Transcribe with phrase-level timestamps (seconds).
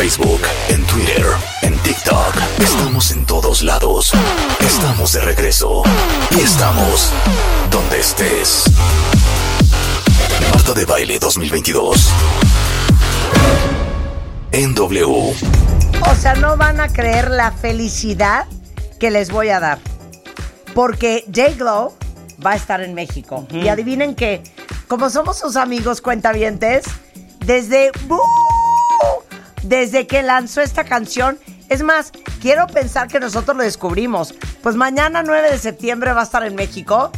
[0.00, 0.40] Facebook,
[0.70, 1.26] en Twitter,
[1.60, 2.34] en TikTok.
[2.58, 4.12] Estamos en todos lados.
[4.58, 5.82] Estamos de regreso.
[6.30, 7.12] Y estamos
[7.70, 8.64] donde estés.
[10.54, 12.08] Marta de Baile 2022.
[14.52, 15.04] En W.
[15.04, 18.46] O sea, no van a creer la felicidad
[18.98, 19.80] que les voy a dar.
[20.74, 21.92] Porque J Glow
[22.44, 23.46] va a estar en México.
[23.50, 24.42] Y adivinen que,
[24.88, 26.84] como somos sus amigos cuentavientes,
[27.44, 27.92] desde.
[29.62, 31.38] Desde que lanzó esta canción.
[31.68, 34.34] Es más, quiero pensar que nosotros lo descubrimos.
[34.62, 37.12] Pues mañana, 9 de septiembre, va a estar en México.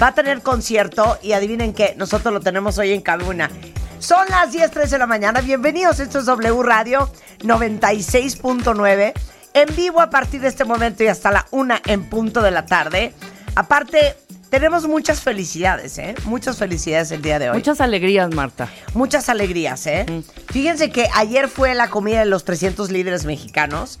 [0.00, 1.18] Va a tener concierto.
[1.22, 3.50] Y adivinen que nosotros lo tenemos hoy en Cabuna.
[3.98, 5.40] Son las 10:13 de la mañana.
[5.42, 6.00] Bienvenidos.
[6.00, 9.12] Esto es W Radio 96.9.
[9.52, 12.64] En vivo a partir de este momento y hasta la una en punto de la
[12.64, 13.12] tarde.
[13.56, 14.16] Aparte,
[14.50, 16.14] tenemos muchas felicidades, ¿eh?
[16.24, 17.56] Muchas felicidades el día de hoy.
[17.56, 18.68] Muchas alegrías, Marta.
[18.94, 20.04] Muchas alegrías, ¿eh?
[20.50, 24.00] Fíjense que ayer fue la comida de los 300 líderes mexicanos.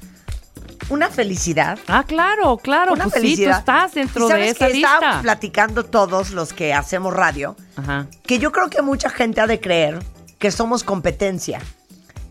[0.88, 1.78] Una felicidad.
[1.86, 2.94] Ah, claro, claro.
[2.94, 3.52] Una pues sí, felicidad.
[3.52, 4.94] tú estás dentro ¿Y sabes de esa que lista.
[4.94, 8.08] Estábamos platicando todos los que hacemos radio Ajá.
[8.24, 10.00] que yo creo que mucha gente ha de creer
[10.40, 11.60] que somos competencia,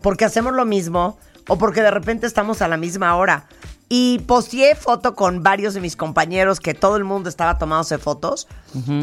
[0.02, 1.18] porque hacemos lo mismo
[1.48, 3.46] o porque de repente estamos a la misma hora.
[3.92, 8.46] Y posteé foto con varios de mis compañeros que todo el mundo estaba tomándose fotos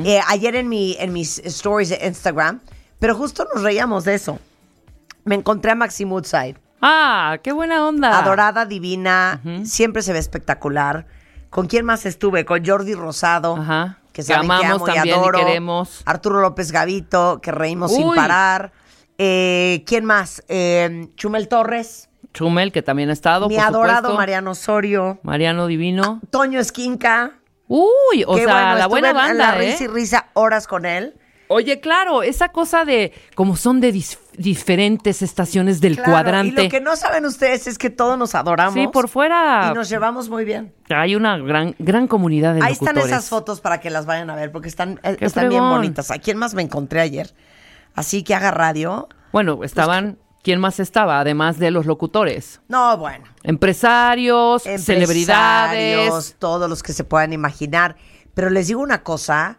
[0.06, 2.62] eh, ayer en, mi, en mis stories de Instagram,
[2.98, 4.40] pero justo nos reíamos de eso.
[5.26, 8.18] Me encontré a Maxi Woodside, Ah, qué buena onda.
[8.18, 11.06] adorada, divina, siempre se ve espectacular.
[11.50, 12.46] ¿Con quién más estuve?
[12.46, 13.98] Con Jordi Rosado, Ajá.
[14.14, 15.40] que Que saben que amamos amo y también y adoro.
[15.40, 16.02] queremos.
[16.06, 18.72] Arturo López Gavito, que reímos sin parar.
[19.18, 20.44] Eh, ¿Quién más?
[20.48, 23.48] Eh, Chumel Torres, Chumel, que también ha estado.
[23.50, 24.18] mi por adorado supuesto.
[24.18, 26.22] Mariano Osorio, Mariano Divino.
[26.30, 27.32] Toño Esquinca.
[27.68, 29.72] Uy, o que sea, bueno, la buena en banda, la ¿eh?
[29.72, 31.16] risa y risa horas con él.
[31.50, 36.62] Oye, claro, esa cosa de como son de dis- diferentes estaciones del Claro, cuadrante.
[36.62, 38.74] Y lo que no saben ustedes es que todos nos adoramos.
[38.74, 40.74] Sí, por fuera Y nos llevamos muy bien.
[40.90, 44.36] hay una gran gran comunidad de Ahí están esas fotos para que las vayan a
[44.36, 46.12] ver, porque están, eh, están bien bonitas.
[46.12, 47.34] ¿A quién más me encontré ayer?
[47.96, 49.08] Así que haga radio.
[49.32, 52.62] Bueno, estaban ¿quién más estaba además de los locutores?
[52.70, 53.26] No, bueno.
[53.44, 56.06] Empresarios, celebridades.
[56.06, 57.98] Empresarios, todos los que se puedan imaginar.
[58.34, 59.58] Pero les digo una cosa,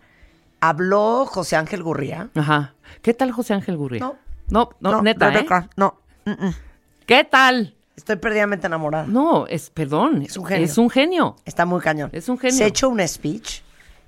[0.60, 2.30] habló José Ángel Gurría.
[2.34, 2.72] Ajá.
[3.02, 4.00] ¿Qué tal José Ángel Gurría?
[4.00, 4.16] No.
[4.48, 5.32] No, no, neta, ¿eh?
[5.32, 6.54] Rebeca, no, mm, mm.
[7.04, 7.76] ¿Qué tal?
[7.94, 9.06] estoy perdidamente enamorada.
[9.06, 10.22] No, es, perdón.
[10.22, 10.64] Es un genio.
[10.64, 11.36] Es un genio.
[11.44, 12.08] Está muy cañón.
[12.14, 12.56] Es un genio.
[12.56, 13.60] Se echó un speech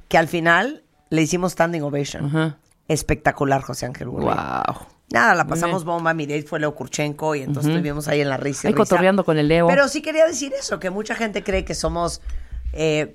[0.08, 2.24] que al final le hicimos standing ovation.
[2.24, 2.56] Ajá.
[2.88, 4.62] Espectacular, José Ángel Gurría.
[4.66, 4.86] Wow.
[5.12, 6.14] Nada, la pasamos bomba.
[6.14, 8.66] Mi date fue Leo Kurchenko y entonces estuvimos ahí en la risa.
[8.66, 8.84] y Ahí risa.
[8.84, 9.66] cotorreando con el Leo.
[9.66, 12.20] Pero sí quería decir eso, que mucha gente cree que somos
[12.72, 13.14] eh,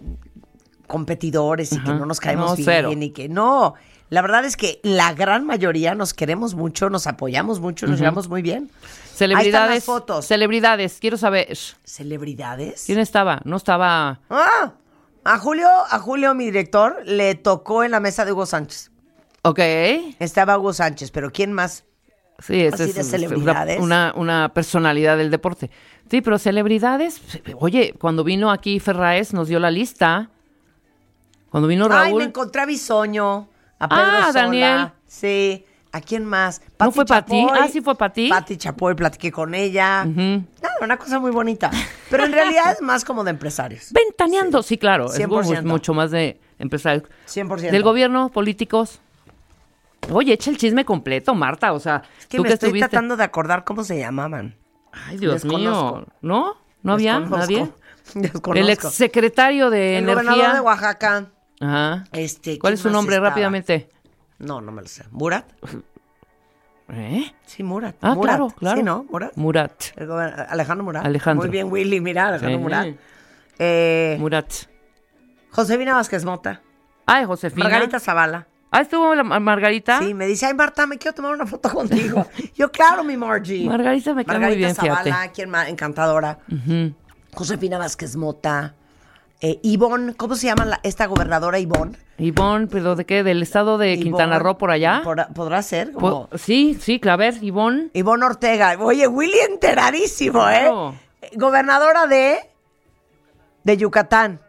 [0.87, 1.99] competidores y que Ajá.
[1.99, 2.91] no nos caemos No, bien cero.
[2.91, 3.75] y que no.
[4.09, 8.29] La verdad es que la gran mayoría nos queremos mucho, nos apoyamos mucho, nos llevamos
[8.29, 8.69] muy bien.
[9.15, 9.45] Celebridades.
[9.55, 10.25] Ahí están las fotos.
[10.27, 10.97] Celebridades.
[10.99, 11.57] Quiero saber.
[11.83, 12.83] ¿Celebridades?
[12.85, 13.41] ¿Quién estaba?
[13.45, 14.19] No estaba.
[14.29, 14.73] Ah,
[15.23, 18.91] a Julio, a Julio, mi director, le tocó en la mesa de Hugo Sánchez.
[19.47, 19.59] Ok.
[20.19, 21.83] Estaba Hugo Sánchez, pero ¿quién más?
[22.39, 23.79] Sí, Así es de es celebridades.
[23.79, 25.69] Una, una personalidad del deporte.
[26.09, 27.21] Sí, pero celebridades.
[27.59, 30.29] Oye, cuando vino aquí Ferraes nos dio la lista.
[31.49, 32.19] Cuando vino Ay, Raúl.
[32.19, 33.47] me encontré a Bisoño,
[33.79, 34.41] a Pedro Ah, Sola.
[34.41, 34.91] Daniel.
[35.07, 35.65] Sí.
[35.93, 36.61] ¿A quién más?
[36.77, 37.45] ¿No fue Pati?
[37.45, 37.57] Chapoy.
[37.61, 38.27] Ah, sí fue Pati.
[38.27, 40.03] Pati Chapoy, platiqué con ella.
[40.03, 40.43] Nada,
[40.81, 41.71] una cosa muy bonita.
[42.09, 43.93] Pero en realidad es más como de empresarios.
[43.93, 44.61] Ventaneando.
[44.61, 45.05] Sí, claro.
[45.05, 45.61] Es 100%.
[45.63, 47.07] mu- mucho más de empresarios.
[47.27, 47.71] 100%.
[47.71, 48.99] Del gobierno, políticos.
[50.11, 51.73] Oye, echa el chisme completo, Marta.
[51.73, 52.89] O sea, Es que tú me que estoy estuviste.
[52.89, 54.55] tratando de acordar cómo se llamaban.
[54.91, 55.97] Ay, Dios Desconozco.
[55.97, 56.07] mío.
[56.21, 56.55] ¿No?
[56.83, 57.37] ¿No había Desconozco.
[57.37, 57.71] nadie?
[58.15, 58.53] Desconozco.
[58.55, 60.53] El exsecretario de El gobernador Energía.
[60.55, 61.25] de Oaxaca.
[61.59, 62.03] Ajá.
[62.13, 63.29] Este, ¿Cuál ¿quién es su nombre estaba?
[63.29, 63.89] rápidamente?
[64.39, 65.05] No, no me lo sé.
[65.11, 65.45] ¿Murat?
[66.89, 67.31] ¿Eh?
[67.45, 67.95] Sí, Murat.
[68.01, 68.35] Ah, Murat.
[68.35, 68.77] claro, claro.
[68.77, 69.05] Sí, ¿no?
[69.09, 69.35] ¿Murat?
[69.35, 69.83] Murat.
[69.95, 71.05] El Alejandro Murat.
[71.05, 71.43] Alejandro.
[71.43, 72.61] Muy bien, Willy, mira, Alejandro Sí.
[72.63, 72.87] Murat.
[73.57, 74.53] Eh, Murat.
[75.51, 76.61] Josefina Vázquez Mota.
[77.07, 77.63] Ay, Josefina.
[77.63, 78.47] Margarita Zavala.
[78.77, 79.99] Ah, estuvo la Margarita.
[79.99, 82.25] Sí, me dice, ay, Marta, me quiero tomar una foto contigo.
[82.55, 83.65] Yo, claro, mi Margie.
[83.67, 85.31] Margarita me cae muy Margarita bien, Zavala, fíjate.
[85.33, 86.39] quien más, encantadora.
[87.33, 88.75] Josefina Vázquez Mota.
[89.41, 91.97] eh, Ivonne, ¿cómo se llama la- esta gobernadora Ivonne?
[92.17, 93.23] Ivonne, pero ¿de qué?
[93.23, 95.01] ¿Del estado de Quintana Roo por allá?
[95.03, 95.91] ¿podrá- ¿Podrá ser?
[96.35, 97.89] Sí, sí, a ver, Ivonne.
[97.93, 98.77] Ivonne Ortega.
[98.79, 100.59] Oye, Willy enteradísimo, ¿eh?
[100.61, 100.95] Claro.
[101.21, 102.39] Eh, Gobernadora de...
[103.65, 104.39] De Yucatán.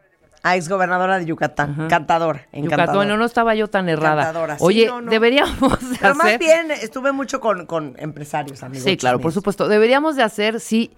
[0.49, 1.89] Ah, ex gobernadora de Yucatán.
[1.89, 2.47] Cantadora.
[2.53, 4.23] Yucatán, no, no estaba yo tan errada.
[4.23, 5.11] Encantadora, sí, Oye, no, no.
[5.11, 6.39] deberíamos de Pero más hacer...
[6.39, 8.85] bien estuve mucho con, con empresarios, amigos.
[8.85, 9.67] Sí, claro, por supuesto.
[9.67, 10.93] Deberíamos de hacer, sí.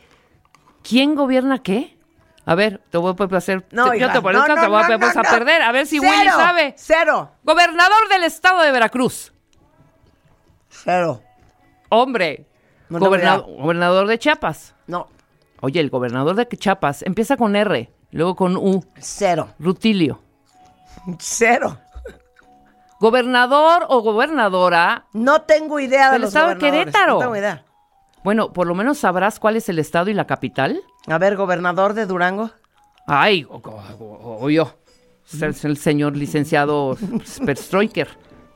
[0.83, 1.97] ¿Quién gobierna qué?
[2.45, 3.67] A ver, te voy a hacer.
[3.73, 5.62] No, yo te voy, no, te voy a, perder.
[5.62, 6.75] A ver si Cero, Willy sabe.
[6.77, 7.31] Cero.
[7.43, 9.33] Gobernador del estado de Veracruz.
[10.69, 11.23] Cero.
[11.89, 12.47] Hombre.
[12.91, 13.56] No tengo Goberna- idea.
[13.62, 14.75] gobernador de Chiapas.
[14.87, 15.09] No,
[15.61, 18.84] Oye, el gobernador de Chiapas empieza con R, luego con U.
[18.99, 19.49] cero.
[19.58, 20.20] Rutilio.
[21.19, 21.78] Cero.
[23.00, 25.06] Gobernador o gobernadora.
[25.12, 26.58] No tengo idea de Del estado de.
[26.58, 27.14] Querétaro.
[27.14, 27.64] No tengo idea.
[28.25, 30.81] Bueno, por lo menos sabrás cuál es el estado y la capital.
[31.06, 32.50] A ver, gobernador de Durango.
[33.06, 34.75] Ay, obvio.
[35.32, 36.96] Es el señor licenciado
[37.46, 38.08] Perstroiker.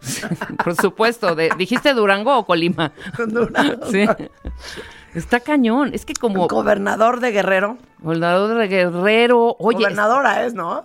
[0.64, 1.34] Por supuesto.
[1.36, 2.92] de- ¿Dijiste Durango o Colima?
[3.28, 3.86] Durango.
[3.90, 4.04] Sí.
[5.14, 5.90] Está cañón.
[5.94, 7.78] Es que como Gobernador de Guerrero.
[8.00, 9.56] gobernador de Guerrero.
[9.58, 10.84] Oye, Gobernadora es, ¿no?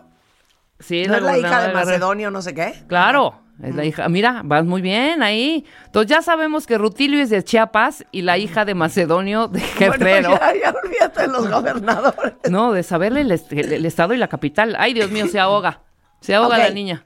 [0.80, 1.74] sí, ¿No es la hija de.
[1.74, 2.74] Macedonio, no sé qué?
[2.88, 4.08] Claro, es la hija.
[4.10, 5.66] Mira, vas muy bien ahí.
[5.86, 10.30] Entonces ya sabemos que Rutilio es de Chiapas y la hija de Macedonio de Guerrero.
[10.30, 12.34] Bueno, ya, ya olvídate de los gobernadores.
[12.50, 14.76] No, de saberle el, est- el- el estado y la capital.
[14.78, 15.82] Ay, Dios mío, se ahoga.
[16.20, 17.06] Se ahoga la niña.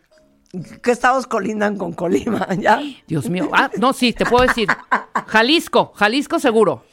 [0.83, 2.45] ¿Qué estados colindan con Colima?
[2.59, 2.81] ¿Ya?
[3.07, 3.49] Dios mío.
[3.53, 4.67] Ah, no, sí, te puedo decir.
[5.27, 6.83] Jalisco, Jalisco seguro.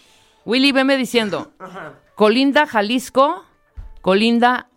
[0.45, 1.53] Willy, veme diciendo.
[2.15, 3.45] Colinda, Jalisco,
[4.01, 4.69] Colinda,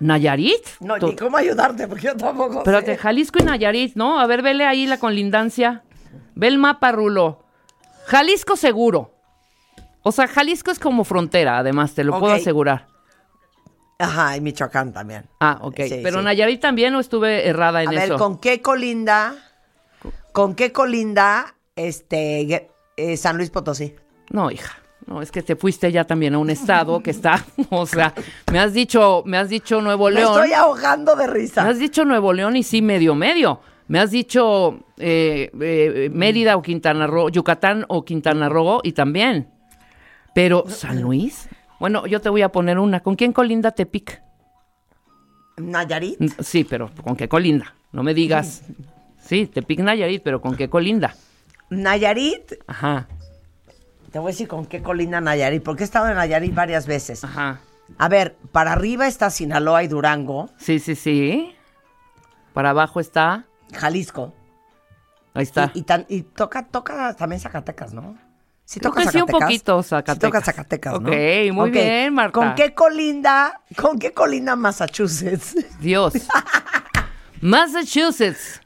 [0.00, 0.64] Nayarit.
[0.80, 2.98] No, ni cómo ayudarte, porque yo tampoco Espérate, sé.
[2.98, 4.20] Jalisco y Nayarit, ¿no?
[4.20, 5.82] A ver, vele ahí la colindancia.
[6.34, 7.44] Ve el mapa, Rulo.
[8.06, 9.12] Jalisco seguro.
[10.02, 12.86] O sea, Jalisco es como frontera, además, te lo puedo asegurar.
[13.98, 15.26] Ajá, y Michoacán también.
[15.40, 15.80] Ah, ok.
[15.88, 16.24] Sí, Pero sí.
[16.24, 18.16] Nayarit también o estuve errada en A ver, eso.
[18.16, 19.34] ¿con qué colinda?
[20.32, 23.96] ¿Con qué colinda este eh, San Luis Potosí?
[24.30, 24.78] No, hija.
[25.08, 28.12] No, es que te fuiste ya también a un estado que está, o sea,
[28.52, 30.34] me has dicho, me has dicho Nuevo Me León.
[30.34, 31.66] estoy ahogando de Me risa.
[31.66, 33.60] has dicho Nuevo León y sí, medio, medio.
[33.86, 39.48] Me has dicho eh, eh, Mérida o Quintana Roo, Yucatán o Quintana Roo y también.
[40.34, 41.48] Pero, ¿San Luis?
[41.80, 43.00] Bueno, yo te voy a poner una.
[43.00, 44.20] ¿Con quién colinda Tepic?
[45.56, 46.20] Nayarit.
[46.20, 47.74] Mm, Sí, pero ¿con qué colinda?
[47.92, 48.62] No me digas.
[49.20, 51.14] Sí, Tepic Nayarit, pero ¿con qué colinda?
[51.68, 52.54] Nayarit.
[52.66, 53.06] Ajá,
[54.12, 57.24] Te voy a decir con qué colinda Nayarit, porque he estado en Nayarit varias veces.
[57.24, 57.60] ajá.
[57.96, 61.54] A ver, para arriba está Sinaloa y Durango, Sí, sí, sí.
[62.52, 63.44] Para abajo está.
[63.72, 64.34] Jalisco.
[65.32, 65.70] Ahí está.
[65.74, 68.18] Y, y tan- y toca, toca también Zacatecas, ¿no?
[68.66, 69.40] Sí toca que sí, un Zacatecas.
[69.46, 70.18] poquito Sí Zacatecas.
[70.20, 71.08] toca Zacatecas, ¿no?
[71.08, 72.32] Ok, muy bien, Marta.
[72.32, 75.54] ¿Con qué colinda, con qué colinda Massachusetts?
[75.80, 76.12] Dios.
[77.40, 78.60] Massachusetts.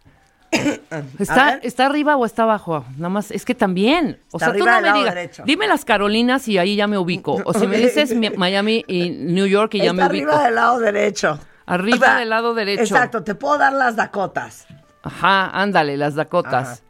[1.18, 1.54] ¿Está.
[1.62, 2.84] ¿Está arriba o está abajo?
[2.96, 4.18] Nada más, es que también.
[4.30, 5.14] O Está sea, tú no me lado digas.
[5.14, 5.42] derecho.
[5.46, 7.40] Dime las Carolinas y ahí ya me ubico.
[7.44, 10.30] O si me dices mi- Miami y New York y ya Está me ubico.
[10.30, 11.38] arriba del lado derecho.
[11.66, 12.82] Arriba del lado derecho.
[12.82, 14.66] Exacto, te puedo dar las Dakotas.
[15.02, 16.82] Ajá, ándale, las Dakotas.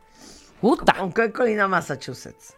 [0.61, 0.94] Puta.
[0.94, 2.55] ¿Con qué colina Massachusetts?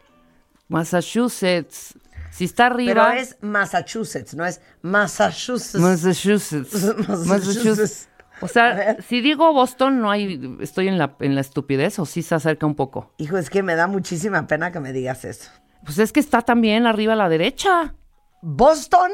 [0.69, 1.95] Massachusetts.
[2.31, 3.17] Si está Pero arriba.
[3.17, 5.75] es Massachusetts, no es Massachusetts.
[5.81, 6.73] Massachusetts.
[7.09, 7.27] Massachusetts.
[7.29, 8.09] Massachusetts.
[8.41, 10.57] O sea, si digo Boston, no hay.
[10.61, 13.13] Estoy en la, en la estupidez o sí se acerca un poco.
[13.19, 15.51] Hijo, es que me da muchísima pena que me digas eso.
[15.85, 17.95] Pues es que está también arriba a la derecha.
[18.43, 19.11] Boston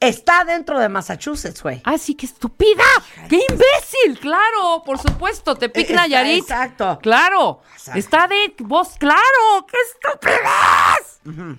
[0.00, 1.80] está dentro de Massachusetts, güey.
[1.84, 2.84] ¡Ah, sí, qué estúpida!
[3.28, 4.18] ¡Qué imbécil!
[4.20, 6.42] Claro, por supuesto, te pic Está- Nayarit.
[6.42, 6.98] exacto.
[7.02, 7.60] Claro.
[7.74, 7.98] Exacto.
[7.98, 9.66] Está de vos, claro.
[9.70, 11.58] ¡Qué estupidez!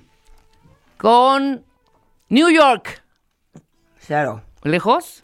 [0.98, 1.64] Con
[2.30, 3.04] New York.
[4.00, 4.42] Cero.
[4.64, 5.24] ¿Lejos?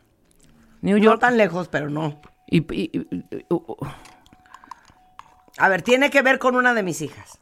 [0.86, 1.20] New No York.
[1.20, 2.22] tan lejos, pero no.
[2.48, 3.88] Y, y- y- uh, uh,
[5.58, 7.40] A ver, tiene que ver con una de mis hijas.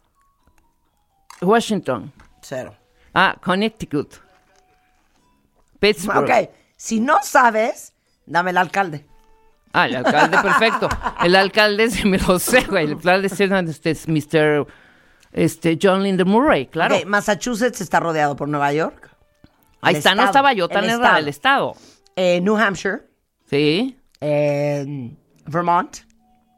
[1.42, 2.12] Washington.
[2.42, 2.74] Cero.
[3.14, 4.16] Ah, Connecticut.
[5.80, 6.24] Pittsburgh.
[6.30, 7.94] Ok, si no sabes,
[8.26, 9.06] dame el alcalde.
[9.74, 10.88] Ah, el alcalde, perfecto.
[11.24, 12.86] El alcalde se me lo sé, güey.
[12.86, 13.28] El alcalde
[13.84, 14.68] es Mr.
[15.32, 16.96] Este, John Linder Murray, claro.
[17.08, 19.10] Massachusetts está rodeado por Nueva York.
[19.82, 21.18] Ahí el está, no estaba yo el tan errada, estado.
[21.18, 21.76] el estado.
[22.16, 23.02] eh, New Hampshire,
[23.54, 23.98] Sí.
[24.22, 25.98] eh, Vermont,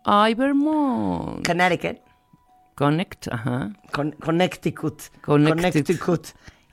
[0.06, 1.46] Ay, Vermont.
[1.46, 1.98] Connecticut,
[2.76, 3.72] Connect, ajá.
[3.92, 5.62] Con- Connecticut, Connecticut.
[5.62, 6.28] Connecticut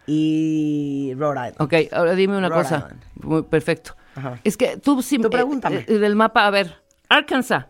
[0.07, 1.57] y Rhode Island.
[1.61, 2.77] Ok, ahora dime una Rhode cosa.
[2.79, 3.03] Island.
[3.23, 3.97] Muy perfecto.
[4.17, 4.39] Ajá.
[4.45, 5.19] Es que tú sí.
[5.19, 5.85] Tú eh, pregúntame.
[5.89, 6.83] eh, del mapa, a ver.
[7.09, 7.67] Arkansas.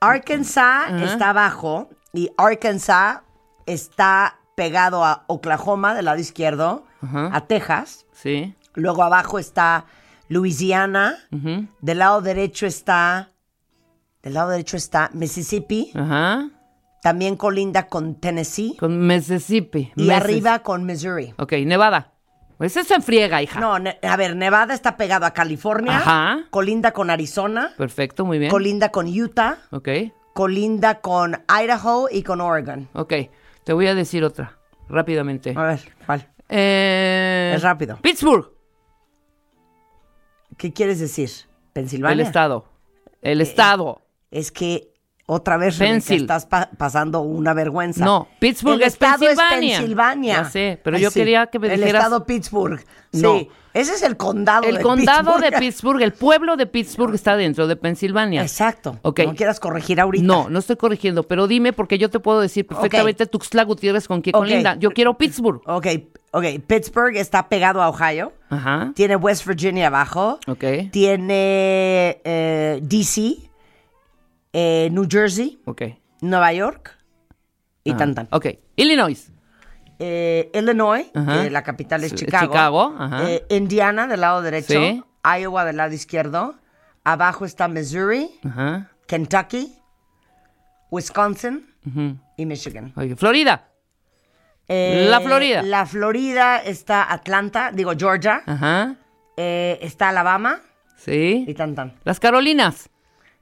[0.00, 1.04] Arkansas Ajá.
[1.04, 3.20] está abajo y Arkansas
[3.66, 7.30] está pegado a Oklahoma del lado izquierdo, Ajá.
[7.32, 8.06] a Texas.
[8.12, 8.54] Sí.
[8.74, 9.86] Luego abajo está
[10.28, 11.16] Louisiana.
[11.32, 11.66] Ujú.
[11.80, 13.30] Del lado derecho está.
[14.22, 15.92] Del lado derecho está Mississippi.
[15.94, 16.48] Ajá.
[17.02, 18.76] También colinda con Tennessee.
[18.78, 19.92] Con Mississippi.
[19.96, 21.34] Y arriba con Missouri.
[21.38, 22.12] Ok, Nevada.
[22.56, 23.60] Pues eso se enfriega, hija.
[23.60, 25.96] No, a ver, Nevada está pegado a California.
[25.98, 26.38] Ajá.
[26.50, 27.72] Colinda con Arizona.
[27.76, 28.50] Perfecto, muy bien.
[28.50, 29.58] Colinda con Utah.
[29.70, 29.88] ok,
[30.32, 32.88] Colinda con Idaho y con Oregon.
[32.94, 33.12] ok.
[33.64, 34.56] Te voy a decir otra,
[34.88, 35.52] rápidamente.
[35.56, 36.26] A ver, ¿cuál?
[36.48, 37.98] Eh, Es rápido.
[38.02, 38.50] Pittsburgh,
[40.56, 41.30] ¿Qué quieres decir?
[41.72, 42.14] ¿Pensilvania?
[42.14, 42.64] el estado.
[43.22, 44.02] El estado.
[44.30, 44.93] Es que
[45.26, 48.04] otra vez Rebeca, estás pa- pasando una vergüenza.
[48.04, 49.72] No, Pittsburgh el es estado Pensilvania.
[49.74, 50.34] Es Pensilvania.
[50.34, 52.84] Ya sé, pero yo quería que me El dijeras- estado Pittsburgh.
[53.12, 53.38] No.
[53.38, 55.60] Sí, ese es el condado El de condado de Pittsburgh.
[55.60, 58.42] Pittsburgh, el pueblo de Pittsburgh está dentro de Pensilvania.
[58.42, 58.98] Exacto.
[59.02, 59.20] Ok.
[59.20, 60.24] No quieras corregir ahorita.
[60.24, 64.20] No, no estoy corrigiendo, pero dime porque yo te puedo decir perfectamente Tuxtla Gutiérrez con
[64.20, 64.42] quién Ok.
[64.42, 64.76] colinda.
[64.78, 65.62] Yo quiero Pittsburgh.
[65.66, 65.86] Ok,
[66.32, 66.44] ok.
[66.66, 68.32] Pittsburgh está pegado a Ohio.
[68.50, 68.92] Ajá.
[68.94, 70.38] Tiene West Virginia abajo.
[70.48, 70.64] Ok.
[70.90, 73.36] Tiene eh, DC,
[74.54, 75.60] eh, New Jersey.
[76.22, 76.96] Nueva York
[77.84, 78.28] y Ah, tan tan.
[78.30, 78.46] Ok.
[78.76, 79.30] Illinois.
[79.98, 82.94] Eh, Illinois, que la capital es Chicago.
[83.22, 84.72] Eh, Indiana del lado derecho.
[84.80, 85.02] Sí.
[85.40, 86.54] Iowa del lado izquierdo.
[87.04, 88.30] Abajo está Missouri.
[89.06, 89.74] Kentucky,
[90.90, 91.66] Wisconsin
[92.36, 92.92] y Michigan.
[93.16, 93.68] Florida.
[94.66, 95.62] Eh, La Florida.
[95.62, 98.42] La Florida está Atlanta, digo Georgia.
[98.46, 98.96] Ajá.
[99.36, 100.60] Está Alabama
[101.06, 101.54] y Sí.
[101.56, 101.94] tan tan.
[102.04, 102.88] Las Carolinas.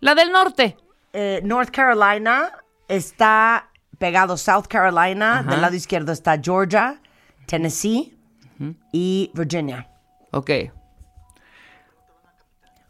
[0.01, 0.77] La del norte.
[1.13, 2.53] Eh, North Carolina
[2.89, 5.41] está pegado South Carolina.
[5.41, 5.51] Ajá.
[5.51, 7.01] Del lado izquierdo está Georgia,
[7.47, 8.17] Tennessee
[8.93, 9.89] y Virginia.
[10.31, 10.51] Ok.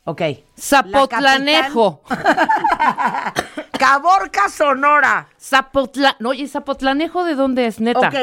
[0.04, 0.22] Ok.
[0.58, 2.02] Zapotlanejo.
[3.78, 5.28] Caborca, Sonora.
[5.40, 6.16] Zapotla...
[6.18, 8.08] No, oye, Zapotlanejo, ¿de dónde es, neta?
[8.08, 8.14] Ok.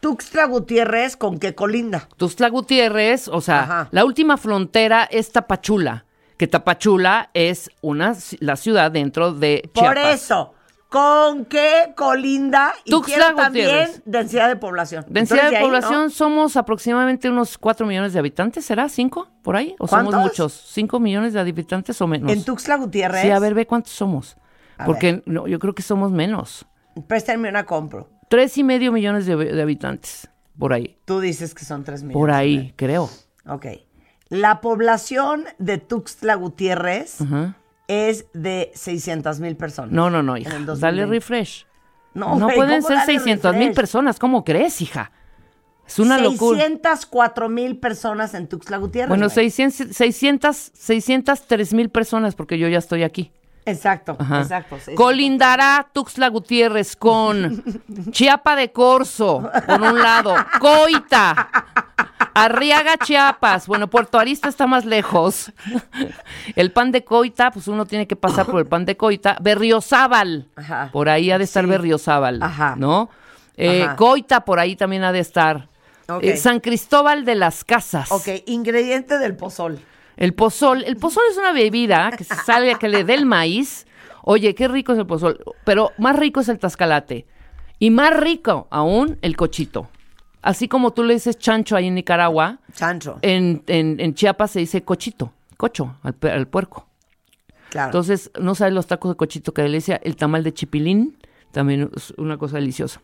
[0.00, 2.08] Tuxtla Gutiérrez, ¿con qué colinda?
[2.16, 3.88] Tuxtla Gutiérrez, o sea, Ajá.
[3.92, 6.06] la última frontera es Tapachula,
[6.42, 10.14] que Tapachula es una la ciudad dentro de Por Chiapas.
[10.14, 10.54] eso.
[10.88, 12.74] ¿Con qué colinda?
[12.84, 15.04] Y Tuxtla también densidad de población.
[15.08, 15.68] Densidad de ahí, ¿no?
[15.68, 18.88] población somos aproximadamente unos 4 millones de habitantes, ¿será?
[18.88, 19.28] ¿Cinco?
[19.42, 19.76] ¿Por ahí?
[19.78, 20.52] ¿O somos muchos?
[20.52, 22.32] ¿Cinco millones de habitantes o menos?
[22.32, 23.22] En Tuxtla Gutiérrez.
[23.22, 24.36] Sí, a ver, ve cuántos somos.
[24.78, 26.66] A Porque no, yo creo que somos menos.
[27.06, 28.08] Préstame una compro.
[28.28, 30.98] Tres y medio millones de, de habitantes, por ahí.
[31.04, 32.14] Tú dices que son tres millones.
[32.20, 33.08] Por ahí, creo.
[33.46, 33.66] Ok.
[34.32, 37.18] La población de Tuxtla Gutiérrez
[37.86, 39.92] es de 600 mil personas.
[39.92, 40.52] No, no, no, hija.
[40.52, 40.64] Dale
[41.02, 41.06] 2020.
[41.06, 41.66] refresh.
[42.14, 44.18] No, No güey, pueden ¿cómo ser darle 600 mil personas.
[44.18, 45.12] ¿Cómo crees, hija?
[45.86, 46.60] Es una locura.
[46.60, 49.10] 604 mil personas en Tuxtla Gutiérrez.
[49.10, 49.50] Bueno, güey.
[49.50, 53.32] 600, 600, 603 mil personas porque yo ya estoy aquí.
[53.64, 54.40] Exacto, Ajá.
[54.42, 54.78] exacto.
[54.84, 54.94] sí.
[54.94, 57.62] Colindará Tuxtla Gutiérrez con
[58.10, 61.48] Chiapa de Corzo, por un lado, Coita,
[62.34, 65.52] Arriaga Chiapas, bueno, Puerto Arista está más lejos.
[66.56, 69.36] El pan de Coita, pues uno tiene que pasar por el pan de Coita.
[69.40, 70.88] Berriozábal, Ajá.
[70.92, 71.70] por ahí ha de estar Sí.
[71.70, 72.74] Berriozábal, Ajá.
[72.76, 73.10] ¿no?
[73.56, 73.86] Eh.
[73.96, 75.68] Coita, por ahí también ha de estar.
[76.20, 78.10] Eh, San Cristóbal de las Casas.
[78.10, 79.78] Ok, ingrediente del pozol.
[80.22, 83.26] El pozol, el pozol es una bebida que se sale a que le dé el
[83.26, 83.86] maíz.
[84.22, 87.26] Oye, qué rico es el pozol, pero más rico es el tascalate.
[87.80, 89.88] Y más rico aún el cochito.
[90.40, 93.18] Así como tú le dices chancho ahí en Nicaragua, Chancho.
[93.22, 96.86] en, en- en Chiapas se dice cochito, cocho, al, al puerco.
[97.70, 97.88] claro.
[97.88, 101.16] Entonces, no sabes los tacos de cochito que delicia, el tamal de chipilín,
[101.50, 103.00] también es una cosa deliciosa.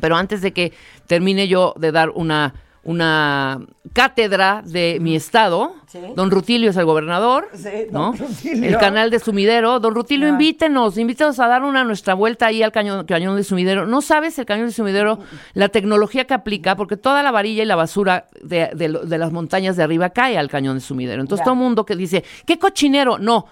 [0.00, 0.74] Pero antes de que
[1.06, 2.52] termine yo de dar una,
[2.84, 3.60] una
[3.92, 6.00] cátedra de mi estado, Sí.
[6.16, 8.12] don Rutilio es el gobernador, Sí, ¿no?
[8.12, 8.68] Rutilio.
[8.68, 9.78] El canal de Sumidero.
[9.80, 10.30] Don Rutilio, Ah.
[10.30, 13.86] invítenos, invítenos a dar una nuestra vuelta ahí al cañón, cañón de Sumidero.
[13.86, 15.18] No sabes el cañón de Sumidero,
[15.54, 19.18] la tecnología que aplica, porque toda la varilla y la basura de, de lo- de
[19.18, 21.20] las montañas de arriba cae al cañón de Sumidero.
[21.22, 21.44] Entonces Ya.
[21.44, 23.18] todo el mundo que dice, ¿qué cochinero?
[23.18, 23.46] No.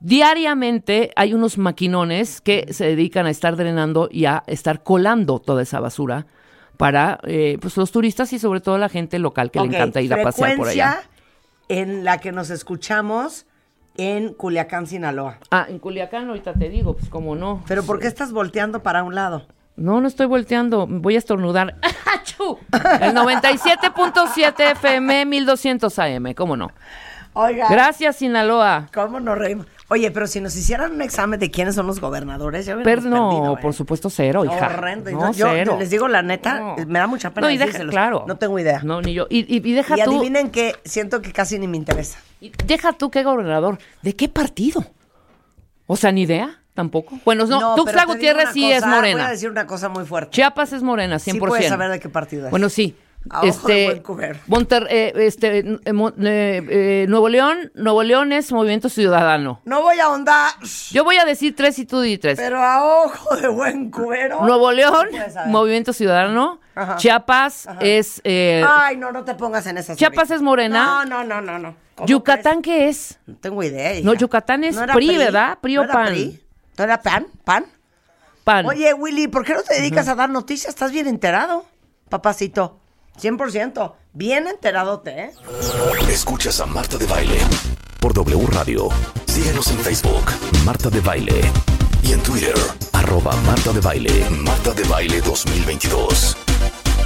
[0.00, 5.62] Diariamente hay unos maquinones que se dedican a estar drenando y a estar colando toda
[5.62, 6.26] esa basura
[6.76, 10.12] para eh, pues los turistas y sobre todo la gente local que le encanta ir
[10.12, 11.02] a pasear por allá.
[11.68, 13.46] en la que nos escuchamos
[13.96, 15.38] en Culiacán, Sinaloa.
[15.50, 17.62] Ah, en Culiacán ahorita te digo, pues cómo no.
[17.68, 19.46] Pero ¿por qué estás volteando para un lado?
[19.76, 21.76] No, no estoy volteando, voy a estornudar.
[22.14, 22.58] ¡Achú!
[23.00, 26.70] El 97.7 FM 1200 AM, ¿cómo no?
[27.34, 27.66] Oiga.
[27.68, 28.88] Gracias, Sinaloa.
[28.94, 29.66] ¿Cómo nos reímos?
[29.88, 33.04] Oye, pero si nos hicieran un examen de quiénes son los gobernadores, ya Per- hubiéramos
[33.10, 33.58] no, perdido, ¿eh?
[33.60, 34.66] por supuesto, cero, hija.
[34.66, 35.10] Horrendo.
[35.10, 35.76] No, yo, cero.
[35.78, 36.76] les digo la neta, No.
[36.86, 38.24] me da mucha pena No, y deja, claro.
[38.26, 38.80] No tengo idea.
[38.82, 39.26] No, ni yo.
[39.28, 40.10] Y, y- y deja y tú.
[40.16, 42.18] adivinen que siento que casi ni me interesa.
[42.40, 43.78] y deja tú qué gobernador.
[44.02, 44.84] ¿De qué partido?
[45.86, 47.18] O sea, ni idea tampoco.
[47.24, 49.30] Bueno, no, pero Tuxtla Gutiérrez sí cosa, es Voy a morena.
[49.30, 50.30] decir una cosa muy fuerte.
[50.30, 51.32] Chiapas es morena, 100%.
[51.32, 52.50] Sí puedes saber de qué partido es.
[52.50, 52.96] Bueno, sí.
[53.30, 54.02] A ojo de este,
[54.46, 59.60] buen eh, este, eh, Mo- eh, eh, Nuevo León, Nuevo León es Movimiento Ciudadano.
[59.64, 60.52] No voy a ahondar,
[60.90, 62.36] Yo voy a decir tres y tú di tres.
[62.38, 64.44] pero a ojo de buen cubero.
[64.44, 65.08] Nuevo León.
[65.46, 66.60] Movimiento Ciudadano.
[66.74, 66.96] Ajá.
[66.96, 68.20] Chiapas es.
[68.24, 69.96] eh, Ay, no, no te pongas en esas.
[69.96, 70.34] Chiapas ahorita.
[70.34, 70.84] es morena.
[70.84, 71.76] No, no, no, no, no.
[71.94, 73.20] ¿Cómo ¿Yucatán qué es?
[73.26, 73.94] No tengo idea.
[73.94, 74.04] hija.
[74.04, 75.58] No, Yucatán es PRI, ¿verdad?
[75.60, 76.06] PRI o ¿No era PAN.
[76.08, 76.40] PRI?
[76.76, 77.26] ¿No era PAN?
[77.44, 77.64] ¿PAN?
[78.42, 78.66] Pan.
[78.66, 80.68] Oye, Willy, ¿por qué no te dedicas a dar noticias?
[80.68, 81.64] ¿Estás bien enterado,
[82.10, 82.80] papacito?
[83.20, 83.94] 100%.
[84.12, 85.30] Bien enteradote, ¿eh?
[86.08, 87.38] Escuchas a Marta de Baile
[88.00, 88.88] por W Radio.
[89.26, 90.24] Síguenos en Facebook,
[90.64, 91.40] Marta de Baile.
[92.02, 92.54] Y en Twitter,
[92.92, 94.28] arroba Marta de Baile.
[94.30, 96.36] Marta de Baile 2022.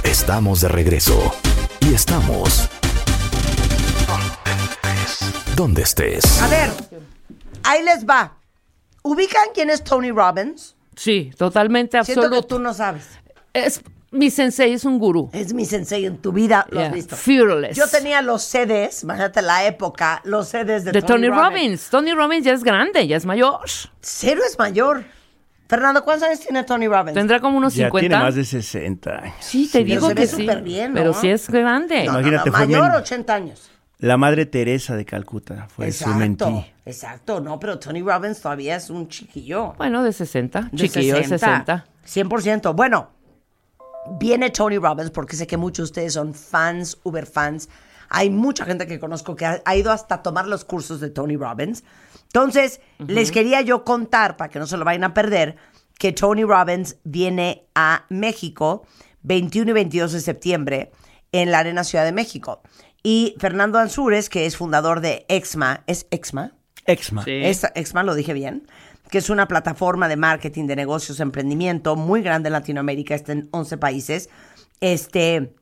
[0.03, 1.33] Estamos de regreso.
[1.79, 2.69] Y estamos...
[5.55, 6.41] Donde estés.
[6.41, 6.69] A ver,
[7.63, 8.37] ahí les va.
[9.03, 10.75] ¿Ubican quién es Tony Robbins?
[10.95, 12.47] Sí, totalmente Siento que absoluto.
[12.47, 13.07] tú no sabes.
[13.53, 15.29] Es, mi sensei es un gurú.
[15.33, 16.93] Es mi sensei en tu vida, lo has Yeah.
[16.95, 17.15] visto.
[17.15, 17.77] Fearless.
[17.77, 21.89] Yo tenía los CDs, imagínate la época, los CDs de, de Tony Robbins.
[21.89, 23.59] Tony Robbins ya es grande, ya es mayor.
[24.01, 25.03] Cero es mayor.
[25.67, 27.13] Fernando, ¿cuántos años tiene Tony Robbins?
[27.13, 27.99] Tendrá como unos Ya 50.
[27.99, 29.33] tiene más de 60.
[29.39, 30.35] Sí, te Pero digo se ve que sí.
[30.41, 30.97] súper bien, ¿no?
[30.97, 32.05] Pero sí es grande.
[32.05, 33.69] No, Imagínate, no, mayor, men- 80 años.
[33.99, 36.43] La madre Teresa de Calcuta fue su mentí.
[36.45, 37.39] Exacto, exacto.
[37.41, 39.73] No, pero Tony Robbins todavía es un chiquillo.
[39.77, 40.69] Bueno, de 60.
[40.71, 41.85] De Chiquillo de 60.
[42.07, 42.73] 100%.
[42.73, 43.09] Bueno,
[44.19, 47.69] viene Tony Robbins porque sé que muchos de ustedes son fans, uber fans.
[48.09, 51.35] Hay mucha gente que conozco que ha, ha ido hasta tomar los cursos de Tony
[51.37, 51.83] Robbins.
[52.27, 55.57] Entonces, les quería yo contar, para que no se lo vayan a perder,
[55.97, 58.85] que Tony Robbins viene a México
[59.23, 60.91] 21 y 22 de septiembre
[61.31, 62.61] en la Arena Ciudad de México.
[63.03, 66.53] Y Fernando Ansúrez, que es fundador de Exma, ¿es Exma?
[66.85, 67.23] Exma.
[67.23, 67.31] Sí.
[67.43, 68.67] Esta- Exma, lo dije bien,
[69.09, 73.49] que es una plataforma de marketing de negocios, emprendimiento muy grande en Latinoamérica, está en
[73.51, 74.29] 11 países.
[74.79, 75.53] Este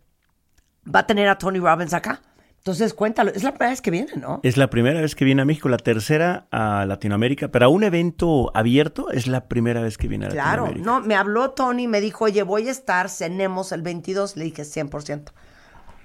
[0.94, 2.22] va a tener a Tony Robbins acá.
[2.58, 3.32] Entonces, cuéntalo.
[3.32, 4.42] Es la primera vez que viene, ¿no?
[4.44, 7.84] Es la primera vez que viene a México, la tercera a Latinoamérica, pero a un
[7.84, 10.64] evento abierto es la primera vez que viene a Claro.
[10.66, 10.86] Latinoamérica.
[10.86, 14.36] No, me habló Tony, me dijo, oye, voy a estar, cenemos el 22.
[14.36, 15.32] Le dije, 100%.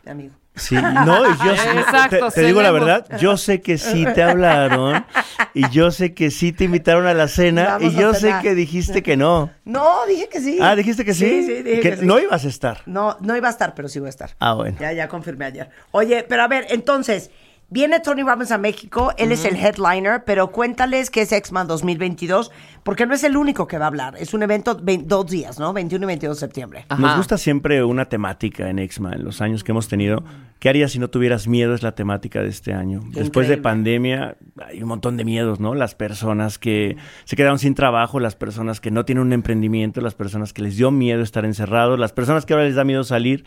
[0.05, 0.35] Mi amigo.
[0.55, 4.23] Sí, no, y yo Exacto, te, te digo la verdad, yo sé que sí te
[4.23, 5.07] hablaron
[5.55, 8.55] y yo sé que sí te invitaron a la cena Vamos y yo sé que
[8.55, 9.51] dijiste que no.
[9.65, 10.59] No, dije que sí.
[10.61, 11.27] Ah, dijiste que sí.
[11.27, 12.05] Sí, sí, dije que, sí.
[12.07, 12.83] no ibas a estar.
[12.85, 14.31] No, no iba a estar, pero sí voy a estar.
[14.41, 14.77] Ah, bueno.
[14.79, 15.71] Ya, ya confirmé ayer.
[15.91, 17.31] Oye, pero a ver, entonces,
[17.73, 22.53] viene Tony Robbins a México, él es el headliner, pero cuéntales que es Exman 2022,
[22.83, 24.15] porque no es el único que va a hablar.
[24.19, 25.73] Es un evento dos días, ¿no?
[25.73, 26.85] 21 y 22 de septiembre.
[26.89, 27.01] Ajá.
[27.01, 30.23] Nos gusta siempre una temática en Exma, en los años que hemos tenido.
[30.59, 31.75] ¿Qué harías si no tuvieras miedo?
[31.75, 33.01] Es la temática de este año.
[33.09, 35.75] Después de pandemia hay un montón de miedos, ¿no?
[35.75, 40.15] Las personas que se quedaron sin trabajo, las personas que no tienen un emprendimiento, las
[40.15, 43.45] personas que les dio miedo estar encerrados, las personas que ahora les da miedo salir.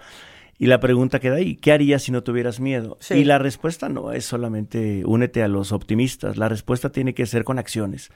[0.57, 2.97] Y la pregunta queda ahí, ¿qué harías si no tuvieras miedo?
[3.01, 3.15] Sí.
[3.15, 7.43] Y la respuesta no es solamente únete a los optimistas, la respuesta tiene que ser
[7.43, 8.09] con acciones.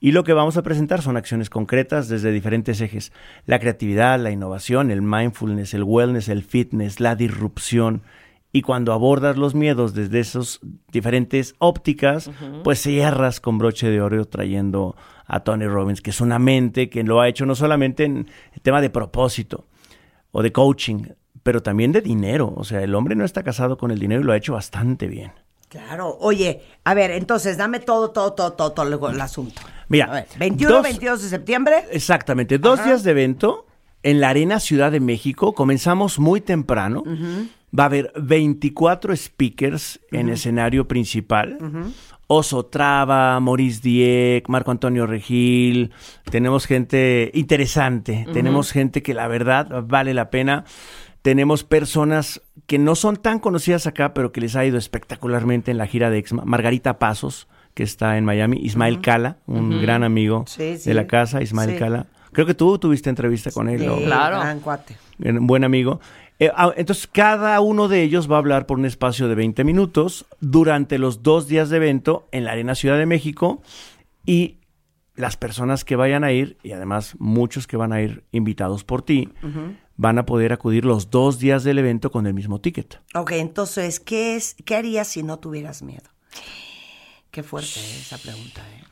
[0.00, 3.12] Y lo que vamos a presentar son acciones concretas desde diferentes ejes.
[3.46, 8.02] La creatividad, la innovación, el mindfulness, el wellness, el fitness, la disrupción.
[8.50, 12.30] Y cuando abordas los miedos desde esas diferentes ópticas,
[12.64, 17.04] pues cierras con broche de oro trayendo a Tony Robbins, que es una mente que
[17.04, 19.66] lo ha hecho no solamente en el tema de propósito
[20.32, 21.04] o de coaching,
[21.44, 22.52] pero también de dinero.
[22.56, 25.06] O sea, el hombre no está casado con el dinero y lo ha hecho bastante
[25.06, 25.30] bien.
[25.68, 26.16] Claro.
[26.20, 29.60] Oye, a ver, entonces, dame todo, todo, todo, todo, todo el asunto.
[29.88, 31.74] Mira, ver, 21, dos- 22 de septiembre.
[31.92, 33.66] Exactamente, dos días de evento
[34.02, 35.52] en la Arena Ciudad de México.
[35.54, 37.02] Comenzamos muy temprano.
[37.76, 41.58] Va a haber 24 speakers en escenario principal.
[42.26, 45.92] Oso Traba, Maurice Dieck, Marco Antonio Regil.
[46.30, 48.26] Tenemos gente interesante.
[48.32, 50.64] Tenemos gente que la verdad vale la pena.
[51.24, 55.78] Tenemos personas que no son tan conocidas acá, pero que les ha ido espectacularmente en
[55.78, 56.42] la gira de Exma.
[56.44, 58.58] Margarita Pasos, que está en Miami.
[58.62, 60.86] Ismael Cala, un gran amigo Sí, sí.
[60.90, 61.76] de la casa, Ismael Sí.
[61.78, 62.08] Cala.
[62.32, 63.78] Creo que tú tuviste entrevista con él.
[64.04, 64.40] Claro.
[64.40, 64.98] Gran cuate.
[65.24, 65.98] Un buen amigo.
[66.38, 69.64] Eh, ah, entonces, cada uno de ellos va a hablar por un espacio de 20
[69.64, 73.62] minutos durante los dos días de evento en la Arena Ciudad de México.
[74.26, 74.58] Y
[75.14, 79.00] las personas que vayan a ir, y además muchos que van a ir invitados por
[79.02, 79.30] ti,
[79.96, 83.00] van a poder acudir los dos días del evento con el mismo ticket.
[83.14, 86.08] Ok, entonces, ¿qué, es, ¿qué harías si no tuvieras miedo?
[87.30, 88.84] Qué fuerte esa pregunta, ¿eh?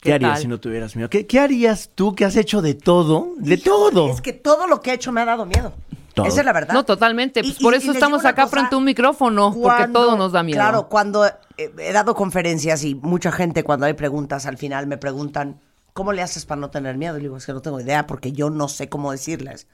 [0.00, 0.42] ¿Qué, ¿Qué harías tal?
[0.42, 1.08] si no tuvieras miedo?
[1.08, 3.28] ¿Qué, qué harías tú que has hecho de todo?
[3.38, 4.10] De todo.
[4.10, 5.72] Es que todo lo que he hecho me ha dado miedo.
[6.12, 6.26] Todo.
[6.26, 6.74] Esa es la verdad.
[6.74, 7.42] No, totalmente.
[7.42, 10.16] Pues Y- por y- eso y estamos acá cosa, frente a un micrófono, porque todo
[10.16, 10.56] nos da miedo.
[10.58, 11.24] Claro, cuando
[11.56, 15.58] he dado conferencias y mucha gente cuando hay preguntas al final me preguntan,
[15.92, 17.16] ¿cómo le haces para no tener miedo?
[17.18, 19.66] Y digo, es que no tengo idea porque yo no sé cómo decirles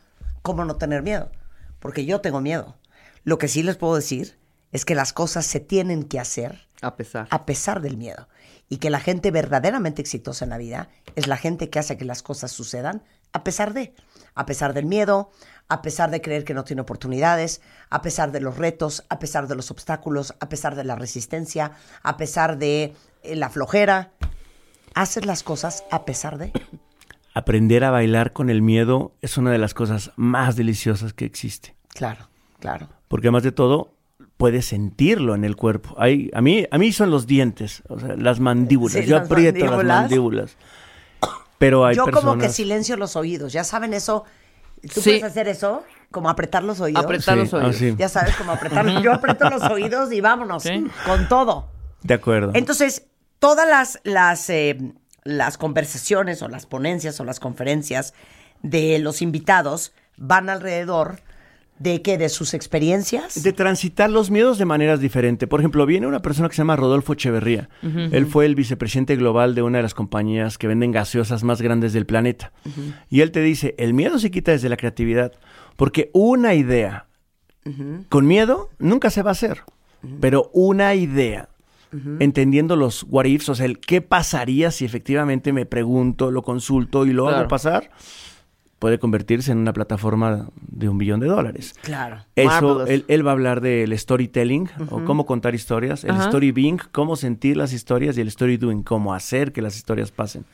[0.42, 1.30] cómo no tener miedo,
[1.78, 2.76] porque yo tengo miedo.
[3.24, 4.38] Lo que sí les puedo decir
[4.72, 7.28] es que las cosas se tienen que hacer A pesar.
[7.30, 8.28] a pesar del miedo.
[8.68, 12.04] Y que la gente verdaderamente exitosa en la vida es la gente que hace que
[12.04, 13.94] las cosas sucedan a pesar de,
[14.34, 15.30] a pesar del miedo,
[15.68, 19.46] a pesar de creer que no tiene oportunidades, a pesar de los retos, a pesar
[19.46, 21.72] de los obstáculos, a pesar de la resistencia,
[22.02, 24.12] a pesar de eh, la flojera.
[24.94, 26.52] Haces las cosas a pesar de.
[27.40, 31.74] Aprender a bailar con el miedo es una de las cosas más deliciosas que existe.
[31.88, 32.88] Claro, claro.
[33.08, 33.94] Porque además de todo,
[34.36, 35.94] puedes sentirlo en el cuerpo.
[35.98, 38.92] Hay, a, mí, a mí son los dientes, o sea, las mandíbulas.
[39.02, 39.86] Sí, Yo las aprieto mandíbulas.
[39.86, 40.56] las mandíbulas.
[41.58, 42.24] Pero hay Yo personas...
[42.30, 43.52] como que silencio los oídos.
[43.52, 44.24] ¿Ya saben eso?
[44.82, 45.10] ¿Tú Sí.
[45.10, 45.82] puedes hacer eso?
[46.10, 47.02] Como apretar los oídos.
[47.04, 47.76] Apretar Sí, los oídos.
[47.76, 47.94] ah, sí.
[47.98, 48.86] Ya sabes, como apretar.
[49.02, 50.62] Yo aprieto los oídos y vámonos.
[50.62, 50.86] Sí.
[51.06, 51.68] Con todo.
[52.02, 52.52] De acuerdo.
[52.54, 53.06] Entonces,
[53.38, 54.78] todas las, las, eh,
[55.30, 58.14] las conversaciones o las ponencias o las conferencias
[58.62, 61.20] de los invitados van alrededor
[61.78, 63.42] de qué, de sus experiencias.
[63.42, 65.48] de transitar los miedos de maneras diferentes.
[65.48, 67.70] Por ejemplo, viene una persona que se llama Rodolfo Echeverría.
[67.82, 71.94] Él fue el vicepresidente global de una de las compañías que venden gaseosas más grandes
[71.94, 72.52] del planeta.
[73.08, 75.32] Y él te dice, el miedo se quita desde la creatividad,
[75.76, 77.06] porque una idea
[78.10, 79.62] con miedo nunca se va a hacer,
[80.20, 81.48] pero una idea
[82.20, 87.06] entendiendo los what ifs, o sea, el qué pasaría si efectivamente me pregunto, lo consulto
[87.06, 87.90] y lo hago pasar,
[88.78, 91.74] puede convertirse en una plataforma de un billón de dólares.
[91.82, 92.24] Claro.
[92.34, 96.24] Eso, él, él va a hablar del storytelling, o cómo contar historias, el Ajá.
[96.26, 100.10] story being, cómo sentir las historias, y el story doing, cómo hacer que las historias
[100.12, 100.44] pasen.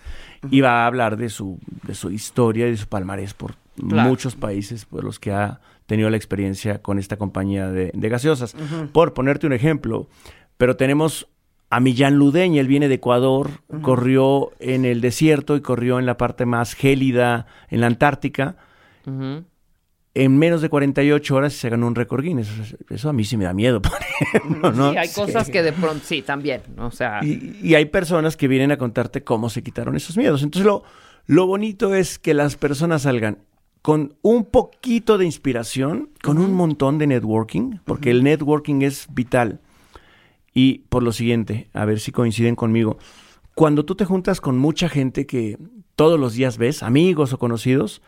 [0.51, 4.09] Y va a hablar de su, de su historia y de su palmarés por Claro.
[4.09, 8.57] muchos países por los que ha tenido la experiencia con esta compañía de, de gaseosas.
[8.93, 10.09] Por ponerte un ejemplo,
[10.57, 11.29] pero tenemos
[11.69, 16.17] a Millán Ludeña, él viene de Ecuador, corrió en el desierto y corrió en la
[16.17, 18.57] parte más gélida, en la Antártica
[20.17, 22.49] en menos de 48 horas se ganó un récord Guinness.
[22.89, 24.93] Eso a mí sí me da miedo, por ejemplo, ¿no?
[24.93, 26.63] Sí, hay cosas que de pronto, sí, también.
[26.79, 30.43] O sea, Y, y hay personas que vienen a contarte cómo se quitaron esos miedos.
[30.43, 30.85] Entonces, lo,
[31.27, 33.39] lo bonito es que las personas salgan
[33.83, 39.61] con un poquito de inspiración, con un montón de networking, porque el networking es vital.
[40.57, 42.97] Y por lo siguiente, a ver si coinciden conmigo.
[43.55, 45.59] Cuando tú te juntas con mucha gente que
[45.97, 48.01] todos los días ves, amigos o conocidos,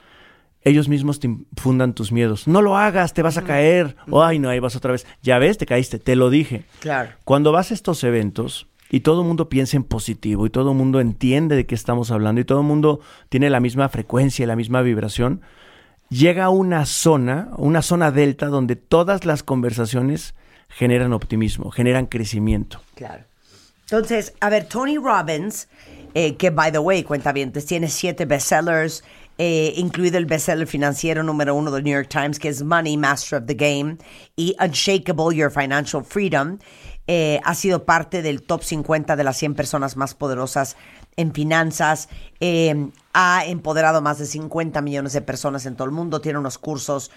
[0.63, 2.49] ellos mismos te infundan tus miedos.
[2.49, 3.97] No lo hagas, te vas a caer.
[4.09, 5.07] O, ay, no, ahí vas otra vez.
[5.23, 6.65] Ya ves, te caíste, te lo dije.
[6.81, 7.11] Claro.
[7.25, 10.77] Cuando vas a estos eventos y todo el mundo piensa en positivo y todo el
[10.79, 14.47] mundo entiende de qué estamos hablando y todo el mundo tiene la misma frecuencia y
[14.47, 15.43] la misma vibración,
[16.09, 20.35] llega a una zona, una zona delta donde todas las conversaciones
[20.68, 22.81] generan optimismo, generan crecimiento.
[22.94, 23.24] Claro.
[23.83, 25.68] Entonces, a ver, Tony Robbins,
[26.14, 29.02] eh, que by the way, cuenta bien, tiene siete bestsellers,
[29.38, 33.40] eh, incluido el bestseller financiero número uno del New York Times, que es Money, Master
[33.40, 33.96] of the Game,
[34.37, 36.59] y Unshakable, Your Financial Freedom.
[37.07, 40.76] Eh, ha sido parte del top 50 de las 100 personas más poderosas
[41.16, 42.11] en finanzas.
[42.40, 46.20] Eh, ha empoderado más de 50 millones de personas en todo el mundo.
[46.20, 47.11] Tiene unos cursos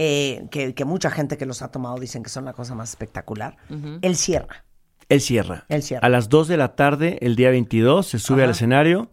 [0.00, 2.90] eh, que, que mucha gente que los ha tomado dicen que son la cosa más
[2.90, 3.56] espectacular.
[4.00, 4.64] Él cierra.
[5.08, 5.64] Él cierra.
[5.68, 6.06] Él cierra.
[6.06, 9.10] A las 2 de la tarde, el día 22, se sube al escenario.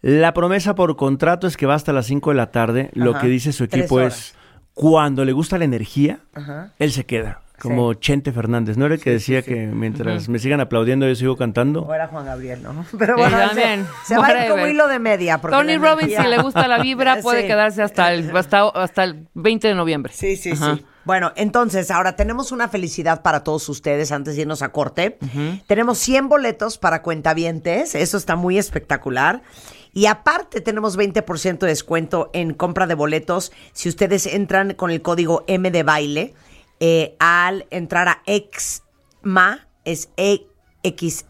[0.00, 2.90] La promesa por contrato es que va hasta las 5 de la tarde.
[2.94, 4.34] Lo que dice su equipo es,
[4.72, 6.72] cuando le gusta la energía, Ajá.
[6.78, 7.42] él se queda.
[7.68, 11.36] Como Chente Fernández, ¿no era el que decía que mientras me sigan aplaudiendo yo sigo
[11.36, 11.82] cantando?
[11.82, 12.84] O era Juan Gabriel, ¿no?
[12.98, 13.86] Pero Sí, bueno, se, también.
[14.04, 15.38] se va a ir como hilo de media.
[15.40, 17.46] porque Tony Robbins, si le gusta la vibra, puede Sí.
[17.48, 20.12] quedarse hasta el, hasta, hasta el 20 de noviembre.
[20.14, 20.76] Sí, sí, Ajá.
[20.76, 20.84] sí.
[21.04, 25.18] Bueno, entonces, ahora tenemos una felicidad para todos ustedes antes de irnos a corte.
[25.66, 29.42] Tenemos 100 boletos para cuentavientes, eso está muy espectacular.
[29.92, 35.02] Y aparte tenemos 20% de descuento en compra de boletos si ustedes entran con el
[35.02, 36.34] código M de baile
[36.80, 41.20] eh, al entrar a exma, es exma.com.mx.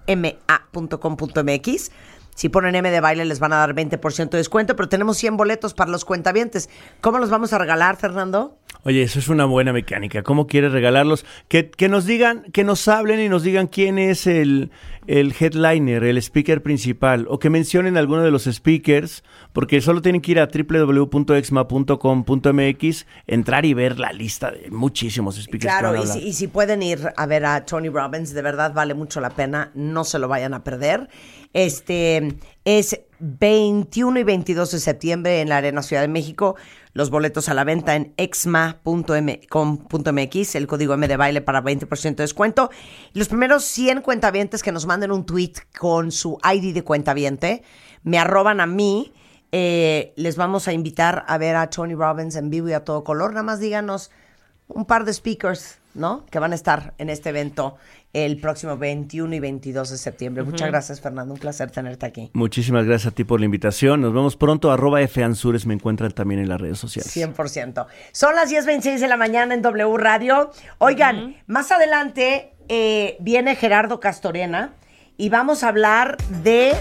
[2.34, 5.36] Si ponen M de baile les van a dar 20% de descuento, pero tenemos 100
[5.36, 6.68] boletos para los cuentavientes.
[7.00, 8.58] ¿Cómo los vamos a regalar, Fernando?
[8.82, 10.22] Oye, eso es una buena mecánica.
[10.22, 11.24] ¿Cómo quieres regalarlos?
[11.48, 14.72] Que, que nos digan, que nos hablen y nos digan quién es el,
[15.06, 20.20] el headliner, el speaker principal, o que mencionen alguno de los speakers, porque solo tienen
[20.20, 26.18] que ir a www.exma.com.mx, entrar y ver la lista de muchísimos speakers Claro, y si,
[26.20, 29.70] y si pueden ir a ver a Tony Robbins, de verdad vale mucho la pena,
[29.74, 31.08] no se lo vayan a perder.
[31.52, 32.34] Este
[32.64, 36.56] es 21 y 22 de septiembre en la Arena Ciudad de México.
[36.92, 38.84] Los boletos a la venta en exma.com.mx,
[40.54, 42.70] el código M de baile para 20% de descuento.
[43.12, 47.62] Los primeros 100 cuentavientes que nos manden un tweet con su ID de cuentaviente,
[48.02, 49.12] me arroban a mí.
[49.56, 53.04] eh, les vamos a invitar a ver a Tony Robbins en vivo y a todo
[53.04, 53.30] color.
[53.30, 54.10] Nada más díganos
[54.66, 56.26] un par de speakers ¿no?
[56.26, 57.76] Que van a estar en este evento
[58.12, 60.44] el próximo 21 y 22 de septiembre.
[60.44, 61.34] Muchas gracias, Fernando.
[61.34, 62.30] Un placer tenerte aquí.
[62.32, 64.00] Muchísimas gracias a ti por la invitación.
[64.00, 64.70] Nos vemos pronto.
[64.70, 67.14] Arroba F Ansures me encuentran también en las redes sociales.
[67.14, 67.86] 100%.
[68.12, 70.52] Son las 10.26 de la mañana en W Radio.
[70.78, 74.74] Oigan, más adelante eh, viene Gerardo Castorena
[75.16, 76.74] y vamos a hablar de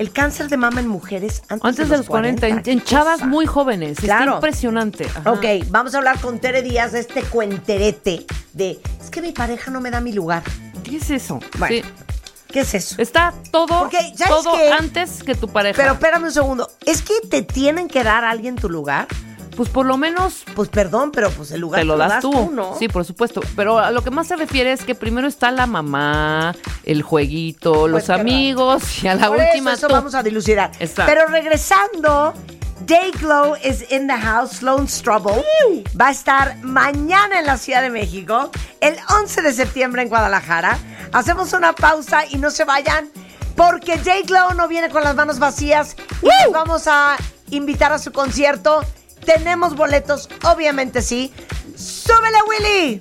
[0.00, 3.22] el cáncer de mama en mujeres antes, Antes de los 40, en, ¿Qué en chavas
[3.22, 3.98] muy jóvenes.
[4.00, 4.22] Claro.
[4.22, 5.06] Está impresionante.
[5.14, 5.30] Ajá.
[5.30, 9.70] Ok, vamos a hablar con Tere Díaz de este cuenterete de es que mi pareja
[9.70, 10.42] no me da mi lugar.
[10.82, 11.38] ¿Qué es eso?
[11.58, 11.82] Bueno, Sí.
[12.48, 12.94] ¿Qué es eso?
[13.00, 13.90] Está todo,
[14.76, 15.76] antes que tu pareja.
[15.76, 16.70] Pero espérame un segundo.
[16.86, 19.06] ¿Es que te tienen que dar a alguien tu lugar?
[19.56, 22.50] Pues por lo menos Pues perdón, pero pues el lugar te lo das tú.
[22.52, 22.76] ¿no?
[22.78, 23.40] Sí, por supuesto.
[23.56, 27.88] Pero a lo que más se refiere es que primero está la mamá, el jueguito,
[27.88, 29.94] los qué amigos y a la Por última eso, eso tú.
[29.94, 30.70] vamos a dilucidar.
[30.80, 31.12] Exacto.
[31.12, 32.34] Pero regresando,
[32.86, 35.44] Dayglow is in the house, Sloan Strubble.
[36.00, 40.78] Va a estar mañana en la Ciudad de México, el 11 de septiembre en Guadalajara.
[41.12, 43.10] Hacemos una pausa y no se vayan,
[43.56, 47.16] porque Dayglow no viene con las manos vacías y nos vamos a
[47.50, 48.82] invitar a su concierto.
[49.24, 51.32] Tenemos boletos, obviamente sí.
[51.76, 53.00] ¡Súbele, Willy!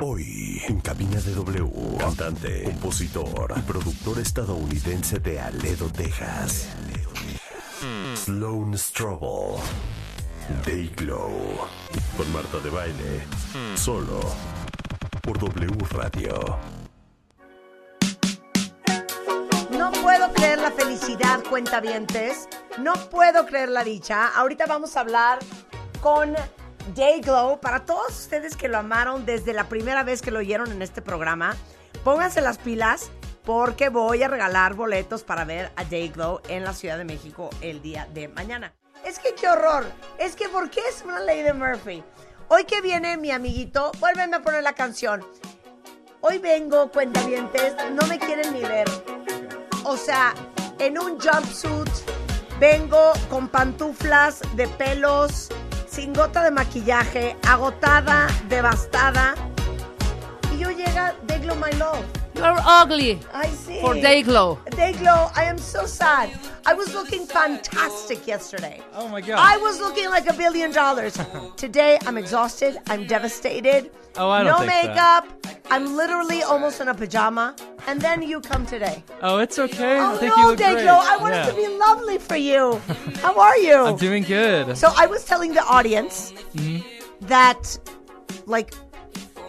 [0.00, 6.68] Hoy, en cabina de W, cantante, compositor productor estadounidense de Aledo, Texas.
[8.14, 9.60] Sloan Strobel.
[10.64, 11.30] Dayglow.
[12.16, 13.26] Con Marta de Baile.
[13.76, 14.20] Solo.
[15.22, 16.73] Por W Radio.
[20.52, 22.48] La felicidad, cuentavientes.
[22.78, 24.28] No puedo creer la dicha.
[24.28, 25.38] Ahorita vamos a hablar
[26.02, 26.34] con
[26.94, 27.60] Dayglow.
[27.60, 31.00] Para todos ustedes que lo amaron desde la primera vez que lo oyeron en este
[31.00, 31.56] programa,
[32.04, 33.10] pónganse las pilas
[33.42, 37.80] porque voy a regalar boletos para ver a Dayglow en la Ciudad de México el
[37.80, 38.74] día de mañana.
[39.02, 39.84] Es que qué horror.
[40.18, 42.04] Es que ¿por qué es una de Murphy?
[42.48, 45.24] Hoy que viene mi amiguito, vuélveme a poner la canción.
[46.20, 48.86] Hoy vengo, cuentavientes, no me quieren ni ver.
[49.84, 50.34] O sea,
[50.78, 51.90] en un jumpsuit,
[52.58, 55.48] vengo con pantuflas de pelos,
[55.86, 59.34] sin gota de maquillaje, agotada, devastada.
[60.54, 62.23] Y yo llega Dayglow My Love.
[62.34, 63.20] You're ugly.
[63.32, 63.80] I see.
[63.80, 64.58] For day glow.
[64.70, 65.30] Day glow.
[65.34, 66.30] I am so sad.
[66.66, 68.80] I was looking fantastic yesterday.
[68.94, 69.38] Oh my God.
[69.38, 71.18] I was looking like a billion dollars.
[71.56, 72.78] Today, I'm exhausted.
[72.88, 73.90] I'm devastated.
[74.16, 75.26] Oh, I don't no think makeup.
[75.70, 77.54] I'm literally almost in a pajama.
[77.86, 79.02] And then you come today.
[79.22, 79.98] Oh, it's okay.
[79.98, 80.78] Oh I think no, you look great.
[80.78, 81.50] Dayglow, I wanted Yeah.
[81.50, 82.80] to be lovely for you.
[83.20, 83.74] How are you?
[83.74, 84.76] I'm doing good.
[84.76, 87.26] so I was telling the audience Mm-hmm.
[87.26, 87.78] that,
[88.46, 88.72] like,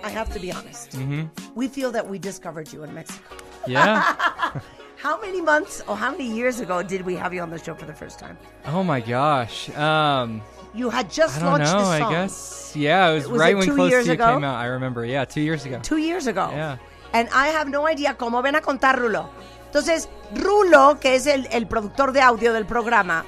[0.05, 0.91] I have to be honest.
[0.91, 1.23] Mm-hmm.
[1.55, 3.35] We feel that we discovered you in Mexico.
[3.67, 4.03] yeah.
[4.97, 7.75] How many months or how many years ago did we have you on the show
[7.75, 8.37] for the first time?
[8.65, 9.69] Oh my gosh.
[9.77, 10.41] Um,
[10.73, 11.79] You had just launched know.
[11.79, 12.73] the song I guess.
[12.75, 14.33] Yeah, it was, Was right it when Close to You ago?
[14.33, 14.55] came out.
[14.57, 15.05] I remember.
[15.05, 15.79] Yeah, two years ago.
[15.83, 16.49] two years ago.
[16.49, 16.77] Yeah.
[17.13, 19.29] And I have no idea cómo ven a contar Rulo.
[19.67, 23.25] Entonces, Rulo, que es el, el productor de audio del programa,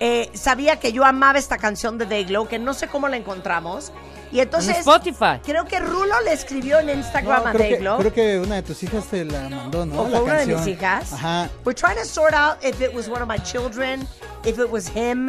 [0.00, 3.90] eh, sabía que yo amaba esta canción de Dayglow, que no sé cómo la encontramos.
[4.36, 5.40] Y entonces, En Spotify.
[5.42, 7.98] creo que Rulo le escribió en Instagram No, a creo, que, Dayglow.
[8.00, 10.02] creo que una de tus hijas te la mandó, ¿no?
[10.02, 11.12] o la fue una de mis hijas.
[11.14, 11.48] Ajá.
[11.64, 14.06] We're trying to sort out if it was one of my children,
[14.44, 15.28] if it was him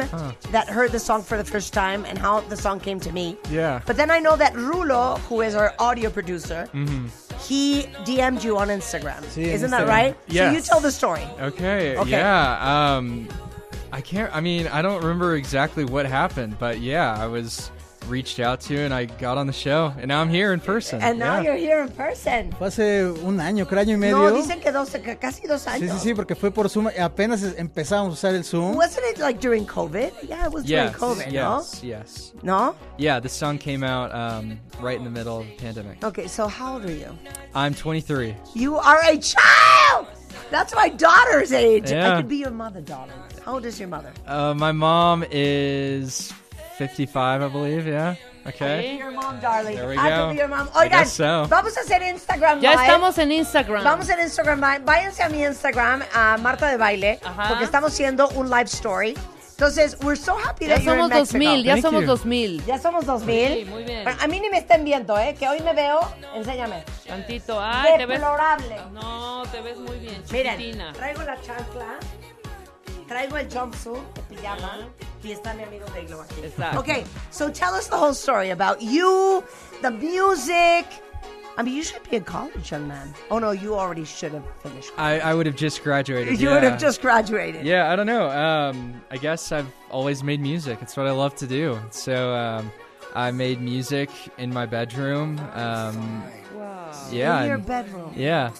[0.52, 3.38] that heard the song for the first time, and how the song came to me.
[3.50, 3.80] Yeah.
[3.86, 6.68] But then I know that Rulo, who is our audio producer,
[7.48, 9.22] he DM'd you on Instagram.
[9.34, 9.88] Sí, Isn't that Instagram.
[9.88, 10.16] right?
[10.30, 11.24] So you tell the story.
[11.40, 11.96] Okay.
[11.96, 12.10] Okay.
[12.10, 12.96] Yeah.
[12.98, 13.26] Um,
[13.90, 14.30] I can't.
[14.36, 17.70] I mean, I don't remember exactly what happened, but yeah, I was
[18.06, 21.00] reached out to and I got on the show, and now I'm here in person.
[21.02, 21.42] And now yeah.
[21.42, 22.52] you're here in person.
[22.52, 24.18] Fue hace un año, creo año y medio.
[24.18, 25.90] No, dicen que dos, que casi dos años.
[25.92, 26.88] sí, sí, porque fue por Zoom.
[26.98, 28.76] Apenas empezamos a usar el Zoom.
[28.76, 30.12] Wasn't it like during COVID?
[30.28, 30.92] Yeah, it was Yes.
[30.92, 31.82] during COVID, yes.
[31.82, 32.32] Yes.
[32.42, 32.58] no?
[32.58, 32.74] No?
[32.96, 33.20] Yeah.
[33.20, 36.02] The song came out um, right in the middle of the pandemic.
[36.02, 37.16] Okay, so how old are you?
[37.54, 38.34] I'm 23.
[38.54, 40.06] You are a child!
[40.50, 41.92] That's my daughter's age.
[41.92, 43.14] I could be your mother, darling.
[43.44, 44.12] How old is your mother?
[44.26, 46.32] Uh, my mom is
[46.78, 47.86] 55, I believe.
[47.86, 48.14] Yeah.
[48.46, 48.96] Okay.
[48.98, 49.76] Your mom, darling.
[49.76, 50.30] There we I go.
[50.32, 50.68] your mom.
[50.74, 51.46] Oigan, so.
[51.48, 52.82] vamos a hacer Instagram Ya Live.
[52.82, 53.84] estamos en Instagram.
[53.84, 54.84] Vamos en Instagram Live.
[54.84, 57.48] Váyanse a mi Instagram, a Marta de Baile, Ajá.
[57.48, 59.14] porque estamos haciendo un live story.
[59.50, 61.38] Entonces, we're so happy Ya that you're in somos Mexico.
[61.38, 62.06] 2000, ya Thank somos you.
[62.06, 62.64] 2000.
[62.64, 63.48] Ya somos 2000.
[63.54, 64.04] Sí, muy bien.
[64.04, 65.34] Bueno, a mí ni me estén viendo, ¿eh?
[65.36, 65.98] Que hoy me veo,
[66.36, 66.84] enséñame.
[67.06, 67.58] Tantito.
[67.60, 68.20] Ay, te ves.
[68.20, 68.76] Deplorable.
[68.92, 70.92] No, te ves muy bien, Miren, chiquitina.
[70.92, 71.98] traigo la chancla,
[73.08, 74.88] traigo el jumpsuit de pijama
[75.24, 76.44] y está mi amigo aquí.
[76.44, 76.78] Exacto.
[76.78, 79.42] Okay, so tell us the whole story about you,
[79.82, 80.86] the music.
[81.56, 83.12] I mean, you should be in college, young man.
[83.32, 84.92] Oh no, you already should have finished.
[84.96, 86.38] I, I would have just graduated.
[86.38, 86.54] You yeah.
[86.54, 87.66] would have just graduated.
[87.66, 88.30] Yeah, I don't know.
[88.30, 90.78] Um, I guess I've always made music.
[90.82, 91.76] It's what I love to do.
[91.90, 92.70] So um,
[93.16, 95.40] I made music in my bedroom.
[95.54, 96.22] Um,
[97.10, 97.42] yeah.
[97.42, 98.12] In your bedroom.
[98.14, 98.52] Yeah.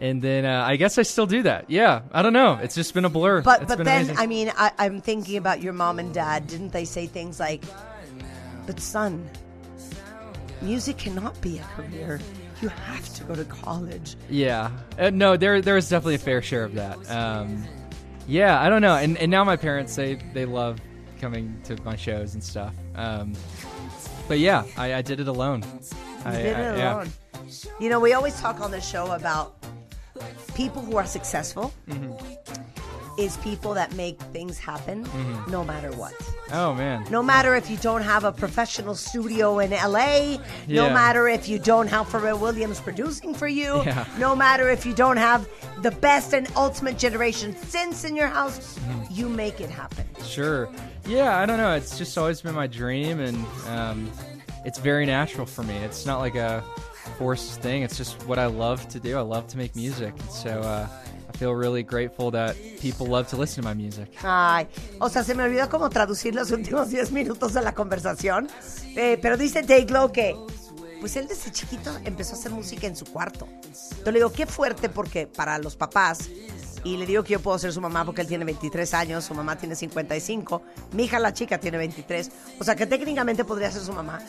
[0.00, 1.66] And then uh, I guess I still do that.
[1.68, 2.00] Yeah.
[2.10, 2.58] I don't know.
[2.62, 3.42] It's just been a blur.
[3.42, 4.18] But It's but been then amazing.
[4.18, 6.46] I mean I, I'm thinking about your mom and dad.
[6.46, 7.62] Didn't they say things like,
[8.66, 9.28] "But son,
[10.62, 12.20] music cannot be a career.
[12.62, 14.70] You have to go to college." Yeah.
[14.98, 16.96] Uh, no, there there is definitely a fair share of that.
[17.10, 17.64] Um,
[18.26, 18.96] yeah, I don't know.
[18.96, 20.78] And and now my parents they they love
[21.20, 22.74] coming to my shows and stuff.
[22.94, 23.34] Um,
[24.28, 25.62] but yeah, I, I did it alone.
[26.24, 26.94] I, You did I- it yeah.
[26.94, 27.08] alone.
[27.80, 29.59] You know, we always talk on the show about
[30.54, 32.12] people who are successful Mm-hmm.
[33.18, 35.50] is people that make things happen Mm-hmm.
[35.50, 36.14] no matter what.
[36.52, 37.04] Oh man.
[37.10, 41.58] No matter if you don't have a professional studio in LA, no matter if you
[41.58, 44.04] don't have Pharrell Williams producing for you, Yeah.
[44.18, 45.48] no matter if you don't have
[45.82, 49.14] the best and ultimate generation since in your house, Mm-hmm.
[49.14, 50.04] you make it happen.
[50.24, 50.68] Sure.
[51.06, 51.74] Yeah, I don't know.
[51.74, 53.36] It's just always been my dream, and
[53.68, 54.10] um,
[54.64, 55.76] it's very natural for me.
[55.78, 56.62] It's not like a
[57.20, 57.82] forced thing.
[57.82, 59.18] It's just what I love to do.
[59.18, 60.88] I love to make music, so uh,
[61.28, 64.08] I feel really grateful that people love to listen to my music.
[64.24, 64.66] Ay,
[64.98, 68.48] o sea, se me olvidó cómo traducir los últimos 10 minutos de la conversación.
[68.96, 70.34] Eh, pero dice Dayglow que,
[71.00, 73.46] pues él desde chiquito empezó a hacer música en su cuarto.
[74.04, 76.30] Yo le digo, qué fuerte porque para los papás,
[76.84, 79.34] y le digo que yo puedo ser su mamá porque él tiene 23 años, su
[79.34, 83.82] mamá tiene 55, mi hija la chica tiene 23, o sea que técnicamente podría ser
[83.82, 84.20] su mamá.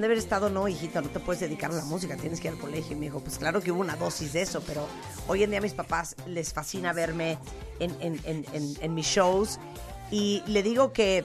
[0.00, 2.54] De haber estado, no, hijita, no te puedes dedicar a la música, tienes que ir
[2.54, 2.92] al colegio.
[2.92, 4.86] Y me dijo, pues claro que hubo una dosis de eso, pero
[5.28, 7.38] hoy en día a mis papás les fascina verme
[7.78, 9.58] en, en, en mis shows.
[10.10, 11.24] Y le digo que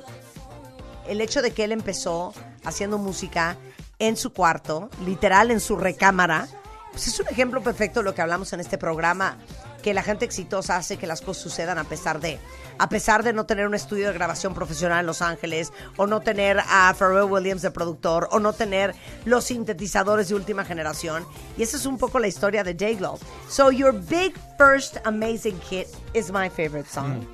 [1.08, 3.58] el hecho de que él empezó haciendo música
[3.98, 6.48] en su cuarto, literal en su recámara,
[6.92, 9.38] pues es un ejemplo perfecto de lo que hablamos en este programa,
[9.82, 12.40] que la gente exitosa hace que las cosas sucedan a pesar de,
[12.78, 16.22] a pesar de no tener un estudio de grabación profesional en Los Ángeles, o no
[16.22, 21.26] tener a Pharrell Williams de productor, o no tener los sintetizadores de última generación.
[21.58, 23.20] Y esa es un poco la historia de J-Lo.
[23.50, 27.26] So your big first amazing hit is my favorite song,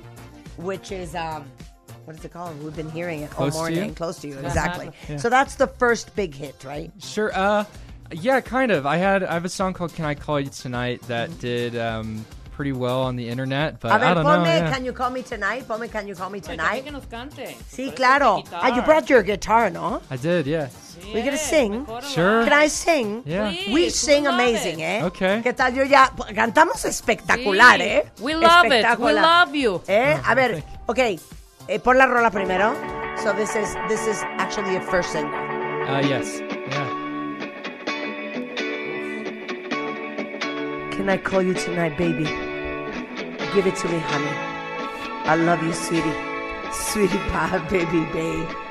[0.56, 1.44] which is um,
[2.04, 2.62] what is it called?
[2.62, 3.94] We've been hearing it all Close morning.
[3.94, 4.90] Close to you, exactly.
[5.18, 6.92] So that's the first big hit, right?
[6.98, 7.32] Sure.
[7.34, 7.64] Uh,
[8.12, 8.86] yeah, kind of.
[8.86, 12.24] I had I have a song called "Can I Call You Tonight" that did um,
[12.52, 14.30] pretty well on the internet, but A I ver, don't know.
[14.30, 14.72] ponme yeah.
[14.72, 15.66] Can You Call Me Tonight.
[15.68, 16.84] Ponme Can You Call Me Tonight.
[16.84, 17.54] que nos cante.
[17.68, 18.42] Sí, claro.
[18.42, 20.00] tu Ah, you brought your guitar, ¿no?
[20.10, 20.68] I did, yeah.
[21.12, 21.84] We gonna sing?
[22.14, 22.44] Sure.
[22.44, 23.22] Can I sing?
[23.26, 23.50] Yeah.
[23.50, 25.02] Please, We we sing love amazing, it.
[25.02, 25.04] ¿eh?
[25.04, 25.42] Okay.
[25.42, 25.74] ¿Qué tal?
[25.74, 27.84] Yo ya cantamos espectacular, Sí.
[27.84, 28.04] ¿eh?
[28.20, 28.70] We love it.
[28.70, 29.22] We Espectacular.
[29.22, 29.82] love you.
[29.88, 30.16] ¿Eh?
[30.24, 30.98] A ver, ok.
[31.68, 32.74] Eh, pon la rola primero.
[33.22, 35.34] So this is this is actually a first single.
[35.86, 36.40] Uh, yes.
[40.96, 42.24] Can I call you tonight, baby?
[43.54, 44.30] Give it to me, honey.
[45.28, 46.10] I love you, sweetie.
[46.72, 48.65] Sweetie pie, baby, babe.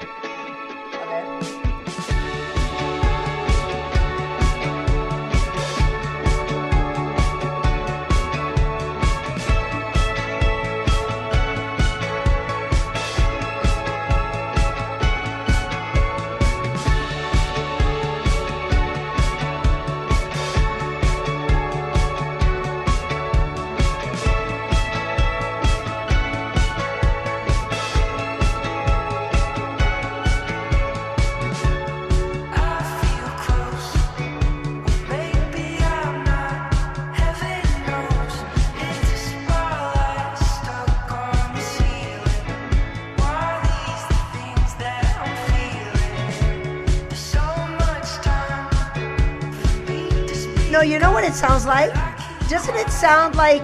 [51.65, 52.49] Sounds like?
[52.49, 53.63] Doesn't it sound like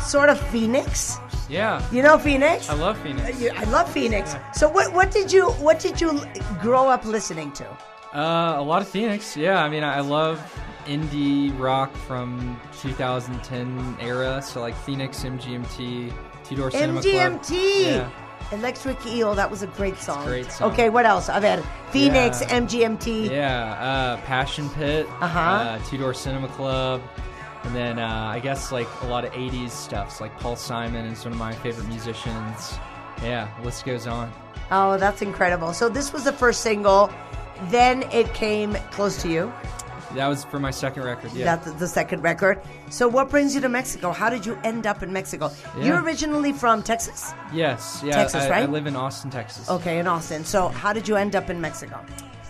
[0.00, 1.18] sort of Phoenix?
[1.48, 1.82] Yeah.
[1.92, 2.70] You know Phoenix?
[2.70, 3.40] I love Phoenix.
[3.40, 4.36] You- I love Phoenix.
[4.54, 6.20] So what what did you what did you
[6.60, 7.66] grow up listening to?
[8.14, 9.36] Uh, a lot of Phoenix.
[9.36, 10.38] Yeah, I mean, I love
[10.86, 14.40] indie rock from 2010 era.
[14.42, 16.12] So like Phoenix, MGMT,
[16.44, 17.14] Two Door Cinema Club.
[17.42, 17.84] MGMT.
[17.86, 18.10] Yeah.
[18.52, 20.24] Electric Eel, that was a great song.
[20.26, 20.70] great song.
[20.72, 21.28] Okay, what else?
[21.32, 22.60] A ver, Phoenix, Yeah.
[22.60, 23.30] MGMT.
[23.30, 25.40] Yeah, uh, Passion Pit, Uh-huh.
[25.40, 27.00] uh, Two Door Cinema Club,
[27.64, 30.16] and then uh, I guess like a lot of '80s stuff.
[30.16, 32.78] So, like Paul Simon is one of my favorite musicians.
[33.22, 34.32] Yeah, list goes on.
[34.70, 35.72] Oh, that's incredible.
[35.72, 37.10] So this was the first single.
[37.64, 39.52] Then it came close to you.
[40.14, 41.32] That was for my second record.
[41.32, 42.60] Yeah, That's the second record.
[42.88, 44.12] So what brings you to Mexico?
[44.12, 45.50] How did you end up in Mexico?
[45.80, 47.32] You're originally from Texas?
[47.52, 48.12] yes, yeah.
[48.12, 48.62] Texas, I, right?
[48.62, 49.68] I live in Austin, Texas.
[49.68, 50.44] Okay, in Austin.
[50.44, 52.04] So how did you end up in Mexico?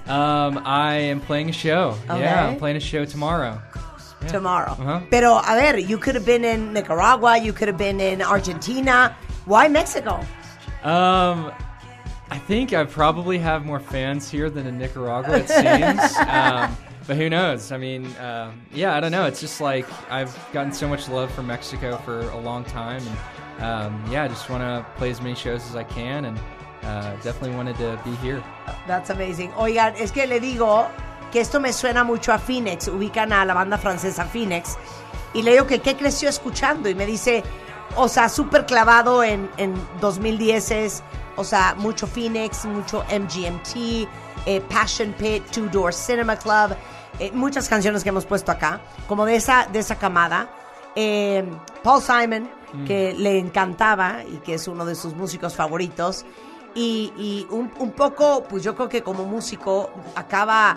[0.06, 1.96] Um, I am playing a show.
[2.10, 2.20] Okay.
[2.20, 3.60] Yeah, I'm playing a show tomorrow.
[4.24, 4.32] Yeah.
[4.32, 4.72] Tomorrow.
[4.72, 5.00] Uh-huh.
[5.10, 9.16] Pero, a ver, you could have been in Nicaragua, you could have been in Argentina.
[9.44, 10.20] Why Mexico?
[10.82, 11.52] Um,
[12.30, 16.16] I think I probably have more fans here than in Nicaragua, it seems.
[16.28, 17.70] um, but who knows?
[17.70, 19.26] I mean, um yeah, I don't know.
[19.26, 23.62] It's just like I've gotten so much love from Mexico for a long time, and
[23.62, 26.38] um, yeah, I just want to play as many shows as I can, and
[26.82, 28.42] uh, definitely wanted to be here.
[28.86, 29.52] That's amazing.
[29.52, 30.90] Oigan, es que le digo
[31.34, 32.86] que esto me suena mucho a Phoenix.
[32.86, 34.78] Ubican a la banda francesa Phoenix.
[35.32, 36.88] Y le digo que qué creció escuchando.
[36.88, 37.42] Y me dice,
[37.96, 41.02] o sea, súper clavado en, en 2010
[41.34, 44.06] O sea, mucho Phoenix, mucho MGMT,
[44.46, 46.76] eh, Passion Pit, Two Door Cinema Club.
[47.18, 48.80] eh, muchas canciones que hemos puesto acá.
[49.08, 50.48] Como de esa, de esa camada.
[50.94, 51.44] Eh,
[51.82, 52.48] Paul Simon,
[52.86, 56.24] que le encantaba y que es uno de sus músicos favoritos.
[56.76, 60.76] Y, y un, un poco, pues yo creo que como músico acaba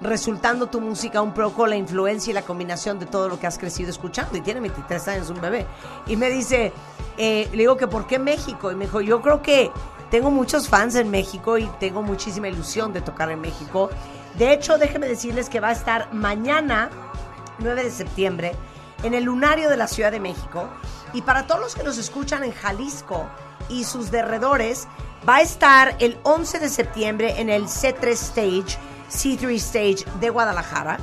[0.00, 3.58] resultando tu música un poco la influencia y la combinación de todo lo que has
[3.58, 4.36] crecido escuchando.
[4.36, 5.66] Y tiene 23 años, un bebé.
[6.06, 6.72] Y me dice,
[7.16, 8.70] eh, le digo que ¿por qué México?
[8.70, 9.70] Y me dijo, yo creo que
[10.10, 13.90] tengo muchos fans en México y tengo muchísima ilusión de tocar en México.
[14.38, 16.90] De hecho, déjenme decirles que va a estar mañana,
[17.58, 18.52] 9 de septiembre,
[19.02, 20.68] en el Lunario de la Ciudad de México.
[21.12, 23.26] Y para todos los que nos escuchan en Jalisco
[23.68, 24.86] y sus derredores,
[25.28, 28.78] va a estar el 11 de septiembre en el C3 Stage,
[29.10, 30.98] C3 Stage de Guadalajara,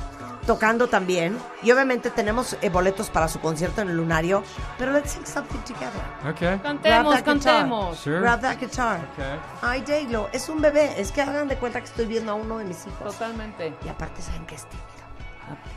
[0.46, 1.38] tocando también.
[1.62, 4.42] Y obviamente tenemos eh, boletos para su concierto en el Lunario.
[4.78, 6.02] Pero let's sing something together.
[6.30, 6.58] Okay.
[6.58, 7.98] Cantemos, cantemos.
[7.98, 8.20] Sure.
[8.20, 9.00] Grab that guitar.
[9.12, 9.38] Okay.
[9.62, 11.00] Ay, Dayglow, es un bebé.
[11.00, 13.12] Es que hagan de cuenta que estoy viendo a uno de mis hijos.
[13.12, 13.74] Totalmente.
[13.84, 14.94] Y aparte saben que es tímido.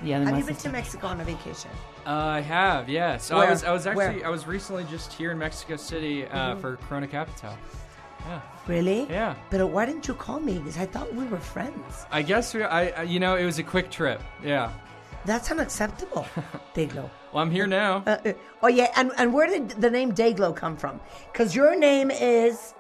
[0.04, 1.72] Y Have you been to Mexico on a vacation?
[2.06, 3.30] Uh, I have, yes.
[3.30, 3.48] Where?
[3.48, 4.28] I was, I was actually, Where?
[4.28, 7.54] I was recently just here in Mexico City uh, for Corona Capital.
[8.26, 9.08] Yeah, Really?
[9.10, 9.36] yeah.
[9.50, 10.58] But why didn't you call me?
[10.60, 12.06] Because I thought we were friends.
[12.12, 14.22] I guess we, I, I, you know, it was a quick trip.
[14.44, 14.72] Yeah.
[15.26, 16.26] That's unacceptable,
[16.76, 17.10] Dayglow.
[17.34, 18.04] Well, I'm here now.
[18.06, 21.00] Uh, uh, oh yeah, and, and where did the name Dayglow come from?
[21.32, 22.74] Because your name is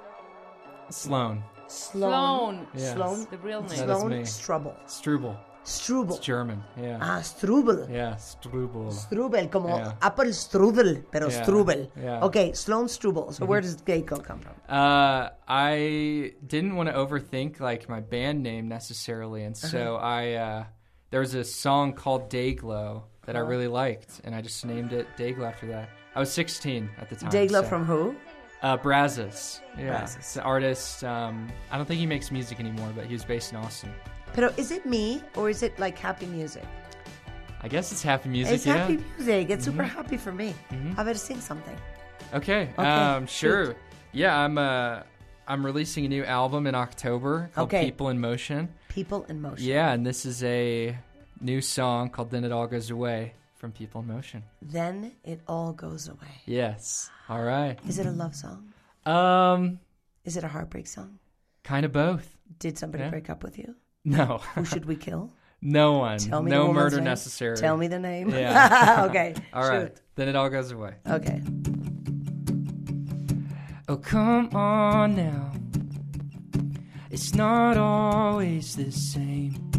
[0.89, 2.11] Sloan Sloan.
[2.11, 2.67] Sloan.
[2.73, 2.93] Yes.
[2.93, 3.27] Sloan.
[3.29, 3.69] The real name.
[3.69, 4.25] That is Sloan me.
[4.25, 4.75] Struble.
[4.87, 5.37] Strubel.
[5.67, 6.15] Strubel.
[6.15, 6.63] It's German.
[6.81, 6.97] Yeah.
[7.01, 7.89] Ah, Strubel.
[7.91, 8.87] Yeah, Strubel.
[8.93, 9.93] Strubel, como Yeah.
[10.01, 11.89] Apple Strudel, pero Yeah, Strubel.
[12.01, 12.23] yeah.
[12.23, 13.33] Okay, Sloan Strubel.
[13.33, 14.53] So where does Dayglow come from?
[14.69, 20.05] Uh, I didn't want to overthink like my band name necessarily, and so Uh-huh.
[20.05, 20.63] I uh,
[21.11, 23.45] there was a song called Dayglow that Uh-huh.
[23.45, 25.89] I really liked, and I just named it Dayglow after that.
[26.15, 27.29] I was 16 at the time.
[27.29, 28.15] Dayglow so- from who?
[28.63, 29.59] uh, Brazos.
[29.77, 30.15] Yeah, Brazos.
[30.17, 31.03] it's an artist.
[31.03, 33.91] Um, I don't think he makes music anymore, but he was based in Austin.
[34.33, 36.63] Pero is it me or is it like happy music?
[37.61, 38.55] I guess it's happy music.
[38.55, 38.73] it's yeah.
[38.87, 38.93] Mm-hmm.
[38.93, 39.49] happy music.
[39.49, 40.53] It's super happy for me.
[40.97, 41.75] A ver, sing something.
[42.33, 42.69] Okay.
[42.77, 43.75] Okay, Um, sure.
[44.11, 44.57] Yeah, I'm.
[44.57, 45.01] Uh,
[45.49, 47.85] I'm releasing a new album in October called Okay.
[47.85, 48.67] People in Motion.
[48.89, 49.65] People in motion.
[49.65, 50.97] Yeah, and this is a
[51.39, 54.43] new song called Then It All Goes Away from People in Motion.
[54.61, 56.41] Then it all goes away.
[56.45, 57.09] Yes.
[57.29, 57.79] All right.
[57.87, 58.73] Is it a love song?
[59.05, 59.79] Um,
[60.25, 61.17] Is it a heartbreak song?
[61.63, 62.35] kind of both.
[62.59, 63.09] Did somebody Yeah.
[63.09, 63.75] break up with you?
[64.07, 64.37] No.
[64.55, 65.31] Who should we kill?
[65.61, 66.17] no one.
[66.19, 67.03] Tell me the no woman's murder name.
[67.05, 67.57] necessary.
[67.57, 68.29] Tell me the name.
[68.29, 69.05] Yeah.
[69.09, 69.35] okay.
[69.53, 69.81] All right.
[69.89, 70.01] shoot.
[70.15, 70.93] Then it all goes away.
[71.07, 71.41] Okay.
[73.89, 75.51] Oh, come on now.
[77.11, 79.71] It's not always the same.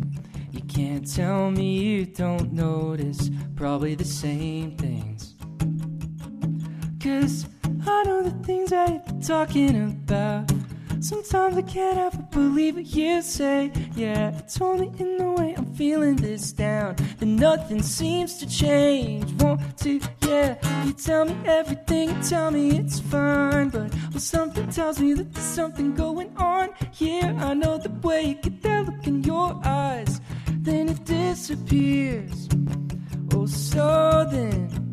[0.53, 5.35] You can't tell me you don't notice probably the same things.
[7.03, 7.47] Cause
[7.87, 10.51] I know the things that you're talking about.
[11.01, 13.73] Sometimes I can't ever believe what you say.
[13.95, 19.31] Yeah, it's only in the way I'm feeling this down that nothing seems to change.
[19.41, 23.69] Want to, yeah, you tell me everything, you tell me it's fine.
[23.69, 27.35] But well, something tells me that there's something going on here.
[27.39, 32.49] I know the way you get that look in your eyes, then it disappears.
[33.33, 34.88] Oh, so then.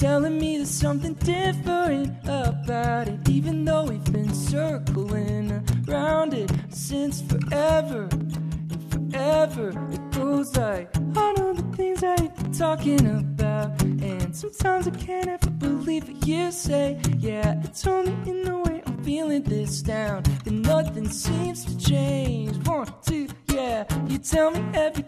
[0.00, 7.22] Telling me there's something different about it, even though we've been circling around it since
[7.22, 9.68] forever and forever.
[9.92, 15.28] It goes like, I know the things that you're talking about, and sometimes I can't
[15.28, 17.00] ever believe what you say.
[17.18, 22.66] Yeah, it's only in the way I'm feeling this down that nothing seems to change.
[22.66, 24.60] One, two, yeah, you tell me
[24.96, 25.03] you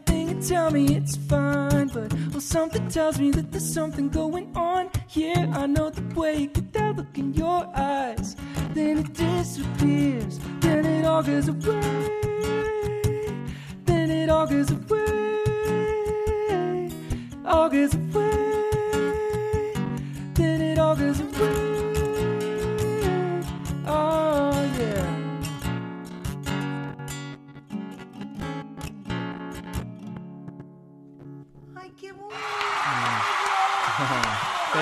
[0.47, 5.51] tell me it's fine, but well, something tells me that there's something going on here.
[5.53, 8.37] I know the way you get that look in your eyes,
[8.73, 11.81] then it disappears, then it all goes away,
[13.87, 15.43] then it all goes away,
[17.45, 19.73] all goes away,
[20.35, 21.76] then it all goes away.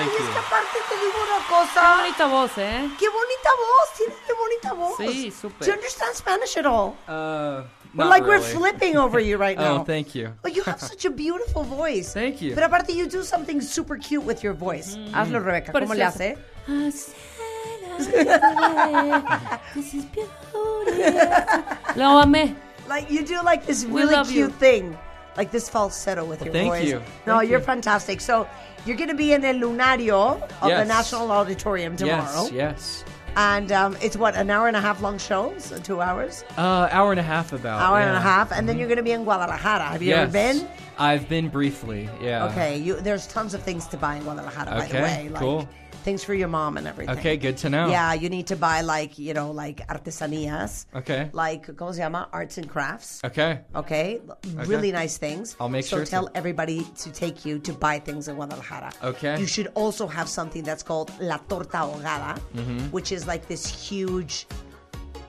[0.05, 0.25] Thank you.
[0.25, 1.95] es que aparte te digo una Qué cosa.
[1.97, 2.89] bonita voz, ¿eh?
[2.99, 4.97] Qué bonita voz, tienes qué bonita voz.
[4.97, 5.59] Sí, súper.
[5.59, 6.95] Do you understand Spanish at all?
[7.07, 8.41] Uh, We're like really.
[8.41, 9.81] we're flipping over you right now.
[9.81, 10.33] Oh, thank you.
[10.41, 12.13] But you have such a beautiful voice.
[12.13, 12.53] Thank you.
[12.53, 14.97] Pero aparte, you do something super cute with your voice.
[15.13, 15.71] Hazlo, Rebeca.
[15.71, 16.37] ¿Cómo le hace?
[21.95, 22.55] Lo amé.
[22.87, 24.49] Like you do like this really cute you.
[24.49, 24.97] thing,
[25.37, 26.87] like this falsetto with your thank voice.
[26.87, 27.01] you.
[27.25, 27.65] No, Thank you're you.
[27.65, 28.21] fantastic.
[28.21, 28.47] So
[28.85, 33.05] you're going to be in El Lunario of the National Auditorium tomorrow, Yes, yes.
[33.35, 36.87] and um, it's what an hour and a half long show, so two hours, Uh,
[36.91, 37.81] hour and a half about.
[37.81, 39.83] hour and a half, and then you're going to be in Guadalajara.
[39.83, 40.23] Have you yes.
[40.23, 40.67] ever been?
[40.97, 42.07] I've been briefly.
[42.21, 42.45] Yeah.
[42.45, 45.29] Okay, you, there's tons of things to buy in Guadalajara, by the way.
[45.29, 45.67] Like cool.
[46.05, 47.17] Things for your mom and everything.
[47.17, 47.87] Okay, good to know.
[47.89, 50.85] Yeah, you need to buy like, you know, like artesanías.
[50.95, 51.31] Okay.
[51.33, 52.29] Like, ¿cómo se llama?
[52.31, 53.21] Arts and crafts.
[53.25, 53.61] Okay.
[53.75, 54.21] Okay,
[54.67, 55.55] really nice things.
[55.59, 56.11] I'll make so sure to.
[56.11, 58.91] tell everybody to take you to buy things in Guadalajara.
[59.03, 59.39] Okay.
[59.39, 62.91] You should also have something that's called la torta ahogada, Mm-hmm.
[62.91, 64.45] which is like this huge.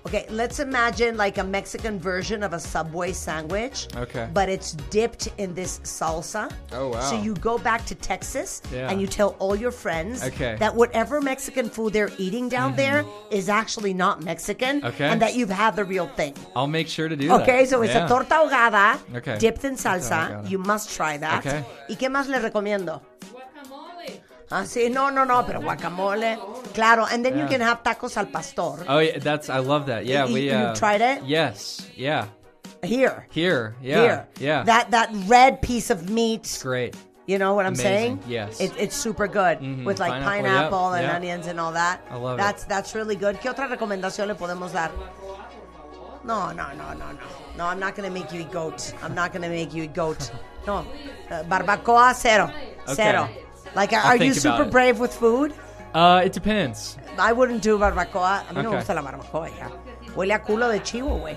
[0.07, 3.89] Okay, let's imagine like a Mexican version of a Subway sandwich.
[3.97, 4.29] Okay.
[4.33, 6.49] But it's dipped in this salsa.
[6.71, 7.01] Oh, wow.
[7.01, 8.89] So you go back to Texas Yeah.
[8.89, 10.51] and you tell all your friends Okay.
[10.55, 10.59] Mm-hmm.
[10.61, 15.07] that whatever Mexican food they're eating down there is actually not Mexican Okay.
[15.07, 16.35] and that you've had the real thing.
[16.55, 17.43] I'll make sure to do that.
[17.43, 18.07] Okay, so it's Yeah.
[18.07, 19.39] a torta ahogada Okay.
[19.39, 20.49] dipped in salsa.
[20.49, 21.45] You must try that.
[21.45, 21.65] Okay.
[21.89, 23.01] ¿Y qué más le recomiendo?
[24.51, 26.39] Ah, sí, no, no, no, pero guacamole.
[26.73, 28.85] Claro, and then you can have tacos al pastor.
[28.89, 30.07] Oh yeah, that's I love that.
[30.07, 30.41] Yeah, You- we.
[30.51, 31.23] you Uh, tried it?
[31.25, 31.83] Yes.
[31.97, 32.27] Yeah.
[32.85, 33.27] Here.
[33.31, 33.75] Here.
[33.83, 34.01] Yeah.
[34.03, 34.29] Here.
[34.39, 34.63] Yeah.
[34.63, 36.41] That that red piece of meat.
[36.45, 36.95] It's great.
[37.27, 38.23] You know what I'm Amazing, saying?
[38.29, 38.61] yes.
[38.61, 41.17] It, it's super good Mhm, with like pineapple, pineapple, yep, and yep.
[41.17, 42.01] onions and all that.
[42.09, 42.43] I love it.
[42.43, 43.41] that's that's really good.
[43.41, 44.93] ¿Qué otra recomendación le podemos dar?
[46.23, 47.19] No, no, no, no, no.
[47.57, 48.93] No, I'm not going to make you eat goat.
[49.03, 50.31] I'm not going to make you eat goat.
[50.67, 50.85] No.
[51.31, 52.51] Uh, barbacoa cero.
[52.89, 53.29] Cero.
[53.77, 54.73] Like are, I'll are you think about super it.
[54.73, 55.55] brave with food?
[55.95, 56.97] Uh, it depends.
[57.19, 58.43] I wouldn't do barbacoa.
[58.51, 58.77] A mí no me Okay.
[58.79, 59.69] gusta la barbacoa ya.
[60.17, 61.37] Huele a culo de chivo, güey.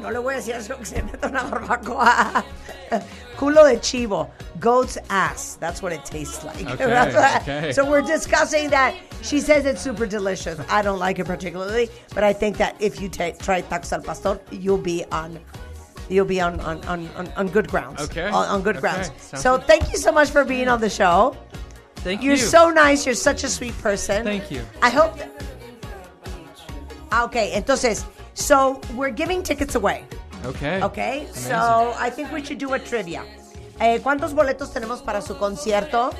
[0.00, 2.44] No le voy a decir eso que se meta una barbacoa.
[3.36, 4.30] culo de chivo.
[4.60, 5.56] Goat's ass.
[5.60, 6.66] That's what it tastes like.
[6.66, 7.72] Okay, That's what- okay.
[7.72, 8.94] So we're discussing that.
[9.22, 10.58] She says it's super delicious.
[10.70, 14.02] I don't like it particularly, but I think that if you ta- try tacos al
[14.02, 15.40] pastor, you'll be on.
[16.08, 18.00] You'll be on on, on, on, on good grounds.
[18.02, 18.26] Okay.
[18.26, 18.80] On, on good Okay.
[18.80, 19.10] grounds.
[19.18, 19.66] Sounds So good.
[19.66, 21.36] thank you so much for being on the show.
[21.96, 22.46] Thank You're you.
[22.46, 23.04] so nice.
[23.04, 24.22] You're such a sweet person.
[24.24, 24.62] Thank you.
[24.82, 25.16] I hope.
[25.18, 25.30] That...
[27.10, 28.04] Ah, Okay, entonces,
[28.34, 30.04] so we're giving tickets away.
[30.44, 30.82] Okay.
[30.82, 33.24] Okay, so I think we should do a trivia.
[33.80, 36.12] Eh, ¿Cuántos boletos tenemos para su concierto?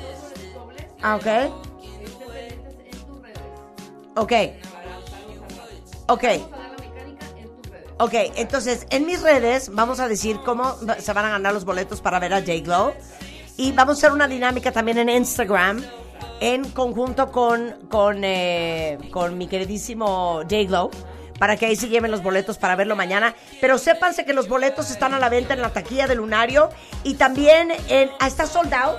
[1.03, 1.51] Okay.
[4.17, 4.33] ok.
[6.09, 6.23] Ok.
[7.99, 8.13] Ok.
[8.35, 12.19] Entonces en mis redes vamos a decir cómo se van a ganar los boletos para
[12.19, 12.93] ver a J-Glow.
[13.57, 15.83] Y vamos a hacer una dinámica también en Instagram
[16.39, 20.91] en conjunto con, con, eh, con mi queridísimo J-Glow
[21.39, 23.33] para que ahí se lleven los boletos para verlo mañana.
[23.61, 26.69] Pero sépanse que los boletos están a la venta en la taquilla del Lunario
[27.03, 28.09] y también en...
[28.19, 28.97] ah, ¿Está sold out?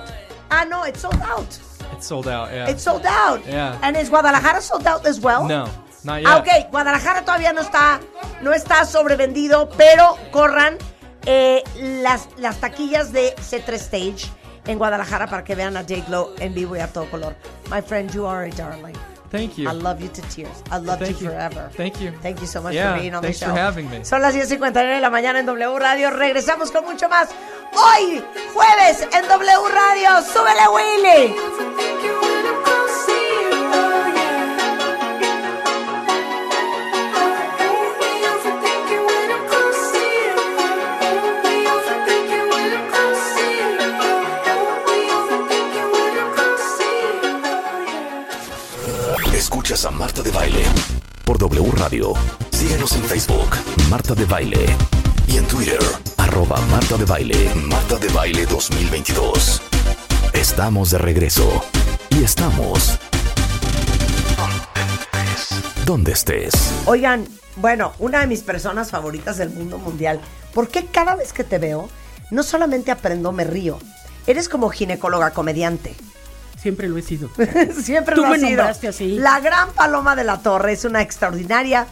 [0.49, 1.47] Ah, no, it's sold out.
[1.95, 2.49] It's sold out.
[2.51, 2.69] Yeah.
[2.69, 3.41] It's sold out.
[3.45, 3.77] Yeah.
[3.81, 5.45] And is Guadalajara sold out as well?
[5.47, 5.67] no,
[6.07, 7.99] Ah, ok, Guadalajara todavía no está,
[8.41, 10.77] no está sobrevendido, pero corran
[11.25, 11.63] eh,
[12.01, 14.31] las, las taquillas de C3 Stage
[14.65, 17.35] en Guadalajara para que vean a J Glow en vivo y a todo color.
[17.69, 18.95] My friend, you are a darling.
[19.31, 19.69] Thank you.
[19.69, 20.63] I love you to tears.
[20.71, 21.31] I love Thank you you.
[21.31, 21.69] forever.
[21.77, 22.11] Thank you.
[22.23, 23.61] Thank you so much Yeah, for being on thanks the for show.
[23.61, 24.03] having me.
[24.03, 26.09] Son las 10.59 de la mañana en W Radio.
[26.09, 27.29] Regresamos con mucho más.
[27.73, 28.23] Hoy,
[28.55, 30.23] jueves, en W Radio.
[30.23, 31.35] ¡Súbele, Willy!
[49.69, 50.63] Escuchas a Marta de Baile
[51.23, 52.13] por W Radio.
[52.49, 53.49] Síguenos en Facebook,
[53.87, 54.65] Marta de Baile.
[55.27, 55.77] Y en Twitter,
[56.17, 59.61] arroba Marta de Baile, Marta de Baile 2022.
[60.33, 61.63] Estamos de regreso.
[62.09, 62.97] Y estamos...
[65.85, 66.53] Donde estés.
[66.87, 70.19] Oigan, bueno, una de mis personas favoritas del mundo mundial.
[70.51, 71.89] ¿Por qué cada vez que te veo,
[72.31, 73.77] no solamente aprendo, me río?
[74.25, 75.95] Eres como ginecóloga comediante.
[76.61, 77.29] Siempre lo he sido.
[77.81, 78.57] Siempre Tú lo me has sido.
[78.57, 79.17] nombraste así.
[79.17, 81.87] La gran Paloma de la Torre es una extraordinaria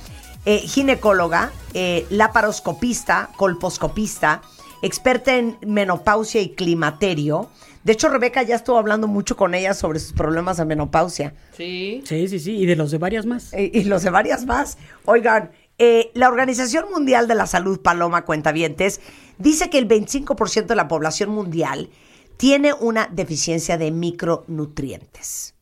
[0.45, 4.41] eh, ginecóloga, eh, laparoscopista, colposcopista,
[4.81, 7.49] experta en menopausia y climaterio.
[7.83, 11.33] De hecho, Rebeca ya estuvo hablando mucho con ella sobre sus problemas de menopausia.
[11.55, 12.01] Sí.
[12.05, 12.57] Sí, sí, sí.
[12.57, 13.53] Y de los de varias más.
[13.53, 14.77] Eh, y los de varias más.
[15.05, 18.99] Oigan, eh, la Organización Mundial de la Salud, Paloma Cuentavientes,
[19.37, 21.89] dice que el 25% de la población mundial
[22.37, 25.55] tiene una deficiencia de micronutrientes.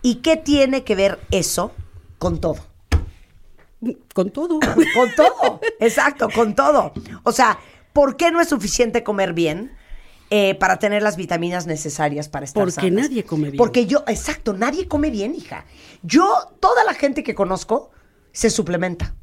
[0.00, 1.72] ¿Y qué tiene que ver eso
[2.18, 2.66] con todo?
[4.14, 4.60] Con todo.
[4.60, 6.92] Con todo, exacto, con todo.
[7.24, 7.58] O sea,
[7.92, 9.72] ¿por qué no es suficiente comer bien
[10.30, 13.10] eh, para tener las vitaminas necesarias para estar Porque sanas?
[13.10, 13.56] nadie come bien.
[13.56, 15.66] Porque yo, exacto, nadie come bien, hija.
[16.02, 17.90] Yo, toda la gente que conozco
[18.32, 19.14] se suplementa.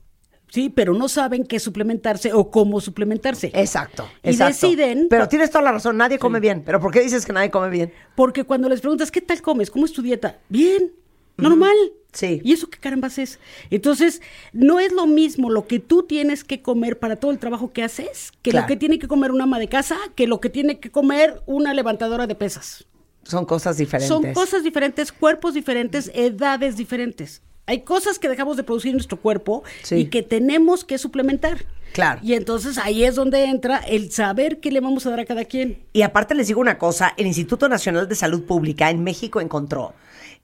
[0.49, 3.51] Sí, pero no saben qué suplementarse o cómo suplementarse.
[3.53, 4.67] Exacto, Y exacto.
[4.67, 6.63] deciden- Pero tienes toda la razón, nadie come bien.
[6.65, 7.93] ¿Pero por qué dices que nadie come bien?
[8.15, 9.69] Porque cuando les preguntas, ¿qué tal comes?
[9.69, 10.39] ¿Cómo es tu dieta?
[10.49, 10.91] Bien,
[11.37, 11.75] normal.
[12.11, 12.41] Sí.
[12.43, 13.39] ¿Y eso qué carambas es?
[13.69, 14.21] Entonces,
[14.51, 17.83] no es lo mismo lo que tú tienes que comer para todo el trabajo que
[17.83, 18.63] haces que Claro.
[18.65, 21.43] lo que tiene que comer una ama de casa, que lo que tiene que comer
[21.45, 22.85] una levantadora de pesas.
[23.23, 24.07] Son cosas diferentes.
[24.07, 27.43] Son cosas diferentes, cuerpos diferentes, edades diferentes.
[27.69, 29.95] Hay cosas que dejamos de producir en nuestro cuerpo Sí.
[29.95, 31.65] y que tenemos que suplementar.
[31.93, 32.19] Claro.
[32.23, 35.45] Y entonces ahí es donde entra el saber qué le vamos a dar a cada
[35.45, 35.79] quien.
[35.93, 39.93] Y aparte les digo una cosa, el Instituto Nacional de Salud Pública en México encontró,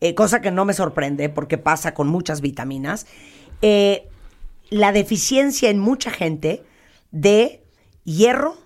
[0.01, 3.07] eh, cosa que no me sorprende porque pasa con muchas vitaminas,
[3.61, 4.07] eh,
[4.69, 6.63] la deficiencia en mucha gente
[7.11, 7.63] de
[8.03, 8.57] hierro,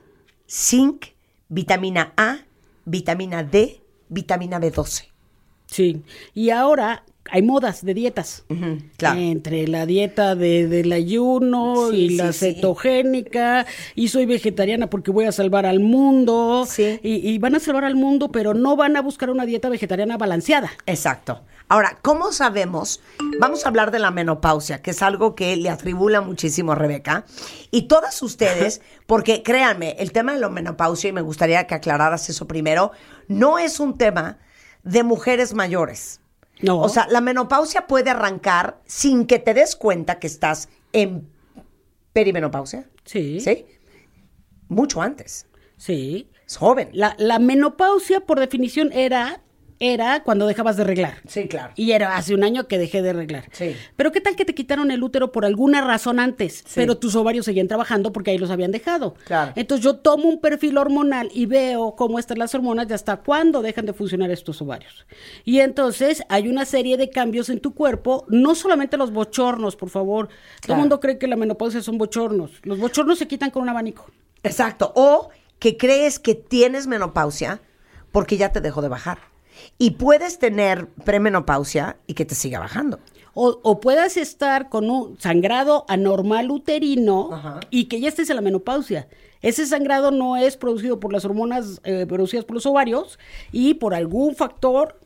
[0.49, 1.07] zinc,
[1.49, 2.39] vitamina A,
[2.85, 5.05] vitamina D, vitamina B12.
[5.67, 6.01] Sí.
[6.33, 8.45] Y ahora hay modas de dietas.
[8.97, 9.19] claro.
[9.19, 12.53] Entre la dieta de, del ayuno Sí, y sí, la sí.
[12.53, 13.65] cetogénica,
[13.95, 16.65] y soy vegetariana porque voy a salvar al mundo.
[16.67, 16.99] Sí.
[17.03, 20.17] Y, y van a salvar al mundo, pero no van a buscar una dieta vegetariana
[20.17, 20.71] balanceada.
[20.85, 21.41] Exacto.
[21.71, 22.99] Ahora, ¿cómo sabemos?
[23.39, 27.25] Vamos a hablar de la menopausia, que es algo que le atribula muchísimo a Rebeca.
[27.69, 32.27] Y todas ustedes, porque créanme, el tema de la menopausia, y me gustaría que aclararas
[32.29, 32.91] eso primero,
[33.27, 34.39] no es un tema
[34.83, 36.21] de mujeres mayores.
[36.61, 36.81] No.
[36.81, 41.29] O sea, la menopausia puede arrancar sin que te des cuenta que estás en
[42.13, 42.89] perimenopausia.
[43.05, 43.39] Sí.
[43.39, 43.65] ¿Sí?
[44.67, 45.47] Mucho antes.
[45.77, 46.29] Sí.
[46.45, 46.89] Es joven.
[46.93, 49.41] La, la menopausia, por definición, era,
[49.79, 51.21] era cuando dejabas de reglar.
[51.27, 51.73] Sí, claro.
[51.75, 53.45] Y era hace un año que dejé de arreglar.
[53.51, 53.75] Sí.
[53.95, 56.65] Pero ¿qué tal que te quitaron el útero por alguna razón antes?
[56.75, 59.15] Pero tus ovarios seguían trabajando porque ahí los habían dejado.
[59.25, 59.53] Claro.
[59.55, 63.61] Entonces yo tomo un perfil hormonal y veo cómo están las hormonas y hasta cuándo
[63.61, 65.05] dejan de funcionar estos ovarios.
[65.45, 69.89] Y entonces hay una serie de cambios en tu cuerpo, no solamente los bochornos, por
[69.89, 70.29] favor.
[70.61, 72.51] Todo el mundo cree que la menopausia son bochornos.
[72.63, 74.11] Los bochornos se quitan con un abanico.
[74.43, 74.91] Exacto.
[74.95, 77.61] O que crees que tienes menopausia
[78.11, 79.28] porque ya te dejó de bajar.
[79.77, 82.99] Y puedes tener premenopausia y que te siga bajando.
[83.33, 87.59] O, o puedas estar con un sangrado anormal uterino Ajá.
[87.69, 89.07] y que ya estés en la menopausia.
[89.41, 93.19] Ese sangrado no es producido por las hormonas eh, producidas por los ovarios
[93.51, 94.99] y por algún factor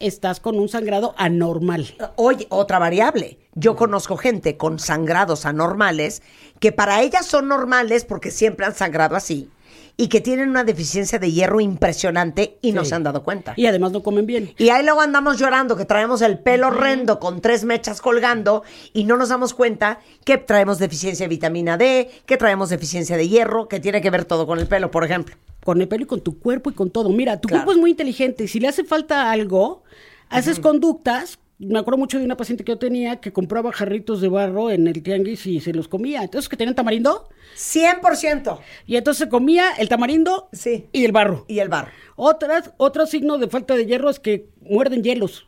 [0.00, 1.94] estás con un sangrado anormal.
[2.16, 3.38] Oye, otra variable.
[3.54, 6.22] Yo conozco gente con sangrados anormales
[6.58, 9.50] que para ellas son normales porque siempre han sangrado así
[9.98, 13.54] y que tienen una deficiencia de hierro impresionante y no se han dado cuenta.
[13.56, 14.52] Y además no comen bien.
[14.58, 19.04] Y ahí luego andamos llorando que traemos el pelo horrendo con tres mechas colgando y
[19.04, 23.68] no nos damos cuenta que traemos deficiencia de vitamina D, que traemos deficiencia de hierro,
[23.68, 25.34] que tiene que ver todo con el pelo, por ejemplo.
[25.64, 27.08] Con el pelo y con tu cuerpo y con todo.
[27.08, 27.64] Mira, tu Claro.
[27.64, 28.44] cuerpo es muy inteligente.
[28.44, 29.82] y Si le hace falta algo,
[30.28, 31.38] haces conductas.
[31.58, 34.86] Me acuerdo mucho de una paciente que yo tenía que compraba jarritos de barro en
[34.88, 36.22] el tianguis y se los comía.
[36.22, 37.28] Entonces, que tenían tamarindo.
[37.56, 38.58] 100%.
[38.86, 40.86] Y entonces se comía el tamarindo Sí.
[40.92, 41.44] y el barro.
[41.48, 41.90] Y el barro.
[42.16, 45.46] Otras, otro signo de falta de hierro es que muerden hielos.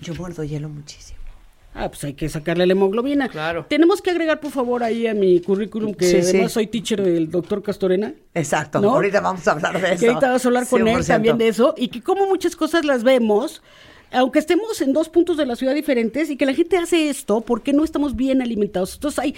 [0.00, 1.18] Yo muerdo hielo muchísimo.
[1.76, 3.28] Ah, pues hay que sacarle la hemoglobina.
[3.28, 3.66] Claro.
[3.68, 6.28] Tenemos que agregar, por favor, ahí a mi currículum que Sí, sí.
[6.36, 8.14] además soy teacher del doctor Castorena.
[8.32, 8.80] Exacto.
[8.80, 8.90] ¿No?
[8.90, 10.00] Ahorita vamos a hablar de eso.
[10.00, 11.06] Que ahorita vas a hablar con él 100%.
[11.08, 11.74] también de eso.
[11.76, 13.60] Y que como muchas cosas las vemos,
[14.14, 17.40] aunque estemos en dos puntos de la ciudad diferentes, y que la gente hace esto
[17.42, 18.94] porque no estamos bien alimentados.
[18.94, 19.34] Entonces hay,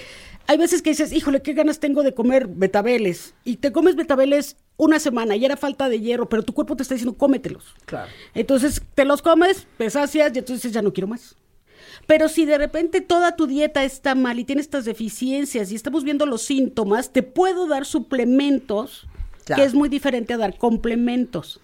[0.46, 3.34] hay veces que dices, híjole, qué ganas tengo de comer betabeles.
[3.44, 6.82] Y te comes betabeles una semana y era falta de hierro, pero tu cuerpo te
[6.82, 7.74] está diciendo, cómetelos.
[7.86, 8.10] Claro.
[8.34, 11.36] Entonces te los comes, te sacias y entonces dices, ya no quiero más.
[12.06, 16.04] Pero si de repente toda tu dieta está mal y tiene estas deficiencias y estamos
[16.04, 19.06] viendo los síntomas, te puedo dar suplementos,
[19.44, 19.62] Claro.
[19.62, 21.60] que es muy diferente a dar complementos.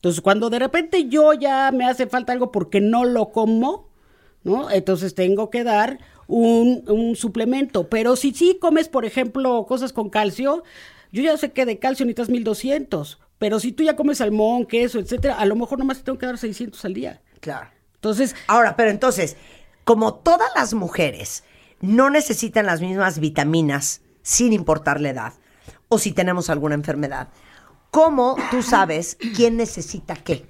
[0.00, 3.90] Entonces, cuando de repente yo ya me hace falta algo porque no lo como,
[4.44, 4.70] ¿no?
[4.70, 7.90] Entonces tengo que dar un, un suplemento.
[7.90, 10.64] Pero si sí comes, por ejemplo, cosas con calcio,
[11.12, 13.18] yo ya sé que de calcio necesitas 1200.
[13.38, 16.24] Pero si tú ya comes salmón, queso, etcétera, a lo mejor nomás te tengo que
[16.24, 17.20] dar 600 al día.
[17.40, 17.68] Claro.
[17.96, 19.36] Entonces, Ahora, pero entonces,
[19.84, 21.44] como todas las mujeres
[21.82, 25.32] no necesitan las mismas vitaminas sin importar la edad,
[25.88, 27.28] o si tenemos alguna enfermedad,
[27.90, 30.49] ¿cómo tú sabes quién necesita qué?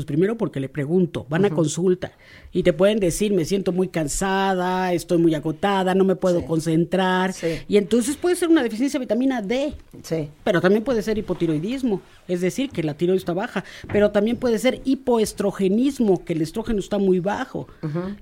[0.00, 2.12] Pues primero porque le pregunto, van a consulta
[2.54, 7.34] y te pueden decir, me siento muy cansada, estoy muy agotada, no me puedo concentrar.
[7.34, 7.58] Sí.
[7.68, 9.74] Y entonces puede ser una deficiencia de vitamina D.
[10.02, 10.30] Sí.
[10.42, 14.58] Pero también puede ser hipotiroidismo, es decir, que la tiroides está baja, pero también puede
[14.58, 17.68] ser hipoestrogenismo, que el estrógeno está muy bajo.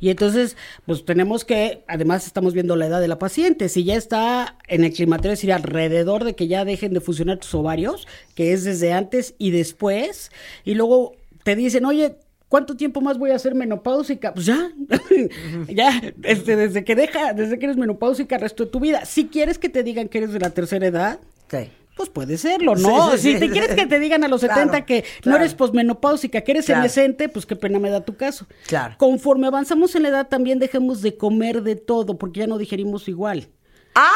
[0.00, 3.94] Y entonces, pues tenemos que, además estamos viendo la edad de la paciente, si ya
[3.94, 8.08] está en el climaterio, es decir, alrededor de que ya dejen de funcionar tus ovarios,
[8.34, 10.32] que es desde antes y después,
[10.64, 11.14] y luego
[11.44, 12.16] te dicen, oye,
[12.48, 14.32] ¿Cuánto tiempo más voy a ser menopáusica?
[14.32, 14.72] Pues ya,
[15.68, 19.04] ya, este, desde que deja, desde que eres menopáusica el resto de tu vida.
[19.04, 21.18] Si quieres que te digan que eres de la tercera edad,
[21.50, 21.70] Sí.
[21.94, 23.10] pues puede serlo, ¿no?
[23.12, 25.52] Sí, sí, si te quieres que te digan a los Claro, 70 que no eres
[25.52, 26.88] posmenopáusica, que eres Claro.
[27.34, 28.46] pues qué pena me da tu caso.
[28.66, 28.94] Claro.
[28.96, 33.08] Conforme avanzamos en la edad, también dejemos de comer de todo, porque ya no digerimos
[33.08, 33.48] igual.
[33.94, 34.08] ¡Ah!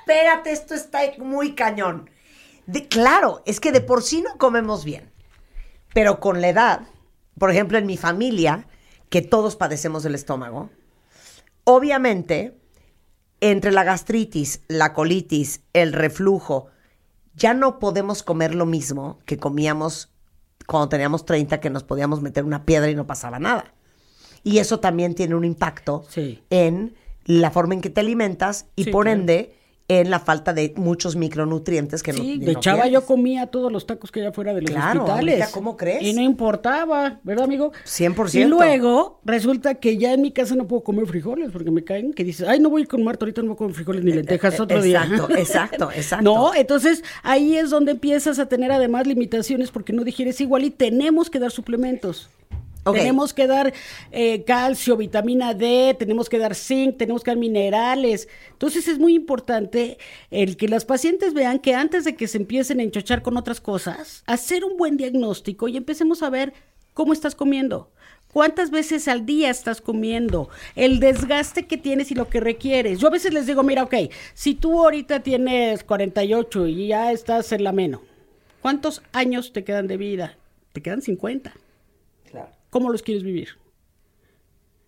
[0.00, 2.08] Espérate, esto está muy cañón.
[2.66, 5.10] De, claro, es que de por sí no comemos bien.
[5.96, 6.80] Pero con la edad,
[7.38, 8.66] por ejemplo, en mi familia,
[9.08, 10.68] que todos padecemos del estómago,
[11.64, 12.54] obviamente,
[13.40, 16.66] entre la gastritis, la colitis, el reflujo,
[17.34, 20.10] ya no podemos comer lo mismo que comíamos
[20.66, 23.72] cuando teníamos 30, que nos podíamos meter una piedra y no pasaba nada.
[24.44, 26.42] Y eso también tiene un impacto Sí.
[26.50, 26.94] en
[27.24, 29.56] la forma en que te alimentas y Sí, por ende
[29.88, 33.86] en la falta de muchos micronutrientes que Sí, no de chava yo comía todos los
[33.86, 35.34] tacos que había fuera de los Claro, hospitales.
[35.40, 36.02] ahorita, ¿cómo crees?
[36.02, 37.70] Y no importaba, ¿verdad, amigo?
[37.84, 38.34] 100%.
[38.34, 42.12] Y luego resulta que ya en mi casa no puedo comer frijoles porque me caen
[42.12, 44.58] que dices, ay, no voy con Marta, ahorita no voy a comer frijoles ni lentejas
[44.58, 45.02] eh, otro día.
[45.04, 46.24] exacto, exacto, exacto.
[46.24, 50.70] No, entonces ahí es donde empiezas a tener además limitaciones porque no digieres igual y
[50.70, 52.28] tenemos que dar suplementos.
[52.92, 53.72] Tenemos que dar
[54.12, 58.28] eh, calcio, vitamina D, tenemos que dar zinc, tenemos que dar minerales.
[58.52, 59.98] Entonces es muy importante
[60.30, 63.60] el que las pacientes vean que antes de que se empiecen a enchochar con otras
[63.60, 66.52] cosas, hacer un buen diagnóstico y empecemos a ver
[66.94, 67.90] cómo estás comiendo.
[68.32, 70.50] ¿Cuántas veces al día estás comiendo?
[70.74, 72.98] El desgaste que tienes y lo que requieres.
[72.98, 73.94] Yo a veces les digo, mira, ok,
[74.34, 78.02] si tú ahorita tienes 48 y ya estás en la meno,
[78.60, 80.36] ¿cuántos años te quedan de vida?
[80.72, 81.54] Te quedan 50.
[82.70, 83.48] ¿Cómo los quieres vivir?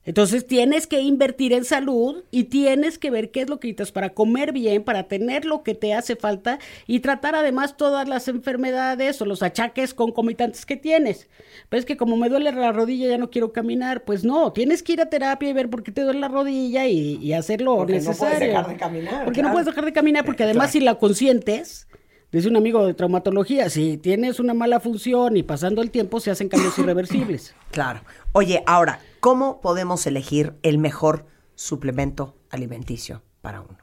[0.05, 3.93] Entonces tienes que invertir en salud y tienes que ver qué es lo que necesitas
[3.93, 8.27] para comer bien, para tener lo que te hace falta y tratar además todas las
[8.29, 11.29] enfermedades o los achaques concomitantes que tienes.
[11.69, 14.83] Pero es que como me duele la rodilla ya no quiero caminar, pues no, tienes
[14.83, 17.61] que ir a terapia y ver por qué te duele la rodilla y, y hacer
[17.61, 18.49] lo Porque no puedes necesario.
[18.49, 19.49] dejar de caminar, Porque claro.
[19.51, 21.88] no puedes dejar de caminar porque además si la consientes,
[22.33, 26.31] dice un amigo de traumatología, si tienes una mala función y pasando el tiempo se
[26.31, 27.55] hacen cambios irreversibles.
[27.71, 28.01] Claro.
[28.33, 33.79] Oye, ahora, ¿cómo podemos elegir el mejor suplemento alimenticio para uno?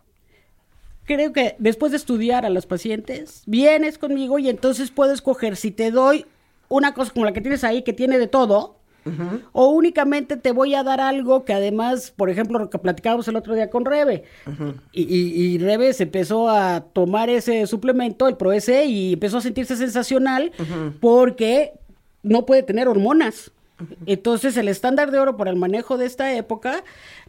[1.06, 5.70] Creo que después de estudiar a las pacientes, vienes conmigo y entonces puedo escoger si
[5.70, 6.26] te doy
[6.68, 8.75] una cosa como la que tienes ahí, que tiene de todo,
[9.52, 13.36] o únicamente te voy a dar algo que además, por ejemplo, lo que platicábamos el
[13.36, 14.24] otro día con Rebe.
[14.92, 20.52] y, Rebe se empezó a tomar ese suplemento, el ProS, y empezó a sentirse sensacional
[21.00, 21.74] porque
[22.24, 23.52] no puede tener hormonas.
[24.06, 26.84] Entonces, el estándar de oro para el manejo de esta época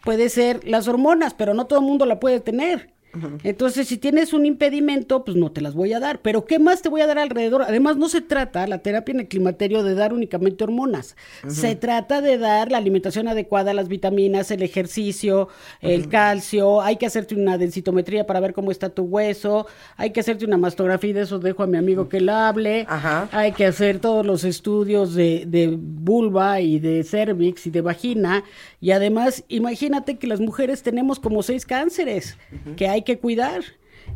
[0.04, 2.95] puede ser las hormonas, pero no todo el mundo la puede tener.
[3.42, 6.20] Entonces, si tienes un impedimento, pues no te las voy a dar.
[6.20, 7.62] Pero, ¿qué más te voy a dar alrededor?
[7.62, 11.16] Además, no se trata la terapia en el climaterio de dar únicamente hormonas.
[11.46, 15.48] Se trata de dar la alimentación adecuada, las vitaminas, el ejercicio,
[15.80, 16.82] el calcio.
[16.82, 19.66] Hay que hacerte una densitometría para ver cómo está tu hueso.
[19.96, 22.86] Hay que hacerte una mastografía y de eso dejo a mi amigo que la hable.
[22.88, 23.28] Ajá.
[23.32, 28.44] Hay que hacer todos los estudios de, de vulva y de cervix y de vagina.
[28.80, 32.36] Y además, imagínate que las mujeres tenemos como seis cánceres
[32.76, 33.62] que hay que cuidar.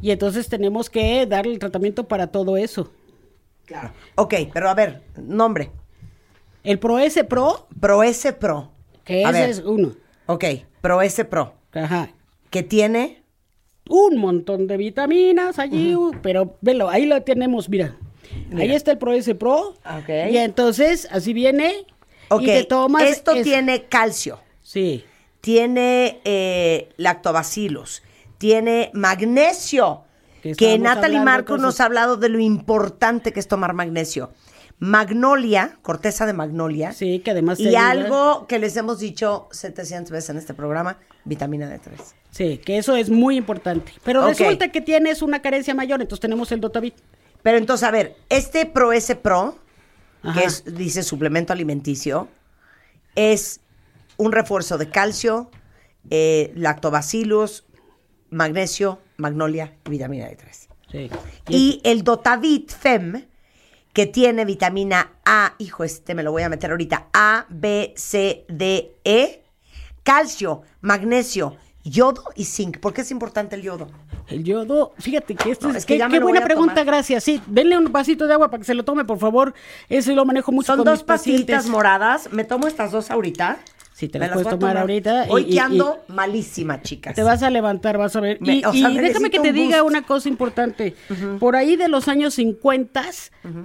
[0.02, 2.92] Y entonces tenemos que darle el tratamiento para todo eso.
[3.66, 3.92] Claro.
[4.16, 5.70] Ok, pero a ver, nombre.
[6.62, 8.70] El ProS Pro, Pro S Pro.
[9.04, 9.50] que ese ver.
[9.50, 9.92] es uno.
[10.26, 10.44] Ok,
[10.80, 11.54] Pro S Pro.
[11.72, 12.10] Ajá.
[12.50, 13.22] Que tiene.
[13.88, 17.96] Un montón de vitaminas allí, pero velo, ahí lo tenemos, mira.
[18.56, 19.70] Ahí está el ProS Pro.
[19.84, 20.08] Ok.
[20.30, 21.86] Y entonces, así viene.
[22.28, 24.38] Ok, y te tomas esto es- tiene calcio.
[24.70, 25.04] Sí.
[25.40, 28.04] tiene eh, lactobacillus,
[28.38, 30.04] tiene magnesio,
[30.42, 34.30] Que Natalie Marcos nos ha hablado de lo importante que es tomar magnesio.
[34.78, 36.92] Magnolia, corteza de magnolia.
[36.92, 41.68] Sí, que además Y algo que les hemos dicho 700 veces en este programa, vitamina
[41.68, 41.90] D3.
[42.30, 43.92] Sí, que eso es muy importante.
[44.04, 46.94] Pero resulta que tienes una carencia mayor, entonces tenemos el Dotavit.
[47.42, 49.58] Pero entonces, a ver, este Pro S Pro,
[50.22, 50.40] Ajá.
[50.40, 52.28] que es, dice suplemento alimenticio,
[53.16, 53.60] es
[54.20, 55.50] un refuerzo de calcio,
[56.10, 57.64] eh, lactobacillus,
[58.28, 60.68] magnesio, magnolia y vitamina D3.
[60.92, 61.10] Sí.
[61.48, 63.26] Y el Dotavit Fem,
[63.94, 68.44] que tiene vitamina A, hijo, este me lo voy a meter ahorita, A, B, C,
[68.48, 69.42] D, E,
[70.02, 72.78] calcio, magnesio, yodo y zinc.
[72.78, 73.88] ¿Por qué es importante el yodo?
[74.28, 76.86] El yodo, fíjate que esto No, es, es que qué, buena pregunta, tomar.
[76.86, 77.24] gracias.
[77.24, 79.54] Sí, denle un vasito de agua para que se lo tome, por favor.
[79.88, 82.30] Ese lo manejo mucho Son con dos mis pastillitas moradas.
[82.32, 83.58] Me tomo estas dos ahorita.
[84.00, 87.14] Sí, te las puedes a tomar ahorita Hoy y- que ando malísima, chicas.
[87.14, 88.40] Te vas a levantar, vas a ver.
[88.40, 90.94] Me- y o sea, y déjame que te un diga una cosa importante.
[91.38, 93.04] Por ahí de los años 50,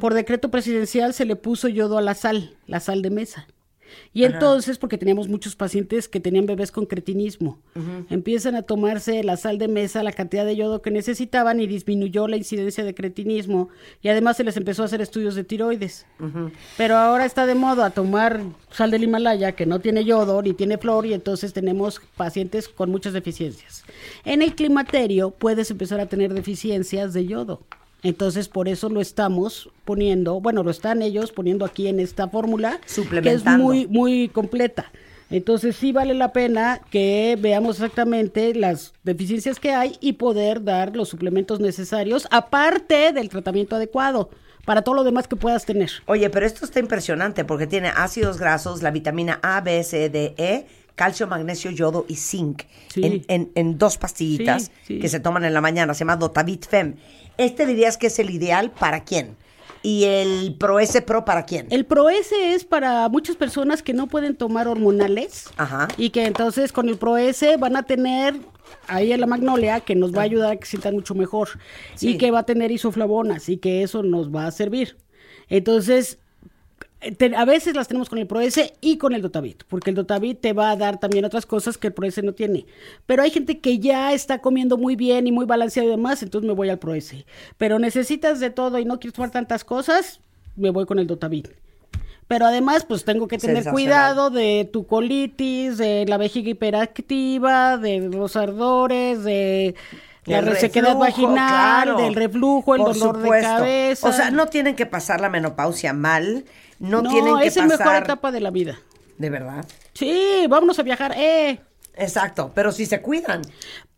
[0.02, 3.48] por decreto presidencial, se le puso yodo a la sal, la sal de mesa.
[4.14, 7.60] Y entonces, porque teníamos muchos pacientes que tenían bebés con cretinismo,
[8.10, 12.28] empiezan a tomarse la sal de mesa, la cantidad de yodo que necesitaban y disminuyó
[12.28, 13.70] la incidencia de cretinismo.
[14.02, 16.06] Y además se les empezó a hacer estudios de tiroides.
[16.78, 18.42] Pero ahora está de moda tomar
[18.72, 22.92] sal del Himalaya que no tiene yodo ni tiene flor y entonces tenemos pacientes con
[22.92, 23.84] muchas deficiencias.
[24.24, 27.62] En el climaterio puedes empezar a tener deficiencias de yodo.
[28.04, 32.80] Entonces por eso lo estamos poniendo, bueno, lo están ellos poniendo aquí en esta fórmula
[33.22, 34.92] que es muy muy completa.
[35.32, 40.96] Entonces sí vale la pena que veamos exactamente las deficiencias que hay y poder dar
[40.96, 44.30] los suplementos necesarios aparte del tratamiento adecuado
[44.66, 45.92] para todo lo demás que puedas tener.
[46.06, 50.34] Oye, pero esto está impresionante porque tiene ácidos grasos, la vitamina A, B, C, D,
[50.38, 53.02] E, calcio, magnesio, yodo y zinc Sí.
[53.06, 55.94] en, en- en dos pastillitas Sí, que se toman en la mañana.
[55.94, 56.96] Se llama Dotavit Fem.
[57.38, 59.36] Este dirías que es el ideal para quién.
[59.84, 61.68] ¿Y el Pro S Pro para quién?
[61.70, 65.88] El ProS es para muchas personas que no pueden tomar hormonales Ajá.
[65.96, 68.34] y que entonces con el ProS van a tener
[68.88, 71.50] ahí en la magnolia que nos va a ayudar a que se sientan mucho mejor
[71.94, 72.10] Sí.
[72.12, 74.98] y que va a tener isoflavonas y que eso nos va a servir.
[75.50, 76.18] Entonces,
[77.36, 80.54] a veces las tenemos con el ProS y con el Dotavit, porque el Dotavit te
[80.54, 82.66] va a dar también otras cosas que el ProS no tiene.
[83.06, 86.48] Pero hay gente que ya está comiendo muy bien y muy balanceado y demás, entonces
[86.48, 87.14] me voy al ProS.
[87.58, 90.20] Pero necesitas de todo y no quieres tomar tantas cosas,
[90.56, 91.50] me voy con el Dotavit.
[92.28, 98.00] Pero además, pues tengo que tener cuidado de tu colitis, de la vejiga hiperactiva, de
[98.00, 99.76] los ardores, de
[100.26, 101.98] la El resequedad reflujo, vaginal, claro.
[101.98, 104.10] del reflujo, el Por dolor de cabeza.
[104.10, 106.46] O sea, no tienen que pasar la menopausia mal.
[106.80, 107.80] No, No, tienen que es la pasar...
[107.88, 108.80] mejor etapa de la vida.
[109.18, 109.66] De verdad.
[109.94, 111.14] Sí, vámonos a viajar.
[111.18, 111.60] Eh,
[111.96, 112.52] Exacto.
[112.54, 113.42] Pero si se cuidan.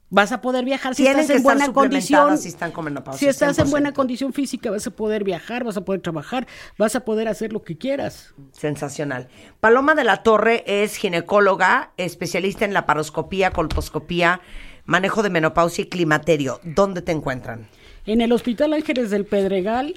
[0.09, 2.37] vas a poder viajar si Tienen estás en buena condición.
[2.37, 3.93] si están con menopausia, Si estás en buena 100%.
[3.95, 6.45] condición física, vas a poder viajar, vas a poder trabajar,
[6.77, 8.33] vas a poder hacer lo que quieras.
[8.51, 9.27] Sensacional.
[9.59, 14.39] Paloma de la Torre es ginecóloga, especialista en laparoscopía, colposcopía,
[14.85, 16.59] manejo de menopausia y climaterio.
[16.63, 17.67] ¿Dónde te encuentran?
[18.05, 19.95] En el Hospital Ángeles del Pedregal,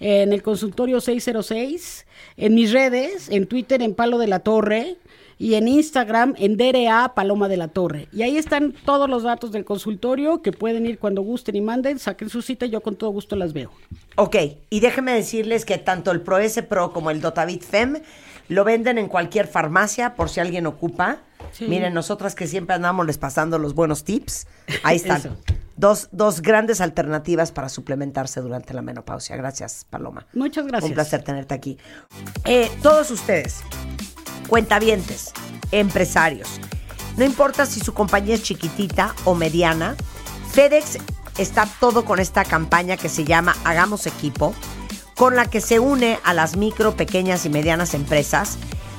[0.00, 4.96] en el consultorio 606, en mis redes, en Twitter en Palo de la Torre
[5.38, 8.08] y en Instagram en DRA Paloma de la Torre.
[8.12, 11.98] Y ahí están todos los datos del consultorio que pueden ir cuando gusten y manden,
[11.98, 13.70] saquen su cita y yo con todo gusto las veo.
[14.16, 14.36] Ok,
[14.70, 17.98] y déjenme decirles que tanto el Pro S Pro como el Dotavit Fem
[18.48, 21.22] lo venden en cualquier farmacia por si alguien ocupa.
[21.52, 21.66] Sí.
[21.66, 24.46] Miren, nosotras que siempre andamos les pasando los buenos tips,
[24.82, 25.36] ahí están.
[25.78, 29.36] Dos, dos grandes alternativas para suplementarse durante la menopausia.
[29.36, 30.26] Gracias, Paloma.
[30.34, 30.90] Muchas gracias.
[30.90, 31.78] Un placer tenerte aquí.
[32.44, 33.60] Eh, todos ustedes,
[34.48, 35.32] cuentavientes,
[35.70, 36.60] empresarios,
[37.16, 39.96] no importa si su compañía es chiquitita o mediana,
[40.50, 40.98] FedEx
[41.38, 44.54] está todo con esta campaña que se llama Hagamos Equipo,
[45.16, 48.58] con la que se une a las micro, pequeñas y medianas empresas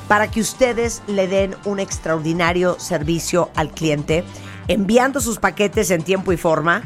[0.10, 4.24] para que ustedes le den un extraordinario servicio al cliente,
[4.70, 6.84] enviando sus paquetes en tiempo y forma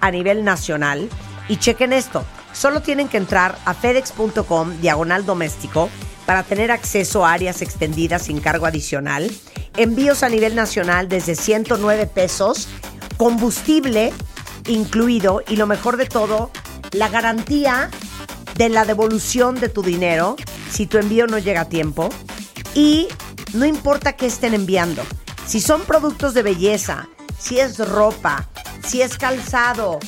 [0.00, 1.10] a nivel nacional.
[1.48, 5.90] Y chequen esto, solo tienen que entrar a fedex.com diagonal doméstico
[6.24, 9.30] para tener acceso a áreas extendidas sin cargo adicional,
[9.76, 12.68] envíos a nivel nacional desde 109 pesos,
[13.18, 14.12] combustible
[14.66, 16.50] incluido y lo mejor de todo,
[16.92, 17.90] la garantía
[18.56, 20.36] de la devolución de tu dinero
[20.70, 22.08] si tu envío no llega a tiempo
[22.74, 23.08] y
[23.52, 25.02] no importa qué estén enviando,
[25.46, 27.08] si son productos de belleza,
[27.44, 28.48] si es ropa,
[28.82, 29.98] si es calzado,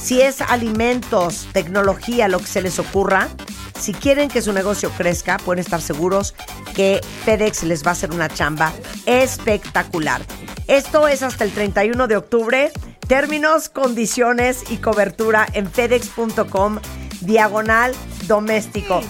[0.00, 3.28] si es alimentos, tecnología, lo que se les ocurra,
[3.76, 6.36] si quieren que su negocio crezca, pueden estar seguros
[6.76, 8.72] que FedEx les va a hacer una chamba
[9.04, 10.22] espectacular.
[10.68, 12.70] Esto es hasta el 31 de octubre.
[13.08, 16.78] Términos, condiciones y cobertura en fedex.com
[17.20, 17.92] diagonal
[18.28, 19.02] doméstico.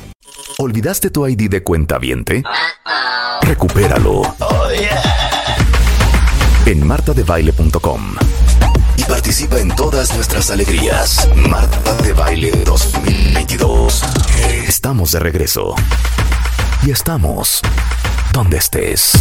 [0.59, 2.43] ¿Olvidaste tu ID de cuenta viente?
[3.43, 4.23] Recupéralo.
[6.67, 8.17] En martadebaile.com.
[8.97, 11.29] Y participa en todas nuestras alegrías.
[11.51, 14.03] Marta de Baile 2022.
[14.67, 15.75] Estamos de regreso.
[16.87, 17.61] Y estamos
[18.33, 19.13] donde estés.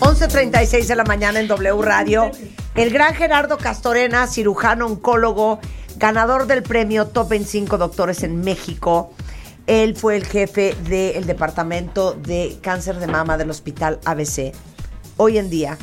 [0.00, 2.30] 11.36 de la mañana en W Radio.
[2.74, 5.58] El gran Gerardo Castorena, cirujano oncólogo,
[5.96, 9.14] ganador del premio Top 25 Doctores en México,
[9.66, 14.52] Él fue el jefe del departamento de cáncer de mama del Hospital ABC.
[15.16, 15.78] Hoy en día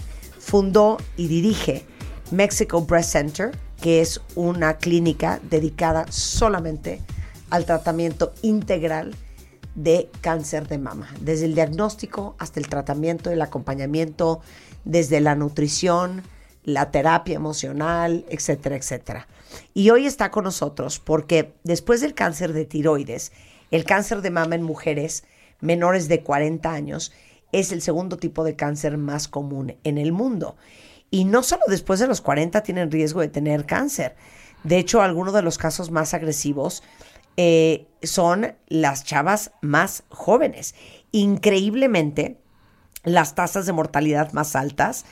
[0.49, 1.85] fundó y dirige
[2.31, 7.01] Mexico Breast Center, que es una clínica dedicada solamente
[7.51, 9.13] al tratamiento integral
[9.75, 14.41] de cáncer de mama, desde el diagnóstico hasta el tratamiento, el acompañamiento,
[14.85, 16.23] desde la nutrición,
[16.63, 19.27] la terapia emocional, etcétera, etcétera.
[19.75, 23.33] Y hoy está con nosotros porque después del cáncer de tiroides,
[23.69, 25.25] el cáncer de mama en mujeres
[25.61, 27.11] menores de 40 años
[27.51, 30.55] es el segundo tipo de cáncer más común en el mundo.
[31.11, 34.15] Y no solo después de los 40 tienen riesgo de tener cáncer.
[34.63, 36.83] De hecho, algunos de los casos más agresivos
[37.37, 40.75] eh, son las chavas más jóvenes.
[41.11, 42.37] Increíblemente,
[43.03, 45.05] las tasas de mortalidad más altas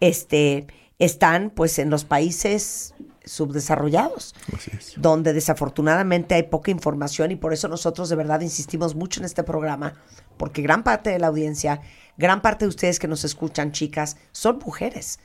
[0.00, 0.66] este,
[0.98, 2.94] están pues en los países
[3.26, 4.94] subdesarrollados, Así es.
[4.96, 9.42] donde desafortunadamente hay poca información y por eso nosotros de verdad insistimos mucho en este
[9.42, 9.94] programa,
[10.38, 11.80] porque gran parte de la audiencia,
[12.16, 15.18] gran parte de ustedes que nos escuchan, chicas, son mujeres.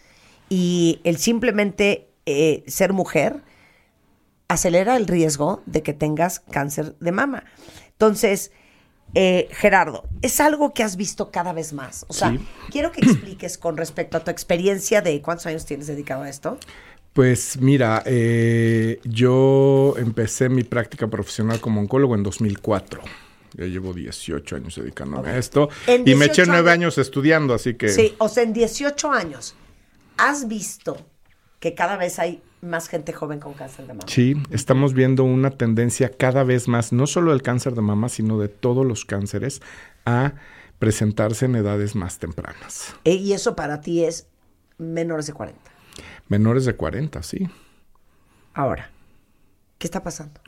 [0.49, 3.41] Y el simplemente eh, ser mujer
[4.47, 7.45] acelera el riesgo de que tengas cáncer de mama.
[7.91, 8.51] Entonces,
[9.13, 12.05] eh, Gerardo, es algo que has visto cada vez más.
[12.09, 12.39] O sea, Sí.
[12.69, 16.57] quiero que expliques con respecto a tu experiencia de cuántos años tienes dedicado a esto.
[17.13, 23.01] Pues mira, eh, yo empecé mi práctica profesional como oncólogo en 2004.
[23.53, 25.67] Ya llevo 18 años dedicándome a esto.
[25.87, 27.89] Y me eché 18 nueve años- años estudiando, así que...
[27.89, 29.55] Sí, o sea, en 18 años,
[30.17, 31.05] ¿has visto
[31.59, 34.05] que cada vez hay más gente joven con cáncer de mama?
[34.07, 38.39] Sí, estamos viendo una tendencia cada vez más, no solo del cáncer de mama, sino
[38.39, 39.61] de todos los cánceres,
[40.05, 40.35] a
[40.79, 42.95] presentarse en edades más tempranas.
[43.03, 44.27] Eh, y eso para ti es
[44.77, 45.70] menores de 40.
[46.27, 47.49] Menores de 40, sí.
[48.53, 48.89] Ahora,
[49.77, 50.39] ¿qué está pasando?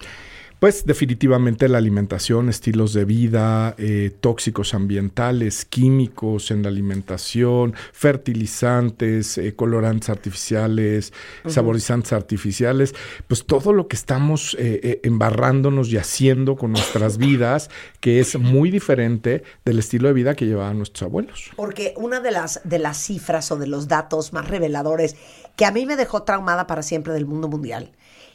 [0.64, 9.38] Pues definitivamente la alimentación, estilos de vida, eh, tóxicos ambientales, químicos en la alimentación, fertilizantes,
[9.38, 11.12] eh, colorantes artificiales,
[11.48, 12.96] saborizantes artificiales,
[13.28, 18.40] pues todo lo que estamos eh, eh, embarrándonos y haciendo con nuestras vidas, que es
[18.40, 21.52] muy diferente del estilo de vida que llevaban nuestros abuelos.
[21.58, 25.18] Porque una de las, de las cifras o de los datos más reveladores
[25.58, 27.92] que a mí me dejó traumada para siempre del mundo mundial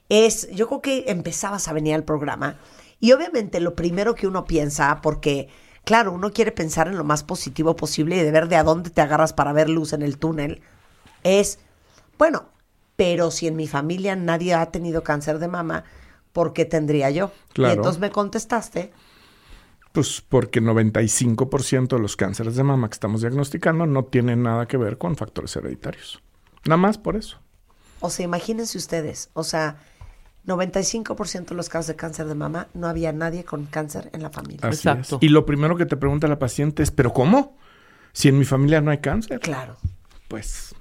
[0.09, 2.59] es, yo creo que empezabas a venir al programa
[3.01, 5.49] y obviamente lo primero que uno piensa, porque
[5.85, 8.91] claro, uno quiere pensar en lo más positivo posible y de ver de a dónde
[8.91, 10.63] te agarras para ver luz en el túnel,
[11.25, 11.61] es,
[12.19, 12.51] bueno,
[12.97, 15.85] pero si en mi familia nadie ha tenido cáncer de mama,
[16.33, 17.33] ¿por qué tendría yo?
[17.63, 17.73] Y Claro.
[17.73, 18.93] entonces me contestaste,
[19.93, 24.77] Pues porque 95% de los cánceres de mama que estamos diagnosticando no tienen nada que
[24.77, 26.23] ver con factores hereditarios.
[26.65, 27.39] Nada más por eso.
[28.01, 29.81] O sea, imagínense ustedes, o sea,
[30.49, 34.31] 95% de los casos de cáncer de mama no había nadie con cáncer en la
[34.31, 34.61] familia.
[34.63, 35.17] Así Exacto.
[35.17, 35.23] es.
[35.23, 37.57] Y lo primero que te pregunta la paciente es, ¿pero cómo?
[38.13, 39.39] Si en mi familia no hay cáncer.
[39.41, 39.77] Claro.
[40.27, 40.75] Pues,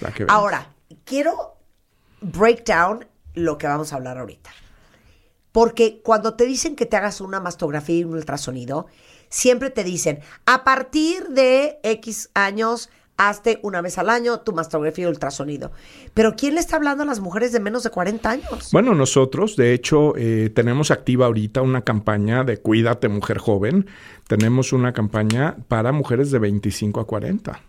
[0.00, 0.26] la que.
[0.28, 0.70] Ahora,
[1.04, 1.56] quiero
[2.20, 4.50] break down lo que vamos a hablar ahorita.
[5.52, 8.86] Porque cuando te dicen que te hagas una mastografía y un ultrasonido,
[9.28, 15.04] siempre te dicen, a partir de X años, hazte una vez al año tu mastografía
[15.04, 15.72] y ultrasonido.
[16.14, 18.70] Pero ¿quién le está hablando a las mujeres de menos de 40 años?
[18.72, 23.86] Bueno, nosotros, de hecho, eh, tenemos activa ahorita una campaña de Cuídate Mujer Joven.
[24.26, 27.60] Tenemos una campaña para mujeres de 25 a 40.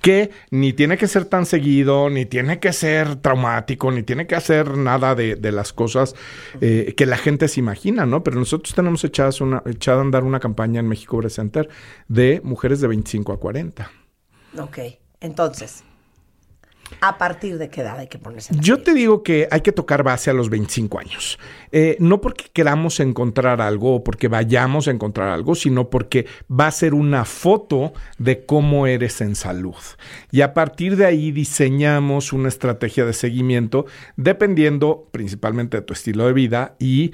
[0.00, 4.34] Que ni tiene que ser tan seguido, ni tiene que ser traumático, ni tiene que
[4.34, 6.16] hacer nada de, de las cosas
[6.60, 8.24] eh, que la gente se imagina, ¿no?
[8.24, 11.38] Pero nosotros tenemos echadas una, echada a andar una campaña en México Breast
[12.08, 13.99] de mujeres de 25 a 40.
[14.58, 14.78] Ok,
[15.20, 15.84] entonces,
[17.00, 20.02] ¿a partir de qué edad hay que ponerse Yo te digo que hay que tocar
[20.02, 21.38] base a los 25 años.
[21.72, 26.66] Eh, no porque queramos encontrar algo o porque vayamos a encontrar algo, sino porque va
[26.66, 29.76] a ser una foto de cómo eres en salud.
[30.30, 33.86] Y a partir de ahí diseñamos una estrategia de seguimiento
[34.16, 37.12] dependiendo principalmente de tu estilo de vida y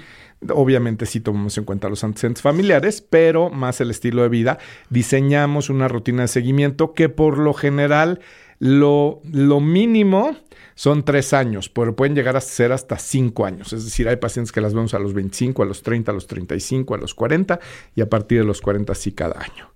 [0.51, 4.59] Obviamente sí tomamos en cuenta los antecedentes familiares, pero más el estilo de vida.
[4.91, 8.21] Diseñamos una rutina de seguimiento que por lo general
[8.59, 10.37] lo, lo mínimo
[10.77, 13.73] son tres años, pero pueden llegar a ser hasta cinco años.
[13.73, 16.27] Es decir, hay pacientes que las vemos a los 25, a los 30, a los
[16.27, 17.59] 35, a los 40
[17.95, 19.71] y a partir de los 40 sí cada año.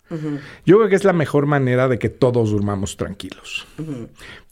[0.66, 3.66] Yo creo que es la mejor manera de que todos durmamos tranquilos.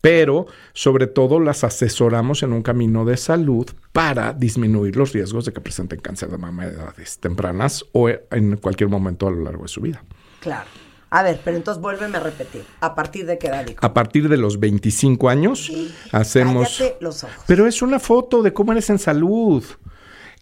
[0.01, 5.53] Pero, sobre todo, las asesoramos en un camino de salud para disminuir los riesgos de
[5.53, 9.65] que presenten cáncer de mama a edades tempranas o en cualquier momento a lo largo
[9.65, 10.05] de su vida.
[10.39, 10.69] Claro.
[11.11, 12.65] A ver, pero entonces vuélveme a repetir.
[12.81, 13.67] ¿A partir de qué edad?
[13.67, 13.79] hijo?
[13.85, 15.71] A partir de los 25 años
[16.13, 16.77] hacemos...
[16.79, 17.37] Cállate los ojos.
[17.47, 19.65] Pero es una foto de cómo eres en salud.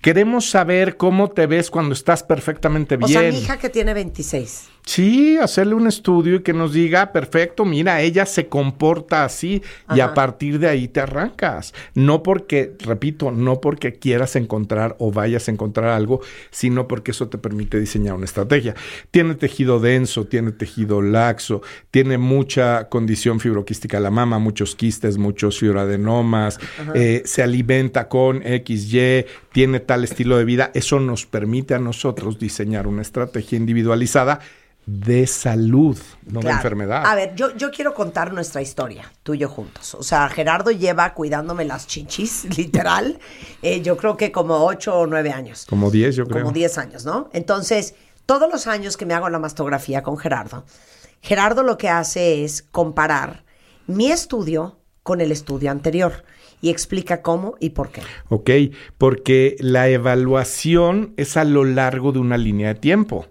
[0.02, 3.10] Queremos saber cómo te ves cuando estás perfectamente O bien.
[3.10, 4.68] sea, mi hija que tiene 26.
[4.86, 9.60] Sí, hacerle un estudio y que nos diga, perfecto, mira, ella se comporta así
[9.92, 11.74] y a partir de ahí te arrancas.
[11.94, 16.20] No porque, repito, no porque quieras encontrar o vayas a encontrar algo,
[16.52, 18.76] sino porque eso te permite diseñar una estrategia.
[19.10, 25.58] Tiene tejido denso, tiene tejido laxo, tiene mucha condición fibroquística la mama, muchos quistes, muchos
[25.58, 26.60] fibroadenomas,
[26.94, 30.70] eh, se alimenta con XY, tiene tal estilo de vida.
[30.74, 34.38] Eso nos permite a nosotros diseñar una estrategia individualizada
[34.86, 37.04] de salud, no de enfermedad.
[37.04, 39.94] A ver, yo, yo quiero contar nuestra historia, tú y yo juntos.
[39.96, 43.18] O sea, Gerardo lleva cuidándome las chichis, literal,
[43.62, 45.66] eh, yo creo que como 8 o 9 años.
[45.68, 46.44] Como 10, yo creo.
[46.44, 47.28] Como 10 años, ¿no?
[47.32, 50.64] Entonces, todos los años que me hago la mastografía con Gerardo,
[51.20, 53.44] Gerardo lo que hace es comparar
[53.88, 56.24] mi estudio con el estudio anterior
[56.60, 58.02] y explica cómo y por qué.
[58.28, 58.50] Ok,
[58.98, 63.26] porque la evaluación es a lo largo de una línea de tiempo.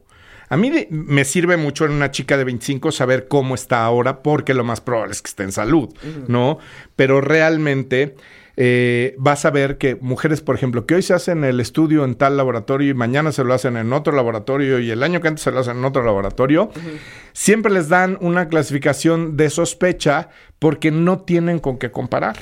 [0.55, 4.23] A mí de- me sirve mucho en una chica de 25 saber cómo está ahora,
[4.23, 5.89] porque lo más probable es que esté en salud,
[6.27, 6.59] ¿no?
[6.95, 8.15] Pero realmente
[8.57, 12.15] eh, vas a ver que mujeres, por ejemplo, que hoy se hacen el estudio en
[12.15, 15.43] tal laboratorio y mañana se lo hacen en otro laboratorio y el año que antes
[15.43, 16.69] se lo hacen en otro laboratorio,
[17.33, 22.37] siempre les dan una clasificación de sospecha porque no tienen con qué comparar.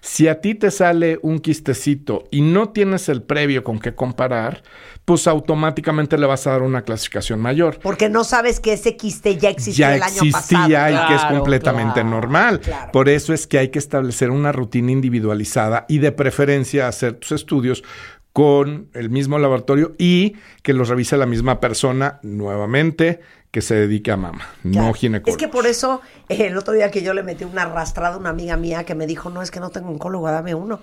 [0.00, 4.62] Si a ti te sale un quistecito y no tienes el previo con qué comparar,
[5.04, 7.78] pues automáticamente le vas a dar una clasificación mayor.
[7.80, 11.04] Porque no sabes que ese quiste ya existía Ya el año existía pasado.
[11.04, 12.60] y que es completamente claro, normal.
[12.60, 12.92] claro.
[12.92, 17.32] Por eso es que hay que establecer una rutina individualizada y de preferencia hacer tus
[17.32, 17.84] estudios
[18.36, 23.20] con el mismo laboratorio y que los revise la misma persona nuevamente
[23.50, 25.30] que se dedique a mama, no ginecólogo.
[25.30, 28.18] Es que por eso, eh, el otro día que yo le metí una arrastrada a
[28.18, 30.80] una amiga mía que me dijo, no, es que no tengo oncólogo, dame uno.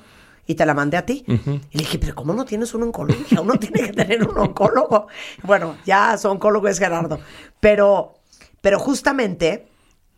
[0.47, 1.23] Y te la mandé a ti.
[1.27, 3.19] Y le dije, pero ¿cómo no tienes un oncólogo?
[3.39, 5.05] Uno tiene que tener un oncólogo.
[5.43, 7.19] Bueno, ya su oncólogo es Gerardo.
[7.59, 8.15] Pero,
[8.61, 9.67] pero justamente,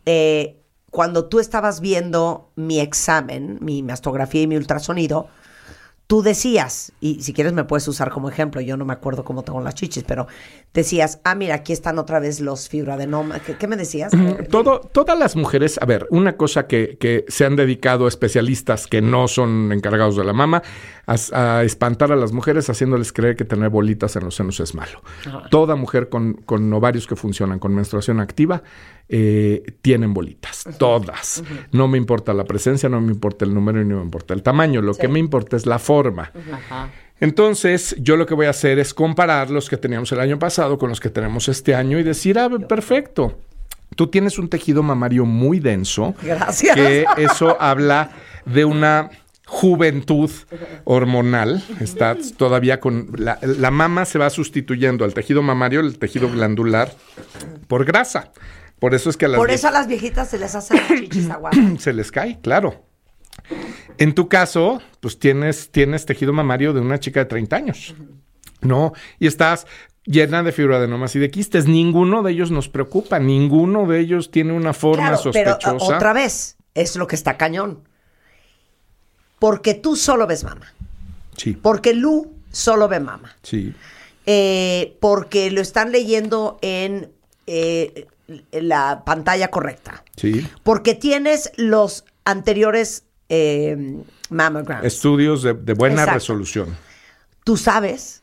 [0.06, 5.28] eh, cuando tú estabas viendo mi examen, mi mastografía y mi ultrasonido,
[6.06, 9.42] tú decías, y si quieres me puedes usar como ejemplo, yo no me acuerdo cómo
[9.42, 10.26] tengo las chichis, pero
[10.72, 13.42] decías, ah, mira, aquí están otra vez los fibroadenomas.
[13.42, 14.12] ¿Qué, qué me decías?
[14.50, 19.02] Todo, todas las mujeres, a ver, una cosa que, que se han dedicado especialistas que
[19.02, 20.62] no son encargados de la mama,
[21.06, 24.74] a, a espantar a las mujeres haciéndoles creer que tener bolitas en los senos es
[24.74, 25.02] malo.
[25.50, 28.62] Toda mujer con, con ovarios que funcionan con menstruación activa
[29.08, 31.42] eh, tienen bolitas, todas.
[31.72, 34.42] No me importa la presencia, no me importa el número y no me importa el
[34.42, 35.95] tamaño, lo que me importa es la forma.
[36.52, 36.90] Ajá.
[37.18, 40.76] Entonces, yo lo que voy a hacer es comparar los que teníamos el año pasado
[40.76, 43.38] con los que tenemos este año y decir, ah, perfecto.
[43.94, 46.14] Tú tienes un tejido mamario muy denso.
[46.22, 46.74] Gracias.
[46.74, 48.10] Que eso habla
[48.44, 49.10] de una
[49.46, 50.30] juventud
[50.84, 51.64] hormonal.
[51.80, 53.10] Estás todavía con.
[53.16, 56.92] La, la mama se va sustituyendo al tejido mamario, el tejido glandular,
[57.68, 58.32] por grasa.
[58.78, 60.88] Por eso es que a las Por eso a las viejitas se les hacen las
[60.88, 61.58] chichis aguadas.
[61.78, 62.84] se les cae, claro.
[63.98, 67.94] En tu caso, pues tienes, tienes tejido mamario de una chica de 30 años,
[68.60, 68.92] ¿no?
[69.18, 69.66] Y estás
[70.04, 71.66] llena de fibroadenomas y de quistes.
[71.66, 75.92] Ninguno de ellos nos preocupa, ninguno de ellos tiene una forma Claro, pero sospechosa.
[75.92, 77.80] uh, otra vez, es lo que está cañón.
[79.38, 80.72] Porque tú solo ves mama.
[81.36, 83.36] Sí, Porque Lu solo ve mama.
[83.42, 83.74] sí.
[84.28, 87.12] Eh, porque lo están leyendo en
[87.46, 88.08] eh,
[88.50, 90.02] la pantalla correcta.
[90.16, 90.44] Sí.
[90.64, 93.76] Porque tienes los anteriores eh,
[94.30, 94.84] mammograms.
[94.84, 96.14] Estudios de, de buena Exacto.
[96.14, 96.76] resolución.
[97.44, 98.22] Tú sabes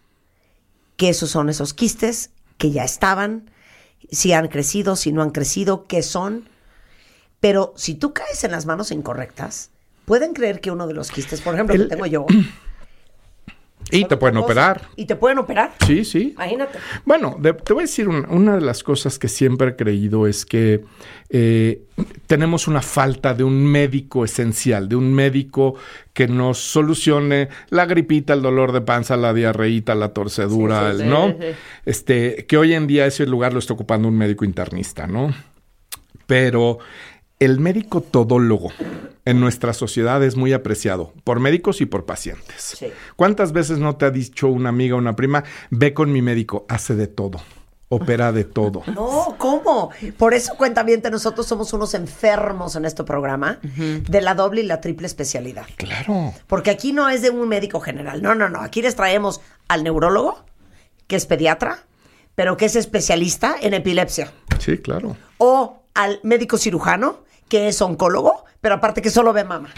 [0.97, 3.49] que esos son esos quistes que ya estaban,
[4.11, 6.47] si han crecido, si no han crecido, qué son.
[7.39, 9.69] Pero si tú caes en las manos incorrectas,
[10.05, 12.25] pueden creer que uno de los quistes, por ejemplo, El- que tengo yo.
[13.97, 14.81] Y te pueden operar.
[14.95, 15.73] Y te pueden operar.
[15.85, 16.31] Sí, sí.
[16.35, 16.79] Imagínate.
[17.05, 20.27] Bueno, de- te voy a decir una, una de las cosas que siempre he creído
[20.27, 20.83] es que
[21.29, 21.81] eh,
[22.27, 25.75] tenemos una falta de un médico esencial, de un médico
[26.13, 31.03] que nos solucione la gripita, el dolor de panza, la diarreíta, la torcedura, Sí, sí,
[31.03, 31.35] el- ¿no?
[31.85, 35.33] Este, que hoy en día ese lugar lo está ocupando un médico internista, ¿no?
[36.25, 36.79] Pero
[37.43, 38.71] el médico todólogo
[39.25, 42.75] en nuestra sociedad es muy apreciado por médicos y por pacientes.
[42.77, 42.87] Sí.
[43.15, 46.65] ¿Cuántas veces no te ha dicho una amiga o una prima, ve con mi médico,
[46.67, 47.41] hace de todo,
[47.89, 48.83] opera de todo?
[48.93, 49.91] No, ¿cómo?
[50.17, 54.81] Por eso, cuentamiento, nosotros somos unos enfermos en este programa de la doble y la
[54.81, 55.65] triple especialidad.
[55.77, 56.33] Claro.
[56.47, 58.21] Porque aquí no es de un médico general.
[58.21, 58.61] No, no, no.
[58.61, 60.43] Aquí les traemos al neurólogo,
[61.07, 61.83] que es pediatra,
[62.35, 64.31] pero que es especialista en epilepsia.
[64.59, 65.15] Sí, claro.
[65.37, 69.69] O al médico cirujano, que es oncólogo, pero aparte que solo ve mama.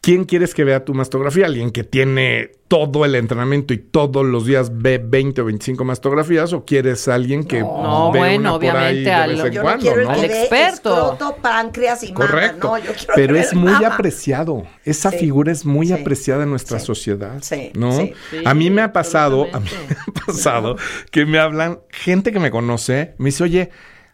[0.00, 1.46] ¿Quién quieres que vea tu mastografía?
[1.46, 6.52] ¿Alguien que tiene todo el entrenamiento y todos los días ve 20 o 25 mastografías?
[6.52, 9.52] ¿O quieres alguien que No, ve bueno, una por ahí obviamente de al- vez en
[9.52, 10.14] Yo no cuando, quiero el ¿no?
[10.20, 10.90] que ve experto.
[11.14, 12.26] escroto, páncreas y mama.
[12.26, 12.68] Correcto.
[12.68, 13.86] No, yo quiero Pero es muy mama.
[13.94, 14.64] apreciado.
[14.84, 15.18] Esa Sí.
[15.20, 15.92] figura es muy Sí.
[15.94, 16.84] apreciada en nuestra Sí.
[16.86, 17.38] sociedad.
[17.40, 17.98] Sí, ¿no?
[18.44, 20.76] a mí me ha pasado, a mí me ha pasado
[21.12, 23.70] que me hablan, gente que me conoce, me dice, oye,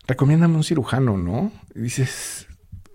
[0.07, 1.51] recomiéndame un cirujano, ¿no?
[1.75, 2.47] Y dices,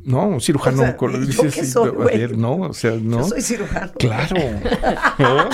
[0.06, 0.82] no, un cirujano.
[0.82, 3.19] O sea, con- ¿y yo dices, qué sí, soy, ver, no, o sea, no.
[3.19, 3.91] Yo soy cirujano.
[3.99, 4.36] Claro.
[5.19, 5.49] ¿no?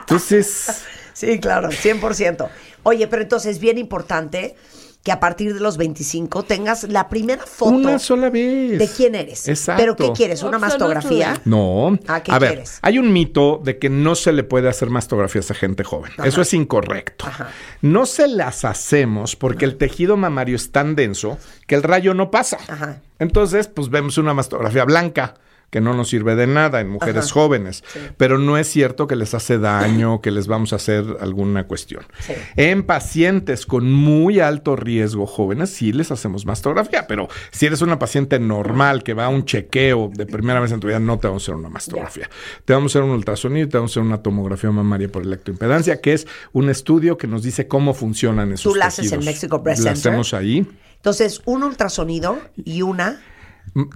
[0.00, 2.48] Entonces, Sí, claro, 100%.
[2.82, 4.56] Oye, pero entonces es bien importante
[5.02, 8.78] que a partir de los 25 tengas la primera foto una sola vez.
[8.78, 9.48] de quién eres.
[9.48, 9.80] Exacto.
[9.80, 10.42] ¿Pero qué quieres?
[10.42, 11.40] ¿Una mastografía?
[11.44, 11.98] No.
[12.06, 12.78] Ah, ¿qué a ver, quieres?
[12.82, 16.12] hay un mito de que no se le puede hacer mastografías a gente joven.
[16.22, 17.26] Eso es incorrecto.
[17.26, 17.48] Ajá.
[17.80, 22.30] No se las hacemos porque el tejido mamario es tan denso que el rayo no
[22.30, 22.58] pasa.
[22.68, 23.00] Ajá.
[23.18, 25.34] Entonces, pues vemos una mastografía blanca
[25.70, 27.34] que no nos sirve de nada en mujeres Ajá.
[27.34, 28.00] jóvenes, Sí.
[28.16, 32.02] pero no es cierto que les hace daño, que les vamos a hacer alguna cuestión.
[32.20, 32.32] Sí.
[32.56, 37.98] En pacientes con muy alto riesgo jóvenes sí les hacemos mastografía, pero si eres una
[37.98, 41.28] paciente normal que va a un chequeo de primera vez en tu vida, no te
[41.28, 42.28] vamos a hacer una mastografía.
[42.64, 45.22] Te vamos a hacer un ultrasonido y te vamos a hacer una tomografía mamaria por
[45.22, 49.24] electroimpedancia, que es un estudio que nos dice cómo funcionan esos Tú la haces en.
[49.24, 50.10] Mexico Breast La Center.
[50.12, 50.66] hacemos ahí.
[50.96, 53.20] Entonces, un ultrasonido y una.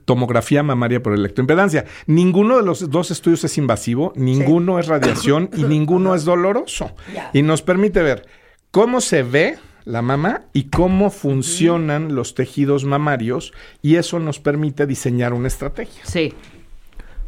[0.05, 1.85] Tomografía mamaria por electroimpedancia.
[2.07, 6.93] Ninguno de los dos estudios es invasivo, ninguno es radiación y ninguno es doloroso.
[7.33, 8.27] Y nos permite ver
[8.71, 13.53] cómo se ve la mama y cómo funcionan los tejidos mamarios
[13.83, 16.03] y eso nos permite diseñar una estrategia.
[16.05, 16.33] Sí.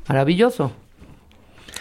[0.09, 0.73] Maravilloso.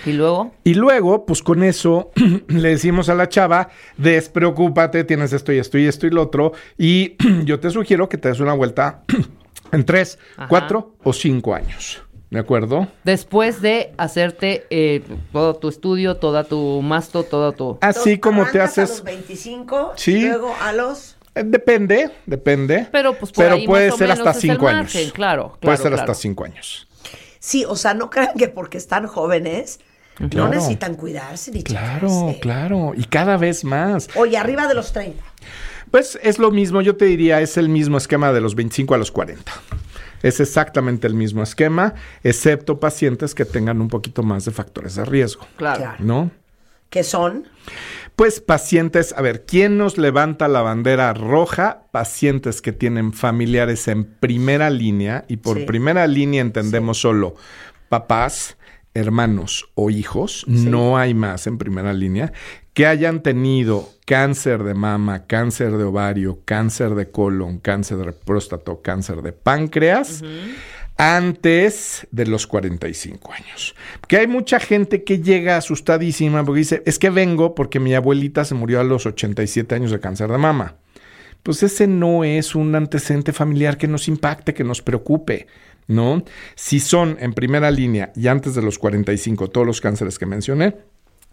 [0.06, 2.12] Y luego, Y luego, pues con eso
[2.48, 6.54] le decimos a la chava, despreocúpate, tienes esto y esto y esto y lo otro.
[6.78, 7.16] Y
[7.46, 9.04] yo te sugiero que te des una vuelta
[9.76, 10.48] en tres, Ajá.
[10.50, 12.02] cuatro o cinco años.
[12.32, 12.88] ¿De acuerdo?
[13.04, 17.78] después de hacerte eh, todo tu estudio, toda tu masto, todo tu...
[17.82, 18.90] Así Entonces, como te arrancas A haces.
[18.98, 20.12] los 25 Sí.
[20.18, 21.16] y luego a los.
[21.36, 22.88] Eh, Depende, depende.
[22.92, 25.14] Pero, pues, por ahí puede más o ser menos hasta cinco margen, años.
[25.14, 26.02] claro, Puede ser claro.
[26.02, 26.88] hasta cinco años.
[27.40, 29.80] Sí, o sea, no crean que porque están jóvenes
[30.18, 32.40] no necesitan cuidarse ni Claro, checarse.
[32.40, 32.94] claro.
[32.96, 34.08] Y cada vez más.
[34.16, 35.22] Oye, arriba de los 30.
[35.96, 38.98] Pues es lo mismo, yo te diría, es el mismo esquema de los 25 a
[38.98, 39.50] los 40.
[40.24, 45.06] Es exactamente el mismo esquema, excepto pacientes que tengan un poquito más de factores de
[45.06, 45.80] riesgo, Claro.
[45.80, 45.96] Claro.
[46.00, 46.32] ¿no?
[46.90, 47.48] Que son.
[48.18, 51.84] Pues pacientes, a ver, ¿quién nos levanta la bandera roja?
[51.94, 55.64] Pacientes que tienen familiares en primera línea, y por Sí.
[55.64, 57.36] primera línea entendemos solo
[57.88, 58.58] papás,
[58.96, 62.34] hermanos o hijos, no hay más en primera línea,
[62.74, 68.72] que hayan tenido cáncer de mama, cáncer de ovario, cáncer de colon, cáncer de próstata,
[68.82, 70.24] cáncer de páncreas,
[70.98, 73.76] antes de los 45 años.
[74.08, 78.46] Que hay mucha gente que llega asustadísima porque dice, es que vengo porque mi abuelita
[78.46, 80.76] se murió a los 87 años de cáncer de mama.
[81.44, 85.48] Pues ese no es un antecedente familiar que nos impacte, que nos preocupe,
[85.88, 86.24] ¿no?
[86.56, 90.78] Si son en primera línea y antes de los 45 todos los cánceres que mencioné,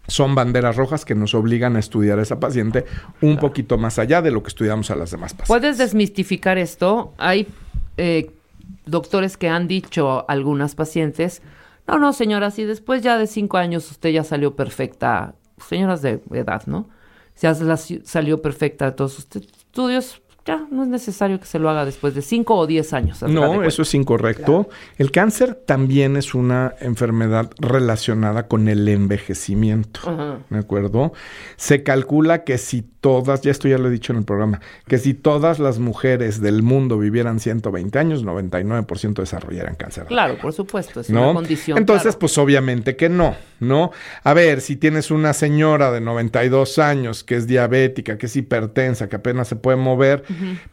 [0.07, 2.85] son banderas rojas que nos obligan a estudiar a esa paciente
[3.21, 5.47] un poquito más allá de lo que estudiamos a las demás pacientes.
[5.47, 7.13] ¿Puedes desmistificar esto?
[7.17, 7.47] Hay
[7.97, 8.31] eh,
[8.85, 11.41] doctores que han dicho a algunas pacientes,
[11.87, 16.21] no, no, señora, si después ya de cinco años usted ya salió perfecta, señoras de
[16.31, 16.89] edad, ¿no?
[17.35, 17.55] Si ya
[18.03, 22.13] salió perfecta de todos sus estudios, ya no es necesario que se lo haga después
[22.15, 23.23] de cinco o diez años.
[23.23, 24.67] hazla de No, eso es incorrecto.
[24.97, 30.01] El cáncer también es una enfermedad relacionada con el envejecimiento.
[30.03, 30.39] Ajá.
[30.49, 31.13] ¿De acuerdo?
[31.55, 34.97] Se calcula que si todas, ya esto ya lo he dicho en el programa, que
[34.97, 40.05] si todas las mujeres del mundo vivieran 120 años, 99% desarrollaran cáncer.
[40.05, 41.33] Claro, por supuesto, es una ¿no?
[41.33, 41.77] condición.
[41.77, 42.19] Entonces, claro.
[42.19, 43.91] pues obviamente que no, ¿no?
[44.23, 49.09] A ver, si tienes una señora de 92 años que es diabética, que es hipertensa,
[49.09, 50.23] que apenas se puede mover,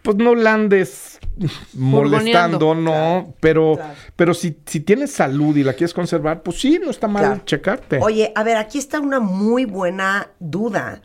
[0.03, 1.19] pues no la andes
[1.75, 3.95] molestando, no, pero, Claro.
[4.17, 7.43] pero si, si tienes salud y la quieres conservar, pues sí, no está mal Claro.
[7.45, 7.99] checarte.
[8.03, 11.03] Oye, a ver, aquí está una muy buena duda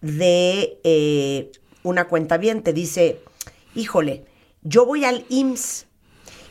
[0.00, 1.50] de eh,
[1.82, 2.62] una cuenta bien.
[2.62, 3.20] Te dice,
[3.74, 4.24] híjole,
[4.62, 5.85] yo voy al IMSS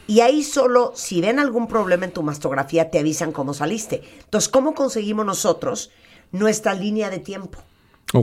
[0.07, 4.01] y ahí solo, si ven algún problema en tu mastografía, te avisan cómo saliste.
[4.23, 5.91] Entonces, ¿cómo conseguimos nosotros
[6.31, 7.59] nuestra línea de tiempo?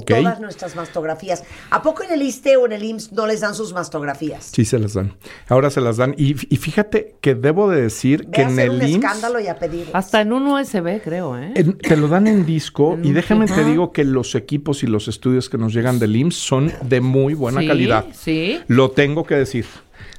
[0.06, 1.42] Todas nuestras mastografías.
[1.68, 4.50] ¿A poco en el ISTE o en el IMSS no les dan sus mastografías?
[4.54, 5.12] Sí, se las dan.
[5.48, 6.14] Ahora se las dan.
[6.16, 8.94] Y, y fíjate que debo de decir Ve que a en el un IMSS...
[8.94, 9.90] escándalo y a pedir.
[9.92, 11.52] Hasta en un USB, creo, ¿eh?
[11.56, 14.86] En- te lo dan en disco En y déjame te digo que los equipos y
[14.86, 18.06] los estudios que nos llegan del IMSS son de muy buena Sí, calidad.
[18.14, 18.60] sí.
[18.68, 19.66] Lo tengo que decir.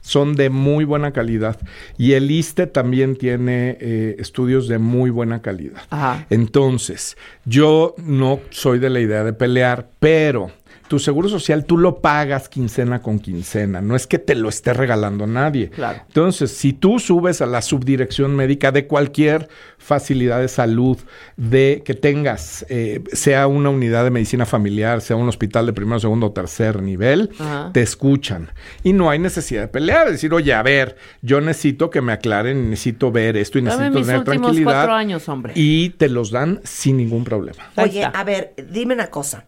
[0.04, 1.58] Son de muy buena calidad.
[1.98, 5.82] Y el ISTE también tiene eh, estudios de muy buena calidad.
[5.90, 6.28] Ajá.
[6.30, 10.52] Entonces, yo no soy de la idea de pelear, pero
[10.88, 14.74] tu seguro social tú lo pagas quincena con quincena, no es que te lo esté
[14.74, 15.70] regalando nadie.
[15.70, 16.02] Claro.
[16.08, 19.48] Entonces, si tú subes a la subdirección médica de cualquier
[19.78, 20.98] facilidad de salud,
[21.38, 26.00] de que tengas, eh, sea una unidad de medicina familiar, sea un hospital de primero,
[26.00, 27.72] segundo o tercer nivel, Ajá.
[27.74, 28.52] te escuchan.
[28.84, 32.70] Y no hay necesidad de pelear, decir, oye, a ver, yo necesito que me aclaren,
[32.70, 34.64] necesito ver esto y Dame necesito mis tener tranquilidad.
[34.74, 35.54] cuatro años, hombre.
[35.56, 37.72] Y te los dan sin ningún problema.
[37.78, 39.46] Oye, a ver, dime una cosa.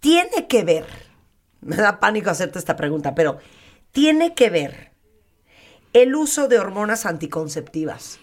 [0.00, 0.86] Tiene que ver,
[1.60, 3.38] me da pánico hacerte esta pregunta, pero
[3.92, 4.92] tiene que ver
[5.92, 8.18] el uso de hormonas anticonceptivas,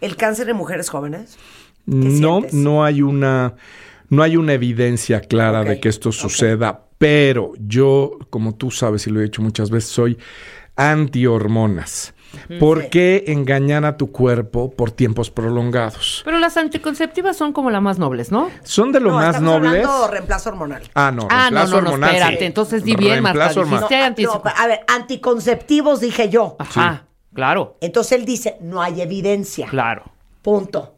[0.00, 1.36] el cáncer en mujeres jóvenes.
[1.86, 2.54] ¿Qué No, sientes?
[2.54, 3.54] no hay una,
[4.08, 9.10] no hay una evidencia clara de que esto suceda, pero yo, como tú sabes y
[9.10, 10.18] lo he dicho muchas veces, soy
[10.76, 12.14] anti-hormonas.
[12.58, 12.88] ¿Por Sí.
[12.90, 16.22] qué engañar a tu cuerpo por tiempos prolongados?
[16.24, 18.50] Pero las anticonceptivas son como las más nobles, ¿no?
[18.64, 19.84] Son de lo No, más estamos nobles.
[19.86, 20.82] hablando reemplazo hormonal.
[20.94, 22.38] Ah, no, Ah, no, reemplazo no, no, hormonal, espérate.
[22.38, 22.44] sí.
[22.44, 23.48] Entonces di bien, Marta.
[23.48, 26.56] Dijiste No, a ver, anticonceptivos dije yo.
[26.58, 29.66] Ajá, claro, Entonces él dice, no hay evidencia.
[29.68, 30.04] claro.
[30.42, 30.96] Punto.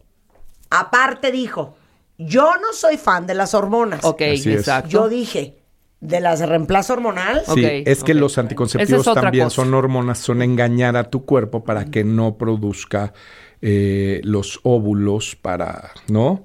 [0.70, 1.77] Aparte dijo,
[2.19, 4.05] yo no soy fan de las hormonas.
[4.05, 4.61] Ok, Así es.
[4.61, 4.89] exacto.
[4.89, 5.62] Yo dije,
[6.05, 7.43] de las de reemplazo hormonal.
[7.55, 9.57] Sí, es que los anticonceptivos es también cosa.
[9.57, 13.15] son hormonas, son engañar a tu cuerpo para que no produzca
[13.63, 16.45] eh, los óvulos para, ¿no?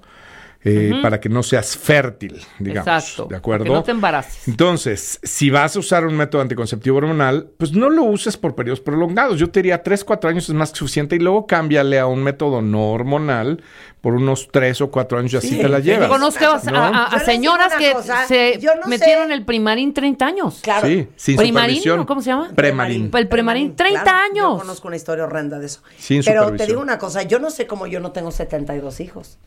[0.62, 2.86] Eh, Para que no seas fértil, digamos.
[2.86, 3.28] Exacto.
[3.30, 3.64] ¿De acuerdo?
[3.64, 4.46] Que no te embaraces.
[4.46, 8.82] Entonces, si vas a usar un método anticonceptivo hormonal, pues no lo uses por periodos
[8.82, 9.40] prolongados.
[9.40, 12.22] Yo te diría 3, 4 años es más que suficiente y luego cámbiale a un
[12.24, 13.64] método no hormonal
[14.02, 16.08] por unos 3 o 4 años y así Sí, te la llevas.
[16.10, 16.78] Yo conozco a, ¿no?
[16.78, 20.60] a- a- a Yo les señoras que cosa, se sé- metieron el primarín 30 años.
[20.62, 20.88] Claro.
[20.88, 21.82] Sí, sin Primarín.
[22.06, 22.52] ¿Cómo se llama?
[22.54, 23.10] Premarín.
[23.16, 24.18] El premarín, 30 claro.
[24.30, 24.54] años.
[24.56, 25.82] Yo conozco una historia horrenda de eso.
[25.98, 29.38] Sin Pero te digo una cosa, yo no sé cómo yo no tengo 72 hijos.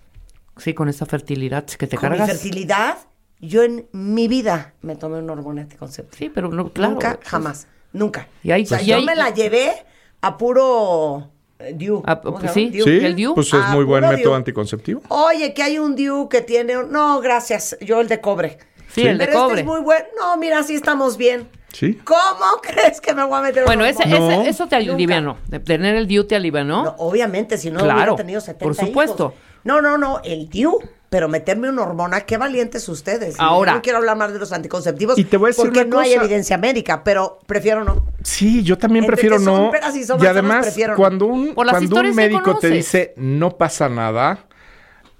[0.62, 2.30] Sí, con esa fertilidad que te Con mi cargas.
[2.38, 2.98] fertilidad,
[3.40, 6.16] yo en mi vida me tomé una hormona anticonceptiva.
[6.18, 6.92] Sí, pero no, claro.
[6.92, 7.66] Nunca, jamás.
[7.92, 8.28] Nunca.
[8.42, 9.72] Y ahí- o sea, y yo ahí- me la llevé
[10.20, 11.28] a puro
[11.58, 12.02] eh, DIU.
[12.06, 12.70] Ah, ¿Cómo pues sí.
[12.70, 12.84] DIU.
[12.84, 13.34] Sí, ¿El DIU?
[13.34, 14.34] pues es Ah, muy buen método DIU.
[14.34, 15.02] anticonceptivo.
[15.08, 16.74] Oye, que hay un DIU que tiene...
[16.88, 17.76] No, gracias.
[17.80, 18.58] Yo el de cobre.
[18.92, 19.50] Sí, el de Pero cobre.
[19.52, 20.04] este es muy bueno.
[20.18, 21.48] No, mira, así estamos bien.
[21.72, 21.94] Sí.
[22.04, 22.20] ¿Cómo
[22.62, 24.26] crees que me voy a meter Bueno, ese, hormona?
[24.34, 24.48] ese- No.
[24.50, 25.38] eso te alivianó.
[25.64, 26.84] Tener el DIU te alivianó.
[26.84, 29.34] No, obviamente, si no Claro, hubiera tenido 70 por supuesto.
[29.36, 29.51] hijos.
[29.64, 30.78] No, no, no, el DIU.
[31.08, 33.34] Pero meterme una hormona, qué valientes ustedes.
[33.38, 33.72] Ahora.
[33.72, 35.18] Yo no quiero hablar más de los anticonceptivos.
[35.18, 38.06] Y te voy a decir porque una no hay evidencia médica, pero prefiero no.
[38.22, 39.70] Sí, yo también Entre prefiero que son no.
[39.70, 40.96] peras y son y manzanas, además, prefiero no.
[40.96, 44.46] cuando un, cuando un médico te dice no pasa nada,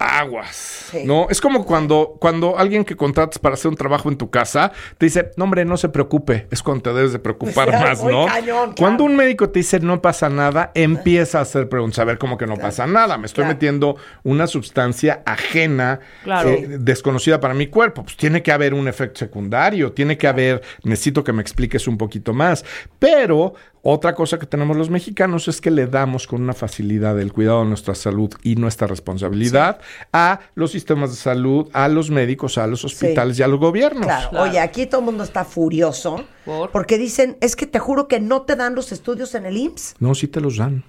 [0.03, 0.89] aguas.
[0.91, 1.03] Sí.
[1.05, 1.27] ¿No?
[1.31, 5.07] Es como cuando, cuando alguien que contratas para hacer un trabajo en tu casa te
[5.07, 6.47] dice, no, hombre, no se preocupe.
[6.51, 8.27] Es cuando te debes de preocupar Pues, más, ¿no?
[8.27, 11.99] cañón, Cuando un médico te dice no pasa nada, empieza a hacer preguntas.
[12.01, 13.17] A ver, cómo que no pasa nada.
[13.19, 13.55] Me estoy Claro.
[13.55, 16.01] metiendo una sustancia ajena,
[16.45, 18.03] eh, desconocida para mi cuerpo.
[18.05, 21.99] Pues tiene que haber un efecto secundario, tiene que haber, necesito que me expliques un
[21.99, 22.65] poquito más.
[22.99, 27.33] Pero otra cosa que tenemos los mexicanos es que le damos con una facilidad el
[27.33, 29.81] cuidado de nuestra salud y nuestra responsabilidad
[30.13, 34.07] a los sistemas de salud, a los médicos, a los hospitales y a los gobiernos.
[34.07, 34.31] Claro.
[34.31, 34.51] Claro.
[34.51, 36.25] Oye, aquí todo el mundo está furioso.
[36.45, 36.71] ¿Por?
[36.71, 39.97] Porque dicen, es que te juro que no te dan los estudios en el IMSS.
[39.99, 40.85] No, sí te los dan.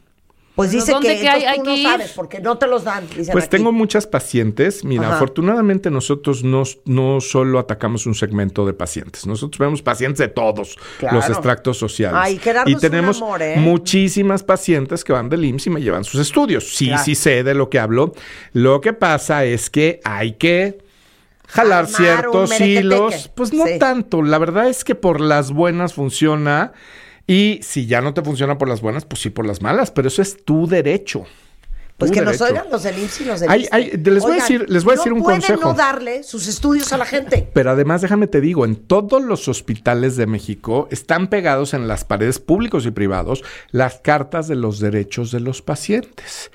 [0.56, 1.84] Pues dice ¿dónde que, que hay- tú que no ir?
[1.84, 3.08] sabes porque no te los dan.
[3.10, 3.58] dicen Pues aquí.
[3.58, 4.86] tengo muchas pacientes.
[4.86, 5.16] Mira, Ajá.
[5.16, 10.78] afortunadamente nosotros no, no solo atacamos un segmento de pacientes, nosotros vemos pacientes de todos
[11.00, 11.16] Claro.
[11.18, 12.20] los extractos sociales.
[12.22, 13.56] Ay, y tenemos amor, ¿eh?
[13.58, 16.76] muchísimas pacientes que van del IMSS y me llevan sus estudios.
[16.76, 17.04] Sí, Claro.
[17.04, 18.14] sí sé de lo que hablo.
[18.52, 20.78] Lo que pasa es que hay que
[21.48, 23.32] jalar Armar ciertos hilos.
[23.36, 23.80] Pues no Sí.
[23.80, 24.22] tanto.
[24.22, 26.74] La verdad es que por las buenas funciona.
[27.28, 29.92] Y si ya no te funciona por las buenas, pues sí por las malas.
[29.92, 31.26] Pero eso es tu derecho.
[32.08, 34.66] Pues que nos oigan los del IMSS y los del Hay- les voy a decir-
[34.70, 35.62] les voy a no decir un pueden consejo.
[35.70, 37.50] no darle sus estudios a la gente.
[37.54, 42.04] Pero además, déjame te digo, en todos los hospitales de México están pegados en las
[42.06, 46.52] paredes públicos y privados las cartas de los derechos de los pacientes.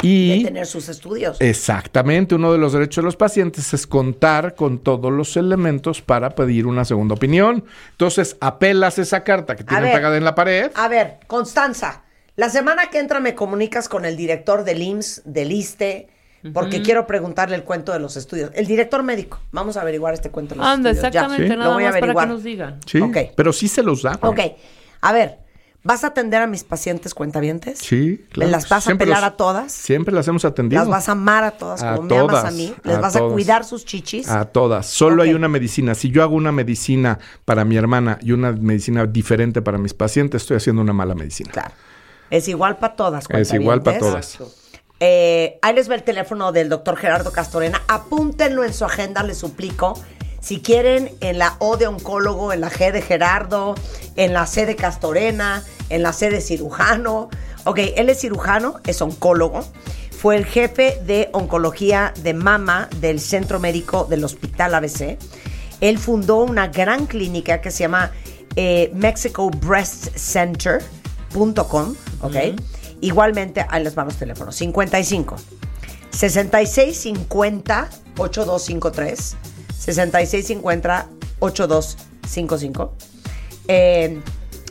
[0.00, 1.36] De Y tener sus estudios.
[1.40, 6.30] exactamente, uno de los derechos de los pacientes es contar con todos los elementos para
[6.34, 7.64] pedir una segunda opinión.
[7.92, 9.94] Entonces, apelas esa carta que tienen ver.
[9.94, 10.70] pegada en la pared.
[10.74, 12.02] A ver, Constanza,
[12.36, 16.08] la semana que entra me comunicas con el director del IMSS, del ISTE,
[16.52, 18.50] porque quiero preguntarle el cuento de los estudios.
[18.54, 19.38] El director médico.
[19.52, 21.12] Vamos a averiguar este cuento de los Anda, estudios.
[21.12, 21.20] ya.
[21.20, 21.56] exactamente, Sí.
[21.56, 22.28] nada Lo voy a más para que averiguar.
[22.28, 22.80] nos digan.
[22.86, 23.16] Sí, ok.
[23.36, 24.18] pero sí se los da.
[24.22, 24.40] Ok,
[25.02, 25.38] a ver,
[25.84, 27.80] ¿Vas a atender a mis pacientes cuentavientes?
[27.80, 28.46] Sí, claro.
[28.46, 29.72] ¿Me las vas a pelar los- a todas?
[29.72, 30.80] Siempre las hemos atendido.
[30.80, 32.72] ¿Las vas a amar a todas A como me amas a todas, mí?
[32.84, 33.32] ¿Les a vas a todas.
[33.32, 34.28] cuidar sus chichis?
[34.28, 34.86] A todas.
[34.86, 35.96] Solo hay una medicina.
[35.96, 40.42] Si yo hago una medicina para mi hermana y una medicina diferente para mis pacientes,
[40.42, 41.50] estoy haciendo una mala medicina.
[41.50, 41.72] Claro.
[42.32, 43.26] Es igual para todas.
[43.28, 44.38] Es igual para todas.
[45.00, 47.82] Eh, ahí les va el teléfono del doctor Gerardo Castorena.
[47.88, 50.00] Apúntenlo en su agenda, les suplico.
[50.40, 53.74] Si quieren, en la O de oncólogo, en la G de Gerardo,
[54.16, 57.28] en la C de Castorena, en la C de cirujano.
[57.64, 59.62] Ok, él es cirujano, es oncólogo.
[60.10, 65.18] Fue el jefe de oncología de mama del Centro Médico del Hospital ABC.
[65.82, 68.10] Él fundó una gran clínica que se llama
[68.56, 72.36] eh, mexicobreastcenter.com, ¿ok?
[73.00, 74.56] Igualmente, ahí les van los teléfonos.
[74.56, 75.36] 55
[76.10, 79.36] 6650 8253
[79.78, 81.08] 6650
[81.40, 82.92] 8255
[83.68, 84.20] eh,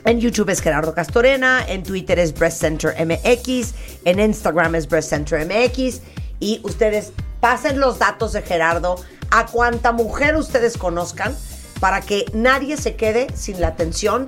[0.03, 3.73] en YouTube es Gerardo Castorena, en Twitter es Breast Center MX,
[4.05, 6.01] en Instagram es Breast Center MX
[6.39, 8.95] y ustedes pasen los datos de Gerardo
[9.29, 11.35] a cuanta mujer ustedes conozcan
[11.79, 14.27] para que nadie se quede sin la atención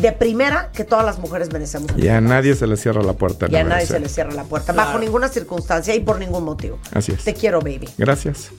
[0.00, 1.92] de primera que todas las mujeres merecemos.
[1.96, 3.46] Y a nadie se le cierra la puerta.
[3.50, 6.78] Y a nadie se le cierra la puerta, bajo ninguna circunstancia y por ningún motivo.
[6.92, 7.24] Así es.
[7.24, 7.88] Te quiero, baby.
[7.98, 8.50] Gracias.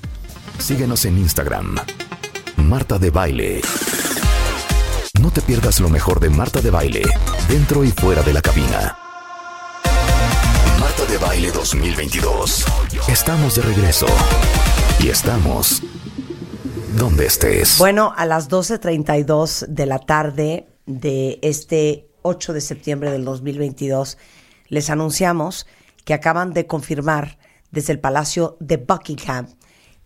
[0.58, 1.78] Síguenos en Instagram.
[2.58, 3.62] Marta de Baile.
[5.22, 7.04] No te pierdas lo mejor de Marta de Baile,
[7.48, 8.98] dentro y fuera de la cabina.
[10.80, 12.66] Marta de Baile 2022.
[13.08, 14.06] Estamos de regreso.
[15.00, 15.82] Y estamos
[16.98, 17.78] donde estés.
[17.78, 24.18] Bueno, a las 12.32 de la tarde de este 8 de septiembre del 2022,
[24.70, 25.68] les anunciamos
[26.04, 27.38] que acaban de confirmar
[27.70, 29.48] desde el Palacio de Buckingham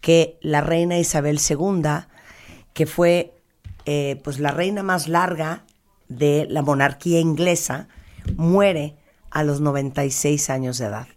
[0.02, 1.84] que la reina Isabel II,
[2.74, 3.34] que fue
[3.86, 5.64] eh, pues la reina más larga
[6.10, 7.88] de la monarquía inglesa,
[8.36, 8.98] muere
[9.32, 11.08] a los 96 años de edad.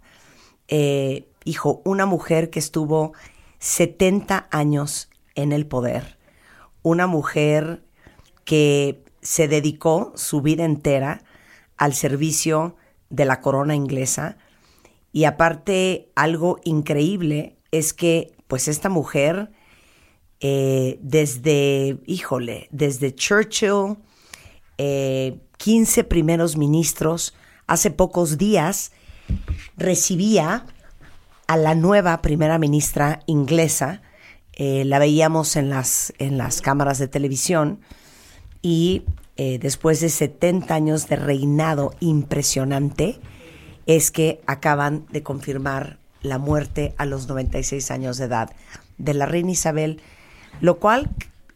[0.69, 3.15] Eh, hijo, una mujer que estuvo
[3.59, 6.19] 70 años en el poder,
[6.83, 7.83] una mujer
[8.45, 11.24] que se dedicó su vida entera
[11.77, 12.77] al servicio
[13.11, 14.39] de la corona inglesa.
[15.12, 19.51] Y aparte algo increíble es que pues esta mujer
[20.39, 23.97] eh, desde, híjole, desde Churchill,
[24.78, 27.35] eh, 15 primeros ministros,
[27.66, 28.93] hace pocos días
[29.77, 30.66] recibía
[31.48, 34.03] a la nueva primera ministra inglesa,
[34.53, 37.81] eh, la veíamos en las, en las cámaras de televisión
[38.67, 39.05] y
[39.37, 43.21] eh, después de 70 años de reinado impresionante,
[43.87, 48.51] es que acaban de confirmar la muerte a los 96 años de edad
[48.99, 50.01] de la reina Isabel,
[50.61, 51.11] lo cual,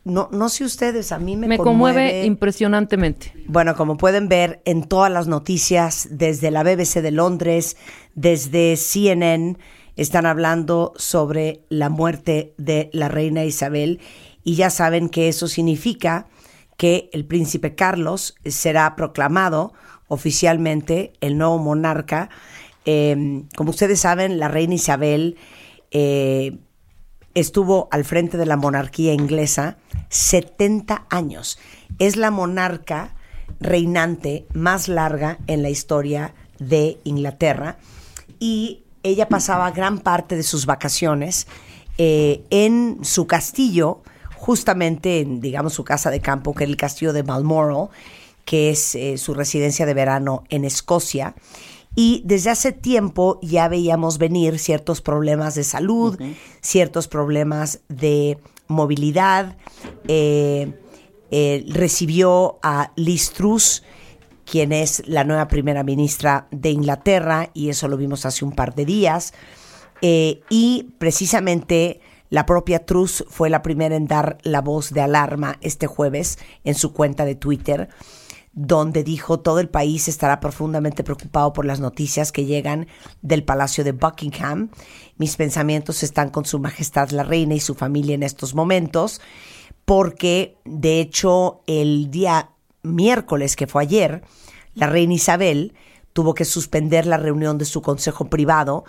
[0.04, 3.32] no, no sé ustedes, a mí me, Me conmueve impresionantemente.
[3.48, 7.76] bueno, como pueden ver en todas las noticias, desde la BBC de Londres,
[8.14, 9.56] desde CNN,
[9.96, 13.98] están hablando sobre la muerte de la reina Isabel
[14.44, 16.28] y ya saben que eso significa
[16.80, 19.74] que el príncipe Carlos será proclamado
[20.08, 22.30] oficialmente el nuevo monarca.
[22.86, 25.36] Eh, como ustedes saben, la reina Isabel
[25.90, 26.56] eh,
[27.34, 29.76] estuvo al frente de la monarquía inglesa
[30.08, 31.58] 70 años.
[31.98, 33.14] Es la monarca
[33.60, 37.76] reinante más larga en la historia de Inglaterra
[38.38, 41.46] y ella pasaba gran parte de sus vacaciones
[41.98, 44.02] eh, en su castillo,
[44.40, 47.88] justamente en, digamos, su casa de campo, que era el castillo de Balmoral,
[48.46, 51.34] que es eh, su residencia de verano en Escocia.
[51.94, 56.18] Y desde hace tiempo ya veíamos venir ciertos problemas de salud,
[56.62, 59.58] ciertos problemas de movilidad.
[60.08, 60.72] Eh,
[61.30, 63.82] eh, recibió a Liz Truss,
[64.46, 68.74] quien es la nueva primera ministra de Inglaterra, y eso lo vimos hace un par
[68.74, 69.34] de días.
[70.02, 72.00] Eh, y precisamente
[72.30, 76.74] la propia Truss fue la primera en dar la voz de alarma este jueves en
[76.74, 77.88] su cuenta de Twitter,
[78.52, 82.86] donde dijo todo el país estará profundamente preocupado por las noticias que llegan
[83.20, 84.70] del Palacio de Buckingham.
[85.18, 89.20] Mis pensamientos están con Su Majestad la Reina y su familia en estos momentos,
[89.84, 92.50] porque de hecho el día
[92.82, 94.22] miércoles, que fue ayer,
[94.74, 95.74] la Reina Isabel
[96.12, 98.84] tuvo que suspender la reunión de su consejo privado,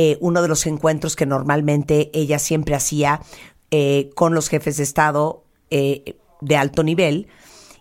[0.00, 3.20] eh, uno de los encuentros que normalmente ella siempre hacía
[3.72, 7.26] eh, con los jefes de Estado eh, de alto nivel,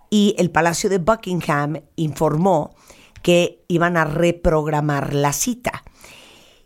[0.09, 2.75] y el Palacio de Buckingham informó
[3.21, 5.83] que iban a reprogramar la cita.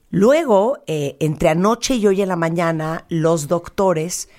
[0.09, 4.29] Luego, entre anoche y hoy en la mañana, los doctores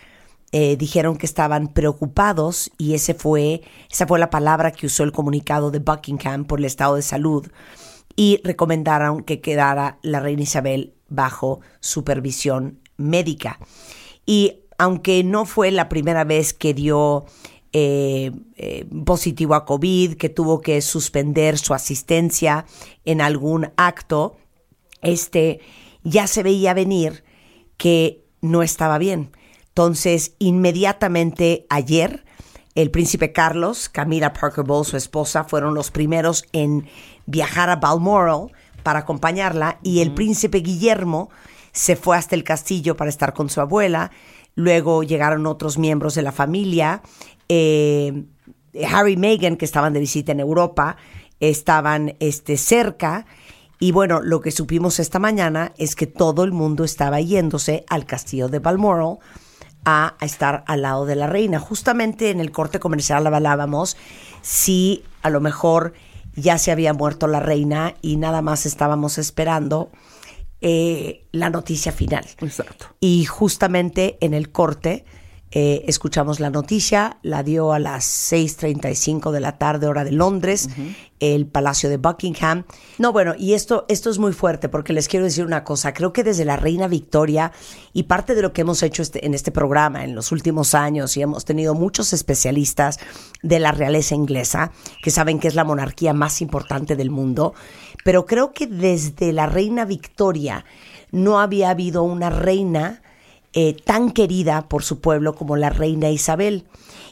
[0.52, 5.70] dijeron que estaban preocupados y ese fue, esa fue la palabra que usó el comunicado
[5.70, 7.48] de Buckingham por el estado de salud
[8.16, 13.58] y recomendaron que quedara la reina Isabel bajo supervisión médica.
[14.26, 17.24] Y aunque no fue la primera vez que dio
[17.72, 22.66] eh, eh, positivo a COVID, que tuvo que suspender su asistencia
[23.04, 24.36] en algún acto,
[25.00, 25.60] este
[26.04, 27.24] ya se veía venir
[27.76, 29.30] que no estaba bien.
[29.68, 32.24] Entonces, inmediatamente ayer,
[32.74, 36.86] el príncipe Carlos, Camila Parker Bowles, su esposa, fueron los primeros en
[37.26, 38.52] viajar a Balmoral
[38.82, 41.30] para acompañarla y el príncipe Guillermo
[41.72, 44.10] se fue hasta el castillo para estar con su abuela.
[44.54, 47.02] Luego llegaron otros miembros de la familia.
[47.48, 48.24] eh,
[48.88, 50.96] Harry y Meghan, que estaban de visita en Europa,
[51.40, 53.26] estaban este, cerca.
[53.78, 58.06] Y bueno, lo que supimos esta mañana es que todo el mundo estaba yéndose al
[58.06, 59.18] castillo de Balmoral
[59.84, 61.58] a, a estar al lado de la reina.
[61.58, 63.96] Justamente en el corte comercial hablábamos
[64.40, 65.94] si a lo mejor
[66.34, 69.90] ya se había muerto la reina y nada más estábamos esperando
[70.60, 72.24] eh, la noticia final.
[72.40, 72.86] Exacto.
[73.00, 75.04] Y justamente en el corte
[75.54, 80.70] eh, escuchamos la noticia, la dio a las 6.35 de la tarde, hora de Londres,
[81.20, 82.64] el Palacio de Buckingham.
[82.98, 86.12] No, bueno, y esto, esto es muy fuerte porque les quiero decir una cosa, creo
[86.14, 87.52] que desde la Reina Victoria
[87.92, 91.16] y parte de lo que hemos hecho este- en este programa en los últimos años
[91.18, 92.98] y hemos tenido muchos especialistas
[93.42, 94.72] de la realeza inglesa
[95.02, 97.52] que saben que es la monarquía más importante del mundo,
[98.04, 100.64] pero creo que desde la Reina Victoria
[101.10, 103.01] no había habido una reina
[103.54, 106.66] eh, tan querida por su pueblo como la reina Isabel.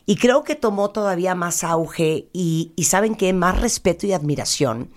[0.06, 4.90] Y creo que tomó todavía más auge y, y saben que más respeto y admiración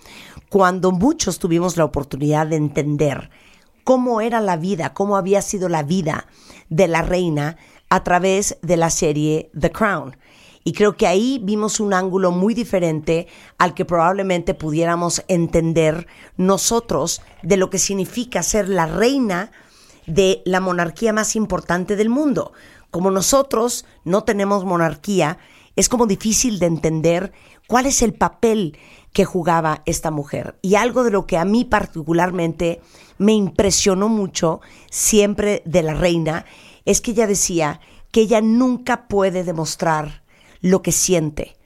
[0.54, 3.30] cuando muchos tuvimos la oportunidad de entender
[3.82, 6.26] cómo era la vida, cómo había sido la vida
[6.68, 7.56] de la reina
[7.90, 10.16] a través de la serie The Crown.
[10.62, 13.26] Y creo que ahí vimos un ángulo muy diferente
[13.58, 16.06] al que probablemente pudiéramos entender
[16.36, 19.52] nosotros de lo que significa ser la reina
[20.06, 22.52] de la monarquía más importante del mundo.
[22.90, 25.38] Como nosotros no tenemos monarquía,
[25.76, 27.32] es como difícil de entender
[27.66, 28.78] cuál es el papel
[29.12, 30.58] que jugaba esta mujer.
[30.62, 32.80] Y algo de lo que a mí particularmente
[33.18, 34.60] me impresionó mucho
[34.90, 36.44] siempre de la reina
[36.84, 40.22] es que ella decía que ella nunca puede demostrar
[40.60, 41.56] lo que siente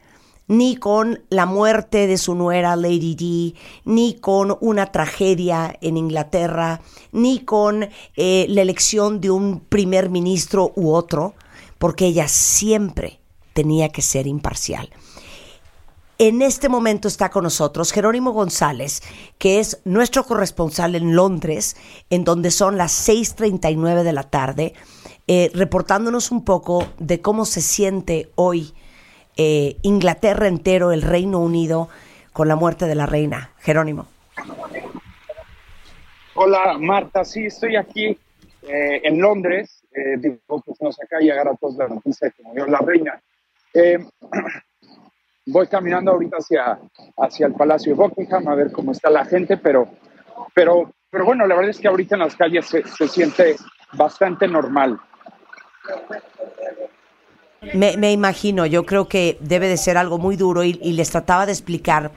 [0.48, 3.54] ni con la muerte de su nuera Lady Di,
[3.84, 6.80] ni con una tragedia en Inglaterra,
[7.12, 11.34] ni con eh, la elección de un primer ministro u otro,
[11.78, 13.20] porque ella siempre
[13.52, 14.90] tenía que ser imparcial.
[16.20, 19.02] En este momento está con nosotros Jerónimo González,
[19.38, 21.76] que es nuestro corresponsal en Londres,
[22.10, 24.74] en donde son las 6.39 de la tarde,
[25.28, 28.74] eh, reportándonos un poco de cómo se siente hoy
[29.38, 31.88] eh, Inglaterra entero, el Reino Unido,
[32.32, 33.50] con la muerte de la reina.
[33.60, 34.06] Jerónimo.
[36.34, 38.16] Hola Marta, sí, estoy aquí
[38.62, 39.82] eh, en Londres.
[39.92, 43.20] Eh, digo, pues nos acá llegar a todos la noticia que murió la reina.
[43.74, 43.98] Eh,
[45.46, 46.78] voy caminando ahorita hacia,
[47.16, 49.88] hacia el Palacio de Buckingham a ver cómo está la gente, pero,
[50.54, 53.56] pero, pero bueno, la verdad es que ahorita en las calles se, se siente
[53.94, 55.00] bastante normal.
[57.74, 61.10] Me, me imagino, yo creo que debe de ser algo muy duro y, y les
[61.10, 62.12] trataba de explicar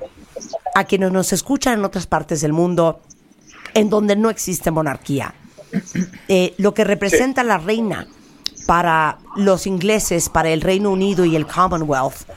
[0.76, 3.02] a quienes nos escuchan en otras partes del mundo
[3.74, 5.34] en donde no existe monarquía.
[6.28, 8.08] Eh, lo que representa la reina
[8.68, 12.28] para los ingleses, para el Reino Unido y el Commonwealth,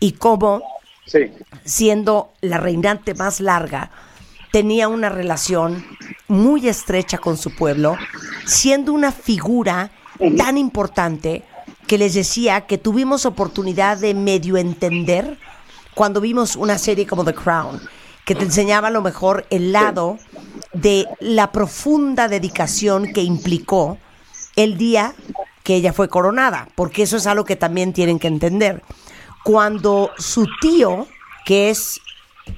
[0.00, 0.62] y cómo,
[1.04, 1.30] Sí.
[1.64, 3.90] siendo la reinante más larga,
[4.50, 5.84] tenía una relación
[6.26, 7.96] muy estrecha con su pueblo,
[8.44, 9.90] siendo una figura
[10.36, 11.44] tan importante
[11.86, 15.38] que les decía que tuvimos oportunidad de medio entender
[15.94, 17.80] cuando vimos una serie como The Crown,
[18.24, 20.18] que te enseñaba a lo mejor el lado
[20.72, 23.98] de la profunda dedicación que implicó
[24.56, 25.14] el día
[25.62, 28.82] que ella fue coronada, porque eso es algo que también tienen que entender.
[29.42, 31.06] Cuando su tío,
[31.44, 32.00] que es,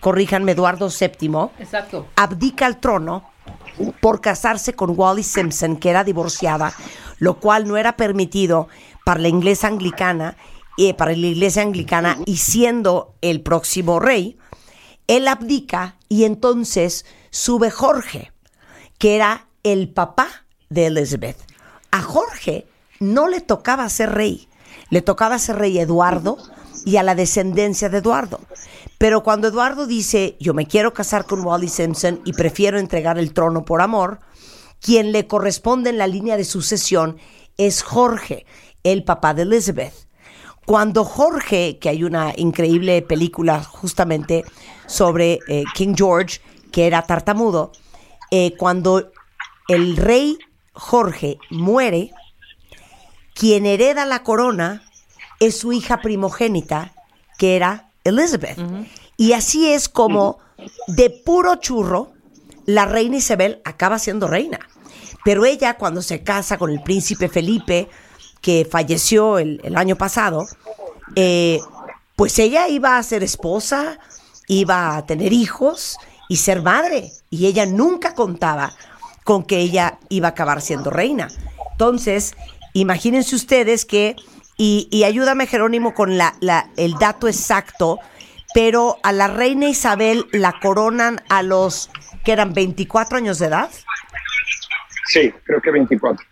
[0.00, 2.06] corríjanme, Eduardo VII, Exacto.
[2.16, 3.30] abdica al trono
[4.00, 6.72] por casarse con Wally Simpson, que era divorciada,
[7.18, 8.68] lo cual no era permitido
[9.08, 10.36] para la iglesia anglicana,
[10.76, 14.36] eh, para la iglesia anglicana y siendo el próximo rey,
[15.06, 18.32] él abdica y entonces sube Jorge,
[18.98, 20.28] que era el papá
[20.68, 21.38] de Elizabeth.
[21.90, 22.66] A Jorge
[23.00, 24.46] no le tocaba ser rey,
[24.90, 26.36] le tocaba ser rey Eduardo
[26.84, 28.40] y a la descendencia de Eduardo.
[28.98, 33.32] Pero cuando Eduardo dice, yo me quiero casar con Wally Simpson y prefiero entregar el
[33.32, 34.20] trono por amor,
[34.82, 37.16] quien le corresponde en la línea de sucesión
[37.56, 38.46] es Jorge,
[38.92, 39.94] el papá de Elizabeth.
[40.66, 44.44] Cuando Jorge, que hay una increíble película justamente
[44.86, 46.40] sobre eh, King George,
[46.70, 47.72] que era tartamudo,
[48.30, 49.10] eh, cuando
[49.68, 50.38] el rey
[50.72, 52.10] Jorge muere,
[53.34, 54.82] quien hereda la corona
[55.40, 56.92] es su hija primogénita,
[57.38, 58.58] que era Elizabeth.
[59.16, 60.38] Y así es como,
[60.86, 62.12] de puro churro,
[62.66, 64.58] la reina Isabel acaba siendo reina.
[65.24, 67.88] Pero ella, cuando se casa con el príncipe Felipe,
[68.40, 70.46] que falleció el, el año pasado,
[71.16, 71.60] eh,
[72.16, 73.98] pues ella iba a ser esposa,
[74.46, 75.96] iba a tener hijos
[76.28, 77.10] y ser madre.
[77.30, 78.72] Y ella nunca contaba
[79.24, 81.28] con que ella iba a acabar siendo reina.
[81.72, 82.34] Entonces,
[82.72, 84.16] imagínense ustedes que,
[84.56, 87.98] y, y ayúdame Jerónimo con la, la- el dato exacto,
[88.54, 91.90] pero a la reina Isabel la coronan a los
[92.24, 93.70] que eran 24 años de edad.
[95.06, 96.24] Sí, creo que 24.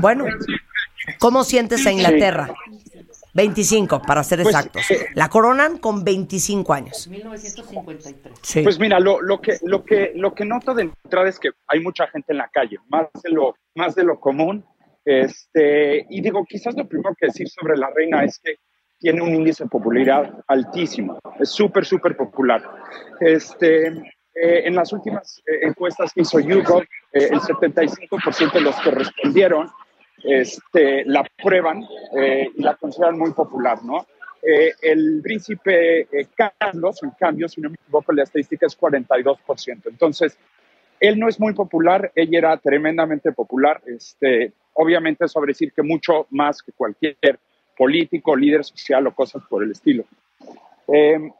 [0.00, 0.24] Bueno,
[1.18, 2.52] ¿cómo sientes a Inglaterra?
[3.34, 4.90] 25, para ser Pues, exactos.
[4.90, 7.08] eh, La coronan con 25 años.
[7.08, 8.38] 1953.
[8.42, 8.62] Sí.
[8.62, 11.80] Pues mira, lo, lo, que, lo, que, lo que noto de entrada es que hay
[11.80, 14.64] mucha gente en la calle, más de lo, más de lo común.
[15.04, 18.56] Este, y digo, quizás lo primero que decir sobre la reina es que
[18.98, 22.62] tiene un índice de popularidad altísimo, es súper, súper popular.
[23.20, 28.76] Este, eh, en las últimas eh, encuestas que hizo YouGov, eh, el 75% de los
[28.76, 29.68] que respondieron
[30.24, 31.84] este, la prueban
[32.16, 34.06] eh, y la consideran muy popular, ¿no?
[34.42, 39.82] Eh, el príncipe eh, Carlos, en cambio, si no me equivoco, la estadística es 42%.
[39.86, 40.36] Entonces,
[40.98, 43.80] él no es muy popular, ella era tremendamente popular.
[43.86, 47.16] Este, obviamente, sobre decir que mucho más que cualquier
[47.76, 50.04] político, líder social o cosas por el estilo.
[50.88, 51.30] Eh,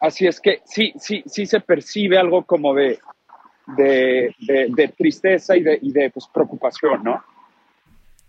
[0.00, 2.98] así es que sí, sí, sí se percibe algo como de,
[3.76, 7.22] de, de- de tristeza y de, y de pues, preocupación, ¿no?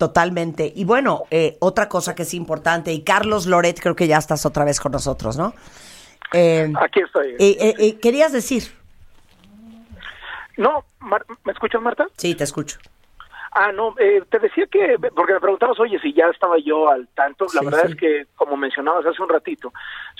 [0.02, 0.73] Totalmente.
[0.76, 4.48] Y bueno, eh, otra cosa que es importante, y Carlos Loret, creo que ya estás
[4.48, 5.53] otra vez con nosotros, ¿no?
[6.34, 7.36] Eh, Aquí estoy.
[7.38, 8.64] eh, eh, ¿Querías decir?
[10.57, 12.07] No, Mar- ¿me escuchas, Marta?
[12.18, 12.80] Sí, te escucho.
[13.53, 17.10] Ah, no, eh, te decía que, porque me preguntabas, oye, si ya estaba yo al
[17.10, 17.91] tanto, la Sí, verdad sí.
[17.91, 19.73] es que, como mencionabas hace un ratito,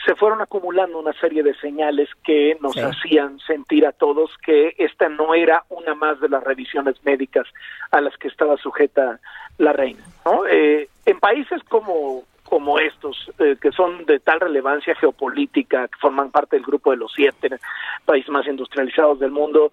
[0.06, 2.82] se fueron acumulando una serie de señales que nos Sí.
[2.82, 7.48] hacían sentir a todos que esta no era una más de las revisiones médicas
[7.92, 9.22] a las que estaba sujeta
[9.62, 10.46] la reina, ¿no?
[10.48, 16.32] Eh, en países como como estos, eh, que son de tal relevancia geopolítica, que forman
[16.32, 17.50] parte del grupo de los siete
[18.04, 19.72] países más industrializados del mundo,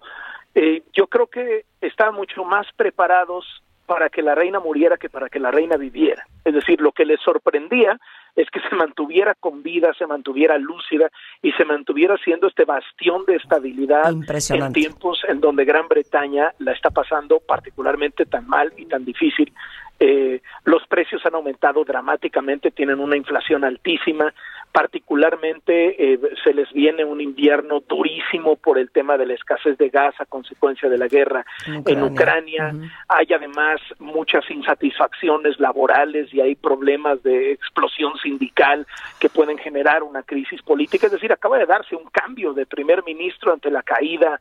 [0.55, 3.45] eh, yo creo que estaban mucho más preparados
[3.85, 6.25] para que la reina muriera que para que la reina viviera.
[6.45, 7.99] Es decir, lo que les sorprendía
[8.39, 11.11] es que se mantuviera con vida, se mantuviera lúcida
[11.41, 16.71] y se mantuviera siendo este bastión de estabilidad en tiempos en donde Gran Bretaña la
[16.71, 19.51] está pasando particularmente tan mal y tan difícil.
[19.99, 24.33] Eh, los precios han aumentado dramáticamente, tienen una inflación altísima,
[24.71, 29.89] particularmente eh, se les viene un invierno durísimo por el tema de la escasez de
[29.89, 32.67] gas a consecuencia de la guerra En en Ucrania.
[32.69, 32.91] Ucrania.
[33.07, 38.85] Hay además muchas insatisfacciones laborales y hay problemas de explosión sindical
[39.19, 41.07] que pueden generar una crisis política.
[41.07, 44.39] Es decir, acaba de darse un cambio de primer ministro ante la caída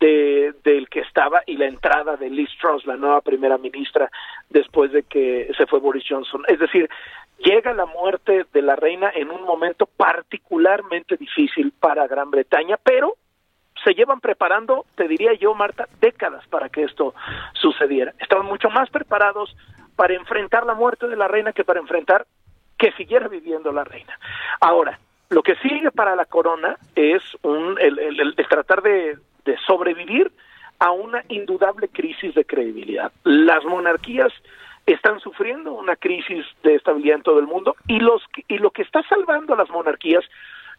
[0.00, 4.10] de, del que estaba y la entrada de Liz Truss, la nueva primera ministra,
[4.50, 6.42] después de que se fue Boris Johnson.
[6.48, 6.88] Es decir,
[7.38, 13.14] llega la muerte de la reina en un momento particularmente difícil para Gran Bretaña, pero
[13.84, 17.14] se llevan preparando, te diría yo, Marta, décadas para que esto
[17.54, 18.14] sucediera.
[18.18, 19.54] Estaban mucho más preparados
[19.96, 22.26] para enfrentar la muerte de la reina que para enfrentar
[22.78, 24.18] que siguiera viviendo la reina.
[24.60, 24.98] Ahora,
[25.30, 29.56] lo que sigue para la corona es un, el, el- el- el tratar de, de
[29.66, 30.30] sobrevivir
[30.78, 33.10] a una indudable crisis de credibilidad.
[33.24, 34.32] Las monarquías
[34.86, 38.82] están sufriendo una crisis de estabilidad en todo el mundo y los y lo que
[38.82, 40.24] está salvando a las monarquías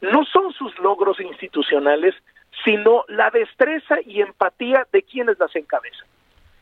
[0.02, 2.16] no son sus logros institucionales,
[2.64, 6.08] sino la destreza y empatía de quienes las encabezan.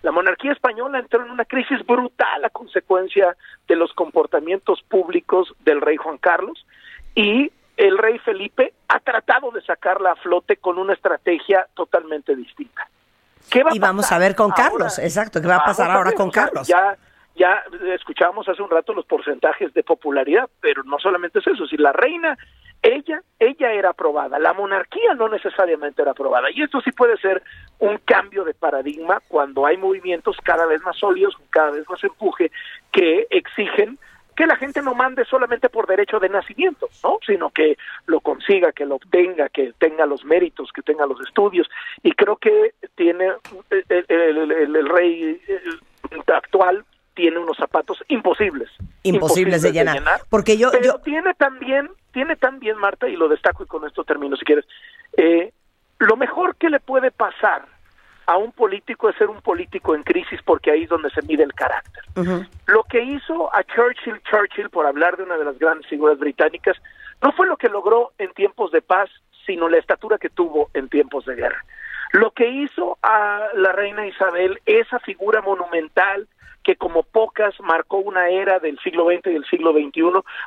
[0.02, 3.36] La monarquía española entró en una crisis brutal a consecuencia
[3.68, 6.66] de los comportamientos públicos del rey Juan Carlos
[7.16, 12.88] y el rey Felipe ha tratado de sacarla a flote con una estrategia totalmente distinta.
[13.50, 14.64] ¿Qué va Y vamos a ver con ahora?
[14.64, 16.68] Carlos, exacto, ¿qué va a pasar ahora con Carlos?
[16.68, 16.98] Ya,
[17.36, 17.64] ya
[17.94, 21.92] escuchamos hace un rato los porcentajes de popularidad, pero no solamente es eso, si la
[21.92, 22.38] reina,
[22.82, 27.42] ella, ella era aprobada, la monarquía no necesariamente era aprobada, y esto sí puede ser
[27.80, 32.52] un cambio de paradigma cuando hay movimientos cada vez más sólidos, cada vez más empuje,
[32.92, 33.98] que exigen
[34.36, 37.20] que la gente no mande solamente por derecho de nacimiento, ¿no?
[37.26, 41.70] Sino que lo consiga, que lo obtenga, que tenga los méritos, que tenga los estudios.
[42.04, 43.32] Y creo que tiene
[43.70, 45.62] el, el- el- el- el rey eh,
[46.34, 46.84] actual
[47.16, 48.70] tiene unos zapatos imposibles.
[49.04, 50.22] Imposibles de llenar.
[50.30, 54.04] Porque yo, Pero yo, tiene también, tiene también, Marta, y lo destaco y con esto
[54.04, 54.66] termino si quieres,
[55.18, 55.52] eh,
[55.98, 57.66] lo mejor que le puede pasar
[58.28, 61.44] a un político es ser un político en crisis porque ahí es donde se mide
[61.44, 62.04] el carácter.
[62.66, 66.76] Lo que hizo a Churchill, Churchill, por hablar de una de las grandes figuras británicas,
[67.22, 69.10] no fue lo que logró en tiempos de paz,
[69.46, 71.64] sino la estatura que tuvo en tiempos de guerra.
[72.14, 76.28] Lo que hizo a la reina Isabel, esa figura monumental
[76.66, 80.02] que como pocas marcó una era del siglo XX y del siglo XXI,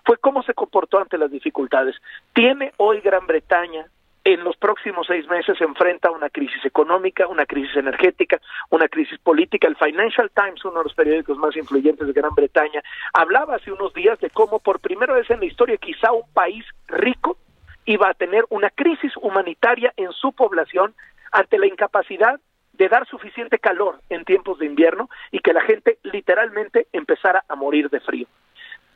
[0.05, 1.95] fue cómo se comportó ante las dificultades.
[2.35, 3.87] Tiene hoy Gran Bretaña
[4.25, 8.89] en los próximos seis meses se enfrenta a una crisis económica, una crisis energética, una
[8.89, 9.69] crisis política.
[9.69, 12.83] El Financial Times, uno de los periódicos más influyentes de Gran Bretaña,
[13.15, 16.65] hablaba hace unos días de cómo por primera vez en la historia quizá un país
[16.89, 17.39] rico
[17.87, 20.95] iba a tener una crisis humanitaria en su población
[21.33, 22.39] ante la incapacidad
[22.79, 27.57] de dar suficiente calor en tiempos de invierno y que la gente literalmente empezara a
[27.57, 28.27] morir de frío.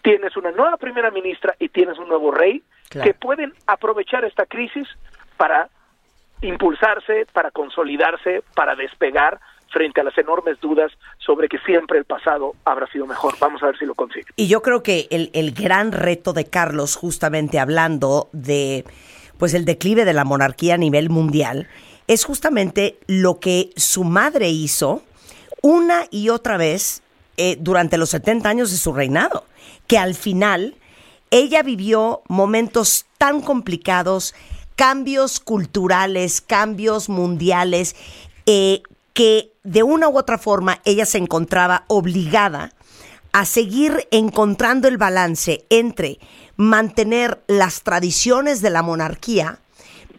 [0.03, 3.07] Tienes una nueva primera ministra y tienes un nuevo rey Claro.
[3.11, 4.87] que pueden aprovechar esta crisis
[5.39, 5.69] para
[6.43, 9.41] impulsarse, para consolidarse, para despegar
[9.71, 13.35] frente a las enormes dudas sobre que siempre el pasado habrá sido mejor.
[13.41, 14.27] Vamos a ver si lo consigue.
[14.37, 18.85] Y yo creo que el, el gran reto de Carlos, justamente hablando de
[19.39, 21.69] pues el declive de la monarquía a nivel mundial,
[22.07, 25.03] es justamente lo que su madre hizo
[25.63, 27.03] una y otra vez
[27.37, 29.47] eh, durante los 70 años de su reinado,
[29.87, 30.77] que al final
[31.31, 34.35] ella vivió momentos tan complicados,
[34.77, 37.97] cambios culturales, cambios mundiales,
[38.47, 38.83] eh,
[39.15, 42.73] que de una u otra forma ella se encontraba obligada
[43.33, 46.19] a seguir encontrando el balance entre
[46.57, 49.59] mantener las tradiciones de la monarquía,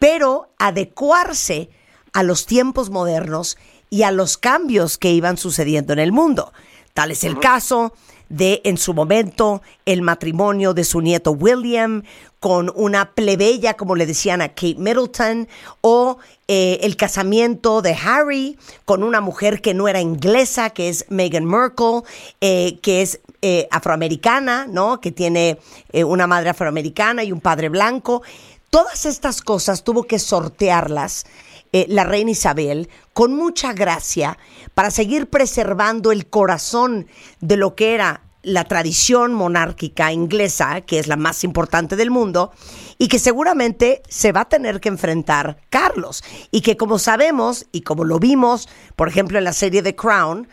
[0.03, 1.69] pero adecuarse
[2.11, 3.57] a los tiempos modernos
[3.89, 6.51] y a los cambios que iban sucediendo en el mundo.
[6.93, 7.93] Tal es el caso
[8.27, 12.03] de, en su momento, el matrimonio de su nieto William
[12.41, 15.47] con una plebeya, como le decían a Kate Middleton,
[15.79, 16.17] o
[16.49, 21.45] eh, el casamiento de Harry con una mujer que no era inglesa, que es Meghan
[21.45, 22.01] Markle,
[22.41, 24.99] eh, que es eh, afroamericana, ¿no?
[24.99, 25.59] Que tiene
[25.93, 28.23] una madre afroamericana y un padre blanco.
[28.73, 31.27] Todas estas cosas tuvo que sortearlas
[31.73, 34.39] eh, la reina Isabel con mucha gracia
[34.73, 37.05] para seguir preservando el corazón
[37.39, 42.51] de lo que era la tradición monárquica inglesa, que es la más importante del mundo,
[42.97, 46.23] y que seguramente se va a tener que enfrentar Carlos.
[46.49, 50.47] Y que como sabemos, y como lo vimos, por ejemplo, en la serie The Crown,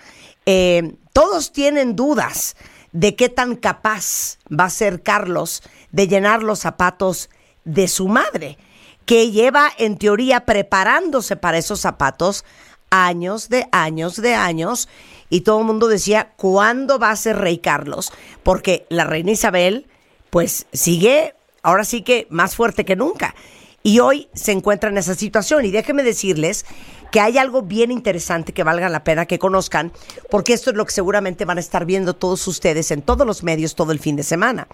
[0.44, 2.54] eh, todos tienen dudas
[2.92, 7.30] de qué tan capaz va a ser Carlos de llenar los zapatos
[7.64, 8.58] de su madre,
[9.06, 12.44] que lleva en teoría preparándose para esos zapatos
[12.90, 14.88] años de años de años
[15.30, 18.12] y todo el mundo decía, ¿cuándo va a ser rey Carlos?
[18.42, 19.86] Porque la reina Isabel
[20.28, 23.34] pues sigue, ahora sí que más fuerte que nunca.
[23.82, 25.64] Y hoy se encuentra en esa situación.
[25.64, 26.66] Y déjenme decirles
[27.10, 29.92] que hay algo bien interesante que valga la pena que conozcan,
[30.30, 33.42] porque esto es lo que seguramente van a estar viendo todos ustedes en todos los
[33.42, 34.68] medios todo el fin de semana.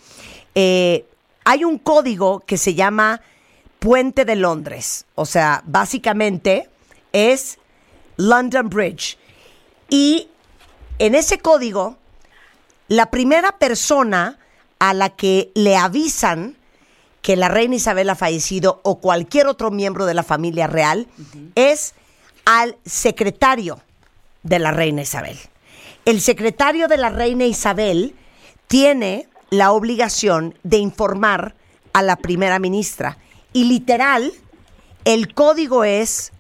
[0.54, 1.06] Eh,
[1.47, 3.23] hay un código que se llama
[3.78, 5.06] Puente de Londres.
[5.14, 6.68] O sea, básicamente
[7.12, 7.59] es
[8.16, 9.16] London Bridge.
[9.89, 10.28] Y
[10.98, 11.97] en ese código,
[12.89, 14.40] la primera persona
[14.81, 16.56] a la que le avisan
[17.23, 21.06] que la reina Isabel ha fallecido o cualquier otro miembro de la familia real
[21.55, 21.94] es
[22.44, 23.81] al secretario
[24.43, 25.39] de la reina Isabel.
[26.06, 28.16] El secretario de la reina Isabel
[28.66, 31.54] tiene la obligación de informar
[31.92, 33.18] a la primera ministra.
[33.52, 34.32] Y literal,
[35.04, 36.32] el código es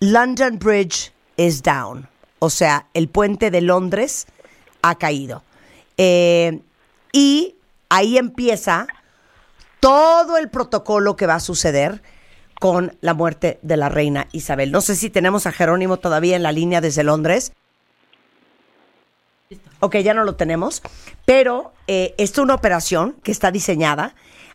[0.00, 2.08] London Bridge is down.
[2.38, 4.26] O sea, el puente de Londres
[4.82, 5.42] ha caído.
[5.96, 6.60] Eh,
[7.12, 7.54] y
[7.88, 8.86] ahí empieza
[9.80, 12.02] todo el protocolo que va a suceder
[12.58, 14.72] con la muerte de la reina Isabel.
[14.72, 17.52] No sé si tenemos a Jerónimo todavía en la línea desde Londres.
[19.80, 20.82] Ok, ya no lo tenemos,
[21.26, 24.14] pero eh, es una operación que está diseñada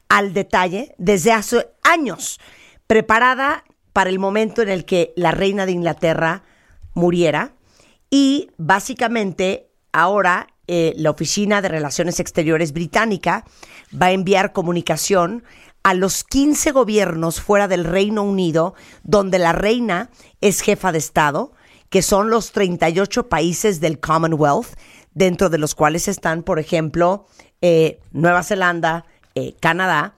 [0.10, 2.40] al detalle desde hace años,
[2.88, 6.44] preparada para el momento en el que la reina de Inglaterra
[6.94, 7.54] muriera
[8.10, 13.46] y básicamente ahora eh, la Oficina de Relaciones Exteriores británica
[13.94, 15.44] va a enviar comunicación
[15.84, 21.54] a los 15 gobiernos fuera del Reino Unido donde la reina es jefa de Estado,
[21.90, 24.78] que son los 38 países del Commonwealth,
[25.14, 27.26] dentro de los cuales están, por ejemplo,
[27.62, 29.06] eh, Nueva Zelanda,
[29.36, 30.16] eh, Canadá,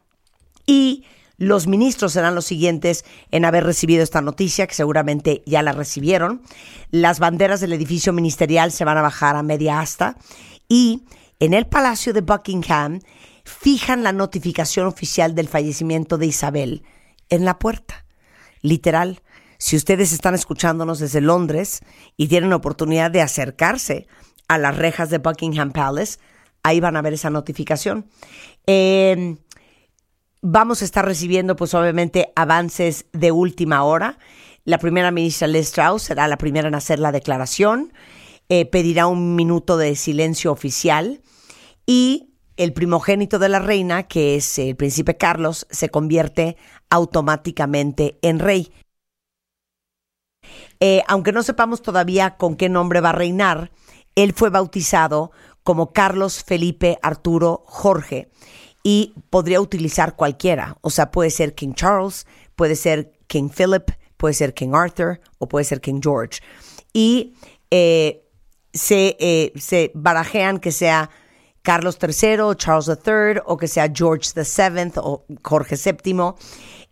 [0.66, 1.06] y
[1.38, 6.42] Los ministros serán los siguientes en haber recibido esta noticia, que seguramente ya la recibieron.
[6.92, 10.16] Las banderas del edificio ministerial se van a bajar a media asta
[10.70, 11.04] y
[11.40, 13.02] en el Palacio de Buckingham
[13.44, 16.84] fijan la notificación oficial del fallecimiento de Isabel
[17.30, 18.06] en la puerta.
[18.62, 19.22] Literal,
[19.58, 21.82] si ustedes están escuchándonos desde Londres
[22.16, 24.08] y tienen oportunidad de acercarse
[24.54, 26.20] a las rejas de Buckingham Palace,
[26.64, 28.08] ahí van a ver esa notificación.
[28.68, 29.38] Eh,
[30.42, 34.18] vamos a estar recibiendo, pues obviamente, avances de última hora.
[34.64, 37.94] La primera ministra Liz Strauss será la primera en hacer la declaración.
[38.50, 41.22] Eh, pedirá un minuto de silencio oficial
[41.86, 46.58] y el primogénito de la reina, que es el príncipe Carlos, se convierte
[46.90, 48.72] automáticamente en rey.
[50.80, 53.72] Eh, aunque no sepamos todavía con qué nombre va a reinar,
[54.16, 55.32] él fue bautizado
[55.64, 58.30] como Carlos Felipe Arturo Jorge
[58.84, 60.78] y podría utilizar cualquiera.
[60.82, 65.48] O sea, puede ser King Charles, puede ser King Philip, puede ser King Arthur o
[65.48, 66.42] puede ser King George.
[66.92, 67.34] Y
[67.72, 68.26] eh,
[68.74, 71.10] se, eh, se barajean que sea
[71.62, 76.34] Carlos III, Charles III o que sea George VII o Jorge VII.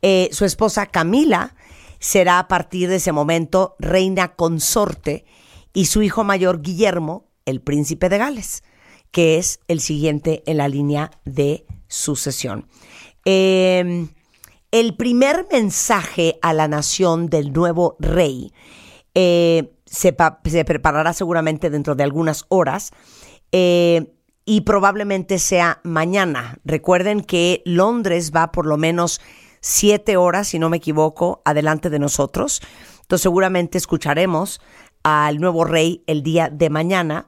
[0.02, 1.56] Eh, su esposa Camila
[2.00, 5.26] será a partir de ese momento reina consorte
[5.74, 8.64] y su hijo mayor Guillermo, el príncipe de Gales,
[9.12, 12.68] que es el siguiente en la línea de sucesión.
[13.26, 14.08] Eh,
[14.72, 18.54] el primer mensaje a la nación del nuevo rey
[19.14, 20.16] eh, se,
[20.46, 22.92] se, preparará seguramente dentro de algunas horas
[23.52, 24.14] eh,
[24.46, 26.58] y probablemente sea mañana.
[26.64, 29.20] Recuerden que Londres va por lo menos
[29.60, 32.62] siete horas, si no me equivoco, adelante de nosotros.
[33.02, 34.62] Entonces seguramente escucharemos
[35.04, 37.28] al nuevo rey el día de mañana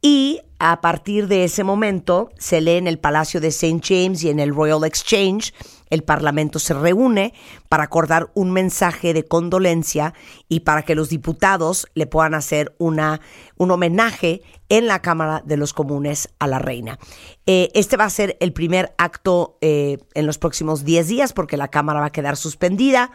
[0.00, 3.80] y a partir de ese momento se lee en el Palacio de St.
[3.82, 5.54] James y en el Royal Exchange.
[5.88, 7.32] El Parlamento se reúne
[7.70, 10.12] para acordar un mensaje de condolencia
[10.46, 13.22] y para que los diputados le puedan hacer una,
[13.56, 16.98] un homenaje en la Cámara de los Comunes a la reina.
[17.46, 21.56] Eh, este va a ser el primer acto eh, en los próximos 10 días porque
[21.56, 23.10] la Cámara va a quedar suspendida.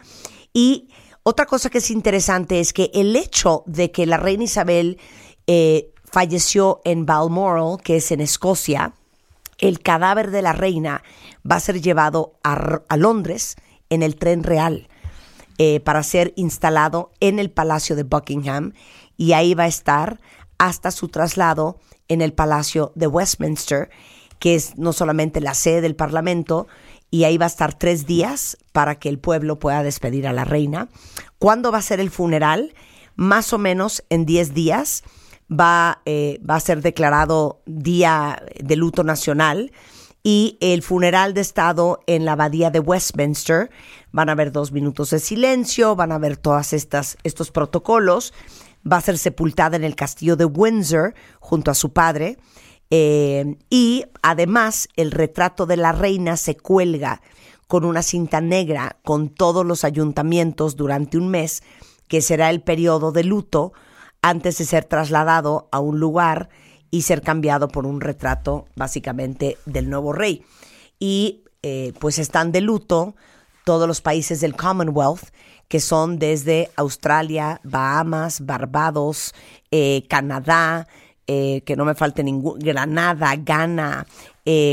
[0.52, 0.88] Y
[1.22, 4.98] otra cosa que es interesante es que el hecho de que la reina Isabel
[5.46, 8.94] eh, falleció en Balmoral, que es en Escocia,
[9.58, 11.02] el cadáver de la reina
[11.48, 13.56] va a ser llevado a, a Londres
[13.90, 14.88] en el tren real
[15.58, 18.72] eh, para ser instalado en el Palacio de Buckingham
[19.18, 20.18] y ahí va a estar
[20.56, 21.78] hasta su traslado
[22.08, 23.90] en el Palacio de Westminster,
[24.38, 26.66] que es no solamente la sede del Parlamento,
[27.10, 30.44] y ahí va a estar tres días para que el pueblo pueda despedir a la
[30.44, 30.88] reina.
[31.38, 32.74] ¿Cuándo va a ser el funeral?
[33.16, 35.02] Más o menos en diez días
[35.50, 39.72] va, eh, va a ser declarado Día de Luto Nacional
[40.22, 43.70] y el funeral de Estado en la abadía de Westminster.
[44.12, 46.38] Van a haber dos minutos de silencio, van a haber
[46.72, 48.32] estas estos protocolos.
[48.90, 52.38] Va a ser sepultada en el castillo de Windsor junto a su padre.
[52.90, 57.22] Eh, y además el retrato de la reina se cuelga
[57.68, 61.62] con una cinta negra con todos los ayuntamientos durante un mes,
[62.08, 63.72] que será el periodo de luto
[64.22, 66.48] antes de ser trasladado a un lugar
[66.90, 70.44] y ser cambiado por un retrato básicamente del nuevo rey.
[70.98, 73.14] Y eh, pues están de luto
[73.64, 75.30] todos los países del Commonwealth,
[75.68, 79.32] que son desde Australia, Bahamas, Barbados,
[79.70, 80.88] eh, Canadá,
[81.26, 84.06] eh, que no me falte ningún, Granada, Ghana,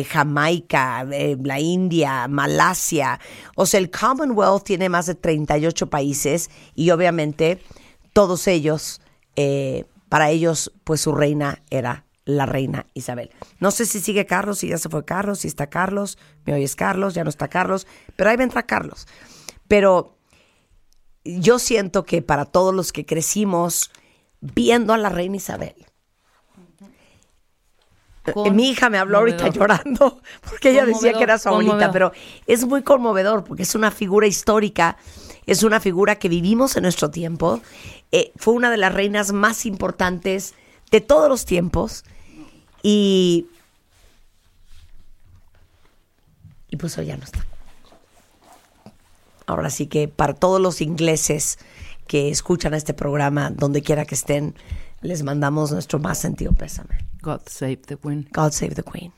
[0.09, 3.19] Jamaica, la India, Malasia.
[3.55, 7.61] O sea, el Commonwealth tiene más de 38 países y obviamente
[8.11, 9.01] todos ellos
[9.37, 13.29] eh, para ellos, pues su reina era la reina Isabel.
[13.59, 16.75] No sé si sigue Carlos, si ya se fue Carlos, si está Carlos, me oyes
[16.75, 19.07] Carlos, ya no está Carlos, pero ahí vendrá Carlos.
[19.67, 20.17] Pero
[21.23, 23.91] yo siento que para todos los que crecimos
[24.41, 25.75] viendo a la reina Isabel,
[28.27, 32.11] eh, mi hija me habló ahorita llorando porque ella decía que era su abuelita, pero
[32.45, 34.97] es muy conmovedor porque es una figura histórica,
[35.45, 37.61] es una figura que vivimos en nuestro tiempo
[38.11, 40.53] eh, fue una de las reinas más importantes
[40.91, 42.05] de todos los tiempos
[42.81, 43.47] y,
[46.69, 47.45] y pues hoy ya no está.
[49.45, 51.59] Ahora sí que para todos los ingleses
[52.07, 54.55] que escuchan este programa, donde quiera que estén,
[55.01, 57.07] les mandamos nuestro más sentido pésame.
[57.21, 58.27] God save the Queen.
[58.33, 59.11] God save the Queen.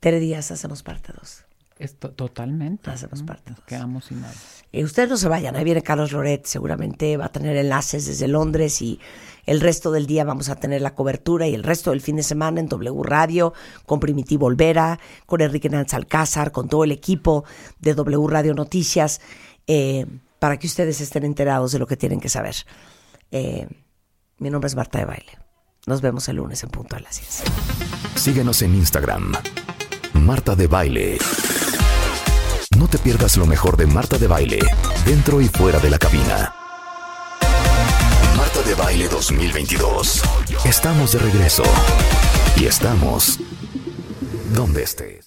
[0.00, 1.44] Tere Díaz, hacemos parte dos.
[1.78, 2.90] Esto, totalmente.
[2.90, 3.52] Hacemos parte.
[3.52, 4.34] Nos quedamos sin nada.
[4.72, 8.28] Eh, ustedes no se vayan, ahí viene Carlos Loret, seguramente va a tener enlaces desde
[8.28, 9.00] Londres y
[9.46, 12.22] el resto del día vamos a tener la cobertura y el resto del fin de
[12.22, 13.52] semana en W Radio
[13.86, 17.44] con Primitivo Olvera, con Enrique Nanz Alcázar, con todo el equipo
[17.80, 19.20] de W Radio Noticias,
[19.66, 20.06] eh,
[20.38, 22.54] para que ustedes estén enterados de lo que tienen que saber.
[23.32, 23.66] Eh,
[24.40, 25.38] mi nombre es Marta de Baile.
[25.86, 27.42] Nos vemos el lunes en punto a las 10.
[28.16, 29.32] Síguenos en Instagram.
[30.14, 31.18] Marta de Baile.
[32.76, 34.60] No te pierdas lo mejor de Marta de Baile,
[35.04, 36.54] dentro y fuera de la cabina.
[38.36, 40.22] Marta de Baile 2022.
[40.64, 41.64] Estamos de regreso.
[42.56, 43.38] Y estamos
[44.54, 45.20] donde estés.